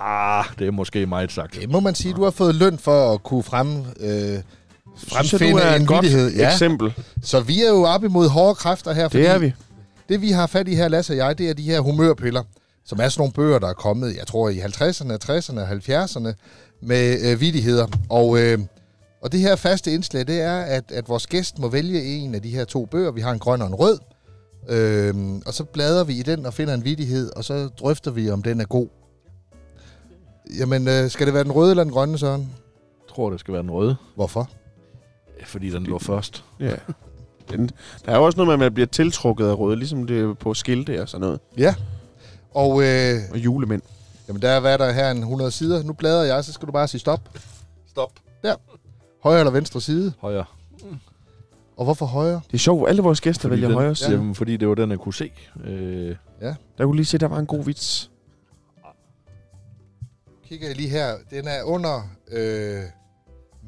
Ah, 0.00 0.44
det 0.58 0.66
er 0.66 0.70
måske 0.70 1.06
meget 1.06 1.32
sagt. 1.32 1.54
Det 1.60 1.70
må 1.70 1.80
man 1.80 1.94
sige, 1.94 2.14
du 2.14 2.24
har 2.24 2.30
fået 2.30 2.54
løn 2.54 2.78
for 2.78 3.12
at 3.14 3.22
kunne 3.22 3.42
frem, 3.42 3.68
øh, 4.00 4.38
fremfinde 4.96 5.52
du 5.52 5.56
er 5.56 5.74
en 5.74 5.86
godt. 5.86 6.36
Ja. 6.36 6.52
eksempel. 6.52 6.92
Så 7.22 7.40
vi 7.40 7.62
er 7.62 7.68
jo 7.68 7.82
op 7.82 8.04
imod 8.04 8.28
hårde 8.28 8.54
kræfter 8.54 8.92
her. 8.92 9.08
Det 9.08 9.28
er 9.28 9.38
vi. 9.38 9.52
Det 10.08 10.20
vi 10.22 10.30
har 10.30 10.46
fat 10.46 10.68
i 10.68 10.74
her, 10.74 10.88
Lasse 10.88 11.12
og 11.12 11.16
jeg, 11.16 11.38
det 11.38 11.50
er 11.50 11.54
de 11.54 11.62
her 11.62 11.80
humørpiller, 11.80 12.42
som 12.84 13.00
er 13.00 13.08
sådan 13.08 13.20
nogle 13.20 13.32
bøger, 13.32 13.58
der 13.58 13.68
er 13.68 13.72
kommet, 13.72 14.16
jeg 14.16 14.26
tror 14.26 14.48
i 14.48 14.58
50'erne, 14.58 15.16
60'erne 15.24 15.60
og 15.60 15.70
70'erne, 15.70 16.32
med 16.82 17.30
øh, 17.32 17.40
vidigheder. 17.40 17.86
Og, 18.08 18.40
øh, 18.40 18.58
og 19.22 19.32
det 19.32 19.40
her 19.40 19.56
faste 19.56 19.92
indslag, 19.92 20.26
det 20.26 20.40
er, 20.40 20.60
at, 20.60 20.84
at 20.92 21.08
vores 21.08 21.26
gæst 21.26 21.58
må 21.58 21.68
vælge 21.68 22.04
en 22.04 22.34
af 22.34 22.42
de 22.42 22.50
her 22.50 22.64
to 22.64 22.86
bøger. 22.86 23.10
Vi 23.10 23.20
har 23.20 23.32
en 23.32 23.38
grøn 23.38 23.62
og 23.62 23.68
en 23.68 23.74
rød. 23.74 23.98
Øh, 24.68 25.14
og 25.46 25.54
så 25.54 25.64
bladrer 25.64 26.04
vi 26.04 26.14
i 26.14 26.22
den 26.22 26.46
og 26.46 26.54
finder 26.54 26.74
en 26.74 26.84
vidighed, 26.84 27.30
og 27.36 27.44
så 27.44 27.68
drøfter 27.68 28.10
vi, 28.10 28.30
om 28.30 28.42
den 28.42 28.60
er 28.60 28.64
god. 28.64 28.88
Jamen, 30.58 30.88
øh, 30.88 31.10
skal 31.10 31.26
det 31.26 31.34
være 31.34 31.44
den 31.44 31.52
røde 31.52 31.70
eller 31.70 31.84
den 31.84 31.92
grønne, 31.92 32.18
Søren? 32.18 32.40
Jeg 32.40 33.14
tror, 33.14 33.30
det 33.30 33.40
skal 33.40 33.54
være 33.54 33.62
den 33.62 33.70
røde, 33.70 33.96
Hvorfor? 34.14 34.50
Fordi 35.44 35.70
den 35.70 35.84
lå 35.84 35.98
først. 35.98 36.44
Ja. 36.60 36.74
Den, 37.50 37.70
der 38.06 38.12
er 38.12 38.16
jo 38.16 38.24
også 38.24 38.36
noget 38.36 38.46
med, 38.46 38.54
at 38.54 38.58
man 38.58 38.74
bliver 38.74 38.86
tiltrukket 38.86 39.46
af 39.46 39.58
røde, 39.58 39.76
ligesom 39.76 40.06
det 40.06 40.20
er 40.20 40.34
på 40.34 40.54
skilte 40.54 41.02
og 41.02 41.08
sådan 41.08 41.20
noget. 41.20 41.40
Ja. 41.58 41.74
Og 42.54 42.82
øh, 42.82 43.14
Og 43.32 43.38
julemænd. 43.38 43.82
jamen, 44.28 44.42
der 44.42 44.50
er 44.50 44.60
hvad 44.60 44.78
der 44.78 44.84
er 44.84 44.92
her 44.92 45.10
en 45.10 45.18
100 45.18 45.50
sider. 45.50 45.82
Nu 45.82 45.92
bladrer 45.92 46.24
jeg, 46.24 46.44
så 46.44 46.52
skal 46.52 46.66
du 46.66 46.72
bare 46.72 46.88
sige 46.88 47.00
stop. 47.00 47.38
Stop. 47.86 48.12
Højre 49.22 49.38
eller 49.38 49.50
venstre 49.52 49.80
side. 49.80 50.12
Højre. 50.20 50.44
Og 51.76 51.84
hvorfor 51.84 52.06
højre? 52.06 52.40
Det 52.46 52.54
er 52.54 52.58
sjovt, 52.58 52.88
alle 52.88 53.02
vores 53.02 53.20
gæster 53.20 53.42
Fordi 53.42 53.50
vælger 53.52 53.68
den, 53.68 53.74
højre 53.74 53.88
ja. 53.88 53.94
side. 53.94 54.10
Jamen, 54.10 54.34
fordi 54.34 54.56
det 54.56 54.68
var 54.68 54.74
den, 54.74 54.90
jeg 54.90 54.98
kunne 54.98 55.14
se. 55.14 55.30
Øh, 55.64 56.16
Der 56.40 56.54
kunne 56.80 56.96
lige 56.96 57.06
se, 57.06 57.18
der 57.18 57.28
var 57.28 57.38
en 57.38 57.46
god 57.46 57.64
vits. 57.64 58.10
Kigger 60.48 60.66
jeg 60.66 60.76
lige 60.76 60.88
her. 60.88 61.14
Den 61.30 61.48
er 61.48 61.62
under 61.62 62.08
øh, 62.32 62.82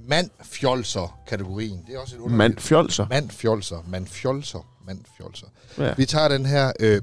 mandfjolser-kategorien. 0.08 1.78
Det 1.86 1.94
er 1.94 1.98
også 1.98 2.16
et 2.16 2.20
under... 2.20 2.36
Mand 2.36 2.58
fjolser. 2.58 3.06
Mandfjolser. 3.10 3.84
Mandfjolser. 3.88 4.66
Mandfjolser. 4.86 5.46
Ja. 5.78 5.94
Vi 5.96 6.04
tager 6.04 6.28
den 6.28 6.46
her... 6.46 6.72
Øh, 6.80 7.00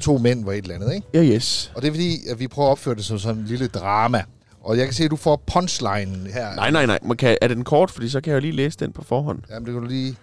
to 0.00 0.18
mænd 0.18 0.44
var 0.44 0.52
et 0.52 0.58
eller 0.62 0.74
andet, 0.74 0.94
ikke? 0.94 1.06
Ja, 1.14 1.22
yes. 1.24 1.72
Og 1.74 1.82
det 1.82 1.88
er 1.88 1.92
fordi, 1.92 2.26
at 2.28 2.38
vi 2.38 2.48
prøver 2.48 2.68
at 2.68 2.72
opføre 2.72 2.94
det 2.94 3.04
som 3.04 3.18
sådan 3.18 3.40
en 3.40 3.46
lille 3.46 3.66
drama. 3.68 4.22
Og 4.60 4.78
jeg 4.78 4.86
kan 4.86 4.94
se, 4.94 5.04
at 5.04 5.10
du 5.10 5.16
får 5.16 5.42
punchline 5.46 6.28
her. 6.32 6.54
Nej, 6.54 6.70
nej, 6.70 6.86
nej. 6.86 6.98
Man 7.02 7.16
kan, 7.16 7.38
er 7.40 7.48
den 7.48 7.64
kort? 7.64 7.90
Fordi 7.90 8.08
så 8.08 8.20
kan 8.20 8.30
jeg 8.30 8.34
jo 8.36 8.40
lige 8.40 8.52
læse 8.52 8.78
den 8.78 8.92
på 8.92 9.04
forhånd. 9.04 9.38
Jamen, 9.50 9.66
det 9.66 9.72
kan 9.74 9.82
du 9.82 9.88
lige... 9.88 10.16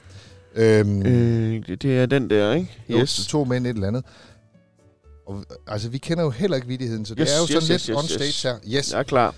Øhm, 0.56 1.02
Øh, 1.06 1.68
det, 1.68 1.82
det 1.82 1.98
er 2.00 2.06
den 2.06 2.30
der, 2.30 2.54
ikke? 2.54 2.72
Jo, 2.90 2.98
Yes. 2.98 3.28
to 3.28 3.44
mænd 3.44 3.68
et 3.68 3.76
eller 3.76 3.88
andet. 3.88 4.04
Og, 5.28 5.46
altså, 5.68 5.90
vi 5.90 5.98
kender 5.98 6.24
jo 6.24 6.30
heller 6.30 6.56
ikke 6.56 6.68
vittigheden, 6.68 7.06
så 7.06 7.16
det 7.16 7.22
Yes, 7.22 7.32
er 7.34 7.38
jo 7.38 7.44
yes, 7.44 7.50
sådan 7.50 7.76
yes, 7.76 7.88
lidt 7.88 7.98
yes, 7.98 7.98
on 7.98 8.04
yes. 8.04 8.32
stage 8.34 8.54
her. 8.54 8.78
Yes. 8.78 8.92
Jeg 8.92 9.00
er 9.00 9.04
klar. 9.04 9.36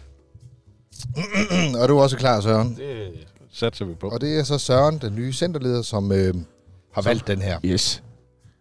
og 1.81 1.89
du 1.89 1.97
er 1.97 2.01
også 2.01 2.17
klar, 2.17 2.41
Søren. 2.41 2.75
det 2.75 3.11
satser 3.51 3.85
vi 3.85 3.93
på. 3.93 4.09
Og 4.09 4.21
det 4.21 4.39
er 4.39 4.43
så 4.43 4.57
Søren, 4.57 4.97
den 4.97 5.15
nye 5.15 5.33
centerleder, 5.33 5.81
som 5.81 6.11
øh, 6.11 6.33
har 6.93 7.01
valgt 7.01 7.27
den 7.27 7.41
her. 7.41 7.59
Yes. 7.65 8.03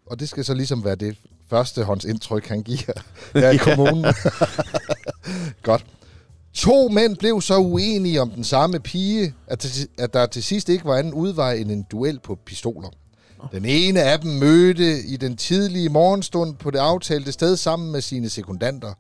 Og 0.07 0.21
det 0.21 0.29
skal 0.29 0.45
så 0.45 0.55
ligesom 0.55 0.85
være 0.85 0.95
det 0.95 1.17
første 1.51 1.85
håndsindtryk, 1.85 2.47
han 2.47 2.63
giver 2.63 2.93
her 3.35 3.51
i 3.51 3.57
kommunen. 3.57 4.05
Godt. 5.63 5.87
To 6.53 6.89
mænd 6.89 7.17
blev 7.17 7.41
så 7.41 7.59
uenige 7.59 8.21
om 8.21 8.31
den 8.31 8.45
samme 8.45 8.81
pige, 8.81 9.35
at, 9.47 9.59
til, 9.59 9.89
at 9.99 10.15
der 10.15 10.27
til 10.27 10.43
sidst 10.43 10.69
ikke 10.69 10.85
var 10.85 10.97
anden 10.97 11.15
udvej 11.15 11.55
end 11.55 11.71
en 11.71 11.83
duel 11.83 12.21
på 12.21 12.39
pistoler. 12.47 12.89
Den 13.53 13.65
ene 13.65 14.03
af 14.03 14.21
dem 14.21 14.31
mødte 14.31 15.03
i 15.03 15.17
den 15.17 15.37
tidlige 15.37 15.89
morgenstund 15.89 16.57
på 16.57 16.71
det 16.71 16.79
aftalte 16.79 17.33
sted 17.33 17.57
sammen 17.57 17.93
med 17.93 18.01
sine 18.01 18.29
sekundanter. 18.29 18.93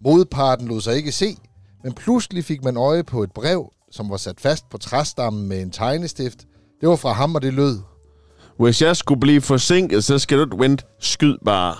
Modparten 0.00 0.68
lod 0.68 0.80
sig 0.80 0.96
ikke 0.96 1.12
se, 1.12 1.36
men 1.84 1.92
pludselig 1.92 2.44
fik 2.44 2.64
man 2.64 2.76
øje 2.76 3.04
på 3.04 3.22
et 3.22 3.32
brev, 3.32 3.72
som 3.90 4.10
var 4.10 4.16
sat 4.16 4.40
fast 4.40 4.68
på 4.70 4.78
træstammen 4.78 5.48
med 5.48 5.62
en 5.62 5.70
tegnestift. 5.70 6.38
Det 6.80 6.88
var 6.88 6.96
fra 6.96 7.12
ham, 7.12 7.34
og 7.34 7.42
det 7.42 7.54
lød. 7.54 7.78
Hvis 8.58 8.82
jeg 8.82 8.96
skulle 8.96 9.20
blive 9.20 9.40
forsinket, 9.40 10.04
så 10.04 10.18
skal 10.18 10.38
du 10.38 10.44
ikke 10.44 10.58
vente. 10.58 10.84
Skyd 11.00 11.36
bare. 11.44 11.74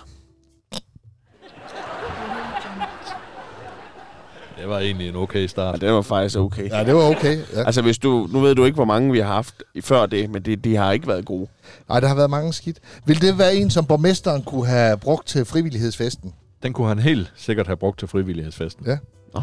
det 4.58 4.68
var 4.68 4.78
egentlig 4.78 5.08
en 5.08 5.16
okay 5.16 5.40
Ja, 5.42 5.46
start. 5.46 5.80
det 5.80 5.92
var 5.92 6.02
faktisk 6.02 6.38
okay. 6.38 6.70
Ja, 6.70 6.84
det 6.84 6.94
var 6.94 7.02
okay. 7.02 7.38
Ja. 7.54 7.62
Altså, 7.64 7.82
hvis 7.82 7.98
du, 7.98 8.28
nu 8.32 8.40
ved 8.40 8.54
du 8.54 8.64
ikke, 8.64 8.74
hvor 8.74 8.84
mange 8.84 9.12
vi 9.12 9.18
har 9.18 9.26
haft 9.26 9.62
i- 9.74 9.80
før 9.80 10.06
det, 10.06 10.30
men 10.30 10.42
det, 10.42 10.64
de 10.64 10.76
har 10.76 10.92
ikke 10.92 11.06
været 11.06 11.24
gode. 11.24 11.48
Nej, 11.88 12.00
der 12.00 12.08
har 12.08 12.14
været 12.14 12.30
mange 12.30 12.52
skidt. 12.52 12.78
Vil 13.06 13.20
det 13.22 13.38
være 13.38 13.54
en, 13.54 13.70
som 13.70 13.84
borgmesteren 13.86 14.42
kunne 14.42 14.66
have 14.66 14.98
brugt 14.98 15.26
til 15.26 15.44
frivillighedsfesten? 15.44 16.34
Den 16.62 16.72
kunne 16.72 16.88
han 16.88 16.98
helt 16.98 17.32
sikkert 17.36 17.66
have 17.66 17.76
brugt 17.76 17.98
til 17.98 18.08
frivillighedsfesten. 18.08 18.86
Ja. 18.86 18.98
Nå. 19.34 19.40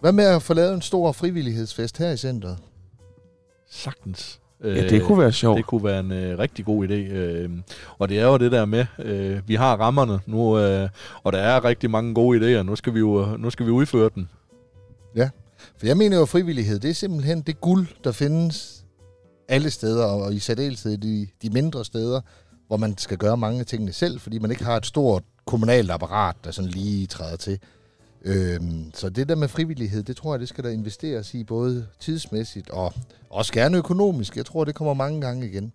Hvad 0.00 0.12
med 0.12 0.24
at 0.24 0.42
få 0.42 0.54
lavet 0.54 0.74
en 0.74 0.82
stor 0.82 1.12
frivillighedsfest 1.12 1.98
her 1.98 2.10
i 2.10 2.16
centret? 2.16 2.58
Sagtens. 3.70 4.40
Ja, 4.64 4.88
det 4.88 5.02
kunne 5.02 5.18
være 5.18 5.32
sjovt. 5.32 5.56
Det 5.56 5.66
kunne 5.66 5.84
være 5.84 6.00
en 6.00 6.12
øh, 6.12 6.38
rigtig 6.38 6.64
god 6.64 6.88
idé. 6.88 6.92
Øh, 6.92 7.50
og 7.98 8.08
det 8.08 8.18
er 8.18 8.26
jo 8.26 8.36
det 8.36 8.52
der 8.52 8.64
med, 8.64 8.86
øh, 8.98 9.48
vi 9.48 9.54
har 9.54 9.76
rammerne 9.76 10.20
nu, 10.26 10.58
øh, 10.58 10.88
og 11.22 11.32
der 11.32 11.38
er 11.38 11.64
rigtig 11.64 11.90
mange 11.90 12.14
gode 12.14 12.58
idéer. 12.60 12.62
Nu 12.62 12.76
skal 12.76 12.94
vi 12.94 12.98
jo 12.98 13.36
nu 13.36 13.50
skal 13.50 13.66
vi 13.66 13.70
udføre 13.70 14.10
den. 14.14 14.28
For 15.78 15.86
jeg 15.86 15.96
mener 15.96 16.16
jo, 16.16 16.22
at 16.22 16.28
frivillighed, 16.28 16.78
det 16.78 16.90
er 16.90 16.94
simpelthen 16.94 17.40
det 17.40 17.60
guld, 17.60 17.86
der 18.04 18.12
findes 18.12 18.84
alle 19.48 19.70
steder, 19.70 20.04
og 20.04 20.34
i 20.34 20.38
særdeleshed 20.38 20.98
de, 20.98 21.28
de 21.42 21.50
mindre 21.50 21.84
steder, 21.84 22.20
hvor 22.66 22.76
man 22.76 22.98
skal 22.98 23.18
gøre 23.18 23.36
mange 23.36 23.60
af 23.60 23.66
tingene 23.66 23.92
selv, 23.92 24.20
fordi 24.20 24.38
man 24.38 24.50
ikke 24.50 24.64
har 24.64 24.76
et 24.76 24.86
stort 24.86 25.22
kommunalt 25.46 25.90
apparat, 25.90 26.36
der 26.44 26.50
sådan 26.50 26.70
lige 26.70 27.06
træder 27.06 27.36
til. 27.36 27.58
Øhm, 28.24 28.90
så 28.94 29.08
det 29.08 29.28
der 29.28 29.34
med 29.34 29.48
frivillighed, 29.48 30.02
det 30.02 30.16
tror 30.16 30.32
jeg, 30.34 30.40
det 30.40 30.48
skal 30.48 30.64
der 30.64 30.70
investeres 30.70 31.34
i, 31.34 31.44
både 31.44 31.86
tidsmæssigt 32.00 32.70
og 32.70 32.92
også 33.30 33.52
gerne 33.52 33.76
økonomisk. 33.78 34.36
Jeg 34.36 34.46
tror, 34.46 34.64
det 34.64 34.74
kommer 34.74 34.94
mange 34.94 35.20
gange 35.20 35.48
igen. 35.48 35.72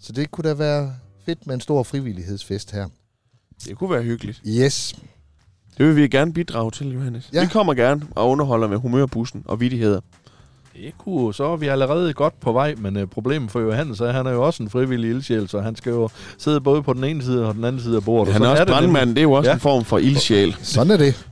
Så 0.00 0.12
det 0.12 0.30
kunne 0.30 0.48
da 0.48 0.54
være 0.54 0.92
fedt 1.26 1.46
med 1.46 1.54
en 1.54 1.60
stor 1.60 1.82
frivillighedsfest 1.82 2.70
her. 2.72 2.86
Det 3.68 3.78
kunne 3.78 3.90
være 3.90 4.02
hyggeligt. 4.02 4.40
Yes. 4.48 4.94
Det 5.78 5.86
vil 5.86 5.96
vi 5.96 6.08
gerne 6.08 6.32
bidrage 6.32 6.70
til, 6.70 6.92
Johannes. 6.92 7.28
Ja. 7.32 7.38
Ja. 7.38 7.44
Vi 7.44 7.50
kommer 7.52 7.74
gerne 7.74 8.02
og 8.10 8.30
underholder 8.30 8.68
med 8.68 8.76
humørbussen 8.78 9.42
og 9.46 9.60
vidigheder. 9.60 10.00
Det 10.76 10.98
kunne, 10.98 11.34
så 11.34 11.44
er 11.44 11.56
vi 11.56 11.66
allerede 11.68 12.12
godt 12.12 12.40
på 12.40 12.52
vej, 12.52 12.74
men 12.78 12.96
øh, 12.96 13.06
problemet 13.06 13.50
for 13.50 13.60
Johannes 13.60 14.00
er, 14.00 14.06
at 14.06 14.14
han 14.14 14.26
er 14.26 14.30
jo 14.30 14.42
også 14.46 14.62
en 14.62 14.70
frivillig 14.70 15.10
ildsjæl, 15.10 15.48
så 15.48 15.60
han 15.60 15.76
skal 15.76 15.90
jo 15.90 16.08
sidde 16.38 16.60
både 16.60 16.82
på 16.82 16.92
den 16.92 17.04
ene 17.04 17.22
side 17.22 17.46
og 17.48 17.54
den 17.54 17.64
anden 17.64 17.82
side 17.82 17.96
af 17.96 18.04
bordet. 18.04 18.32
Han 18.32 18.42
er 18.42 18.48
også 18.48 18.64
det 18.64 18.70
nemlig. 18.70 18.80
brandmand. 18.92 19.10
Det 19.10 19.18
er 19.18 19.22
jo 19.22 19.32
også 19.32 19.50
Ja. 19.50 19.54
en 19.54 19.60
form 19.60 19.84
for 19.84 19.98
ildsjæl. 19.98 20.56
Sådan 20.62 20.90
er 20.92 20.96
det. 20.96 21.26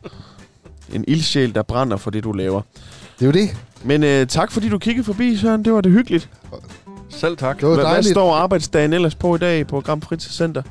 En 0.93 1.05
ildsjæl, 1.09 1.55
der 1.55 1.63
brænder 1.63 1.97
for 1.97 2.11
det, 2.11 2.25
du 2.25 2.33
laver. 2.33 2.61
Det 3.19 3.23
er 3.23 3.27
jo 3.27 3.33
det. 3.33 3.57
Men 3.85 4.05
øh, 4.05 4.27
tak, 4.27 4.53
fordi 4.53 4.69
du 4.69 4.79
kiggede 4.79 5.05
forbi, 5.05 5.37
Søren. 5.37 5.65
Det 5.65 5.73
var 5.73 5.81
det 5.81 5.93
hyggeligt. 5.93 6.29
Selv 7.09 7.37
tak. 7.37 7.57
Det 7.57 7.63
var 7.69 7.75
Hvad, 7.75 7.85
hvad 7.85 7.93
dejligt. 7.93 8.11
står 8.11 8.35
arbejdsdagen 8.35 8.93
ellers 8.93 9.15
på 9.15 9.35
i 9.35 9.39
dag 9.39 9.67
på 9.67 9.81
Gram 9.81 10.01
Fritidscenter? 10.01 10.63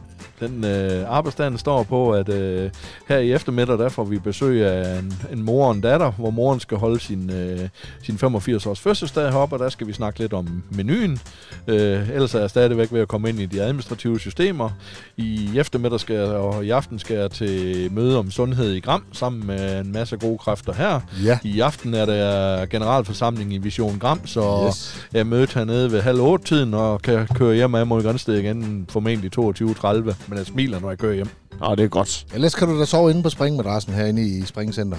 Den 0.42 0.66
øh, 0.66 1.06
arbejdsdagen 1.10 1.58
står 1.58 1.84
på, 1.84 2.12
at 2.12 2.30
øh, 2.30 2.70
her 3.08 3.18
i 3.18 3.32
eftermiddag, 3.34 3.78
der 3.78 3.90
får 3.90 4.04
vi 4.04 4.20
besøg 4.20 4.66
af 4.66 5.00
en, 5.00 5.14
en 5.32 5.44
mor 5.44 5.66
og 5.66 5.72
en 5.72 5.82
datter, 5.82 6.12
hvor 6.12 6.30
moren 6.30 6.60
skal 6.60 6.78
holde 6.78 7.00
sin, 7.00 7.30
øh, 7.30 7.60
sin 8.04 8.16
85-års 8.24 8.80
fødselsdag 8.80 9.32
heroppe, 9.32 9.56
og 9.56 9.60
der 9.60 9.70
skal 9.70 9.88
vi 9.88 9.94
snakke 9.94 10.20
lidt 10.20 10.34
om 10.34 10.64
menuen. 10.70 11.20
Øh, 11.68 12.10
ellers 12.10 12.36
er 12.36 12.40
jeg 12.40 12.50
stadigvæk 12.50 12.92
ved 12.92 13.02
at 13.02 13.08
komme 13.08 13.30
ind 13.30 13.40
i 13.40 13.46
de 13.46 13.62
administrative 13.62 14.20
systemer. 14.20 14.70
I 15.18 15.50
eftermiddag 15.58 16.00
skal 16.00 16.16
jeg, 16.16 16.26
og 16.26 16.66
i 16.66 16.70
aften 16.70 17.00
skal 17.00 17.18
jeg 17.18 17.32
til 17.32 17.88
møde 17.92 18.20
om 18.20 18.32
sundhed 18.32 18.72
i 18.72 18.80
Gram, 18.80 19.04
sammen 19.14 19.48
med 19.48 19.80
en 19.80 19.92
masse 19.92 20.18
gode 20.18 20.38
kræfter 20.38 20.74
her. 20.74 21.00
Ja. 21.26 21.40
I 21.44 21.60
aften 21.60 21.94
er 21.94 22.06
der 22.06 22.66
generalforsamling 22.66 23.54
i 23.54 23.58
Vision 23.58 24.00
Gram, 24.00 24.28
så 24.28 24.64
Yes. 24.68 25.06
jeg 25.14 25.20
er 25.20 25.24
mødt 25.24 25.54
hernede 25.54 25.92
ved 25.92 26.02
halv 26.02 26.20
otte 26.20 26.46
tiden 26.46 26.74
og 26.74 27.02
kan 27.02 27.28
køre 27.36 27.56
hjem 27.56 27.76
af 27.76 27.88
mod 27.88 28.04
Grænsted 28.04 28.38
igen 28.38 28.86
formentlig 28.90 29.32
22.30, 29.40 30.14
men 30.32 30.38
jeg 30.38 30.46
smiler, 30.48 30.80
når 30.80 30.90
jeg 30.90 30.98
kører 30.98 31.14
hjem. 31.14 31.28
Åh, 31.66 31.78
det 31.78 31.84
er 31.84 31.88
godt. 31.88 32.26
Ellers 32.34 32.56
kan 32.56 32.68
du 32.68 32.80
da 32.80 32.86
sove 32.86 33.12
inde 33.12 33.24
på 33.24 33.30
springmadrassen 33.30 33.94
herinde 33.94 34.22
i 34.28 34.42
Springcenter. 34.46 34.98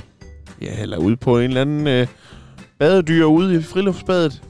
Ja, 0.62 0.82
eller 0.82 0.96
ude 0.96 1.16
på 1.16 1.38
en 1.38 1.44
eller 1.44 1.60
anden 1.60 1.86
øh, 1.86 2.06
badedyr 2.78 3.24
ude 3.24 3.54
i 3.56 3.62
friluftsbadet. 3.62 4.42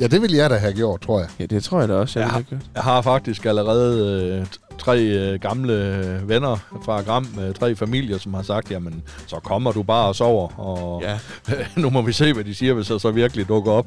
Ja, 0.00 0.06
det 0.06 0.22
ville 0.22 0.36
jeg 0.36 0.50
da 0.50 0.56
have 0.56 0.72
gjort, 0.72 1.00
tror 1.00 1.18
jeg. 1.20 1.28
Ja, 1.40 1.46
det 1.46 1.64
tror 1.64 1.80
jeg 1.80 1.88
da 1.88 1.94
også, 1.94 2.18
jeg 2.20 2.26
Ja. 2.26 2.28
ja. 2.28 2.32
have 2.32 2.44
gjort. 2.44 2.60
Jeg 2.74 2.82
har 2.82 3.02
faktisk 3.02 3.44
allerede 3.46 4.22
øh, 4.40 4.46
tre 4.78 5.00
øh, 5.02 5.40
gamle 5.40 5.72
øh, 5.72 6.28
venner 6.28 6.56
fra 6.84 7.00
Gram, 7.00 7.26
øh, 7.40 7.54
tre 7.54 7.76
familier, 7.76 8.18
som 8.18 8.34
har 8.34 8.42
sagt, 8.42 8.70
jamen, 8.70 9.02
så 9.26 9.36
kommer 9.36 9.72
du 9.72 9.82
bare 9.82 10.08
og 10.08 10.14
sover, 10.16 10.60
og 10.60 11.02
Ja. 11.02 11.18
nu 11.80 11.90
må 11.90 12.02
vi 12.02 12.12
se, 12.12 12.32
hvad 12.32 12.44
de 12.44 12.54
siger, 12.54 12.74
hvis 12.74 12.90
jeg 12.90 13.00
så 13.00 13.10
virkelig 13.10 13.48
dukker 13.48 13.72
op. 13.72 13.86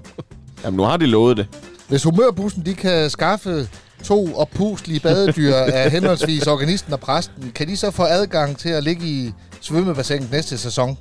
Jamen, 0.63 0.77
nu 0.77 0.83
har 0.83 0.97
de 0.97 1.05
lovet 1.05 1.37
det. 1.37 1.47
Hvis 1.87 2.03
humørbussen 2.03 2.65
de 2.65 2.73
kan 2.75 3.09
skaffe 3.09 3.67
to 4.03 4.35
oppuslige 4.35 4.99
badedyr 4.99 5.55
af 5.55 5.91
henholdsvis 5.91 6.47
organisten 6.47 6.93
og 6.93 6.99
præsten, 6.99 7.51
kan 7.55 7.67
de 7.67 7.77
så 7.77 7.91
få 7.91 8.03
adgang 8.03 8.57
til 8.57 8.69
at 8.69 8.83
ligge 8.83 9.05
i 9.05 9.33
svømmebassinet 9.61 10.31
næste 10.31 10.57
sæson? 10.57 10.97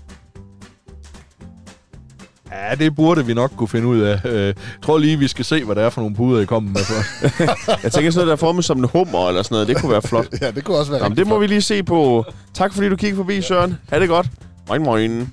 Ja, 2.53 2.75
det 2.75 2.97
burde 2.97 3.27
vi 3.27 3.35
nok 3.35 3.51
kunne 3.57 3.69
finde 3.69 3.87
ud 3.87 4.01
af. 4.01 4.21
Øh, 4.25 4.47
Jeg 4.47 4.55
tror 4.85 4.99
lige, 4.99 5.19
vi 5.19 5.29
skal 5.29 5.45
se, 5.45 5.65
hvad 5.65 5.75
det 5.75 5.85
er 5.85 5.91
for 5.91 6.01
nogle 6.01 6.17
puder, 6.17 6.41
I 6.41 6.45
kommer 6.45 6.71
med. 6.71 6.81
For. 6.81 6.95
Jeg 7.83 7.93
tænker 7.93 8.11
sådan 8.11 8.15
noget, 8.15 8.27
der 8.27 8.33
er 8.33 8.37
formet 8.37 8.65
som 8.65 8.79
en 8.79 8.85
hummer 8.93 9.29
eller 9.29 9.43
sådan 9.43 9.55
noget. 9.55 9.69
Det 9.69 9.77
kunne 9.81 9.93
være 9.93 10.03
flot. 10.03 10.27
Ja, 10.41 10.51
det 10.51 10.65
kunne 10.65 10.77
også 10.77 10.93
være 10.93 11.03
Jamen, 11.03 11.19
det 11.19 11.27
må 11.27 11.39
vi 11.39 11.47
lige 11.47 11.63
se 11.63 11.83
på. 11.83 12.25
Tak 12.55 12.75
fordi 12.75 12.89
du 12.89 12.97
kiggede 12.97 13.17
forbi, 13.17 13.43
Søren. 13.43 13.79
Ha' 13.91 14.01
det 14.01 14.09
godt. 14.09 14.27
Moin, 14.69 14.83
moin. 14.83 15.33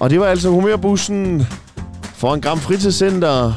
Og 0.00 0.10
det 0.10 0.20
var 0.20 0.26
altså 0.26 0.48
humørbussen 0.50 1.46
for 2.14 2.34
en 2.34 2.40
Gram 2.40 2.58
Fritidscenter. 2.58 3.52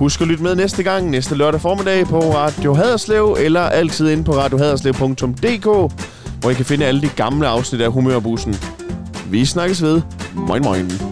Husk 0.00 0.20
at 0.20 0.26
lytte 0.28 0.42
med 0.42 0.56
næste 0.56 0.82
gang, 0.82 1.10
næste 1.10 1.34
lørdag 1.34 1.60
formiddag 1.60 2.06
på 2.06 2.18
Radio 2.18 2.74
Haderslev, 2.74 3.36
eller 3.40 3.60
altid 3.60 4.10
inde 4.10 4.24
på 4.24 4.32
radiohaderslev.dk, 4.32 5.64
hvor 6.40 6.50
I 6.50 6.54
kan 6.54 6.64
finde 6.64 6.86
alle 6.86 7.00
de 7.00 7.08
gamle 7.16 7.46
afsnit 7.46 7.80
af 7.80 7.92
Humørbussen. 7.92 8.54
Vi 9.30 9.44
snakkes 9.44 9.82
ved. 9.82 10.02
Moin, 10.34 10.62
moin. 10.62 11.09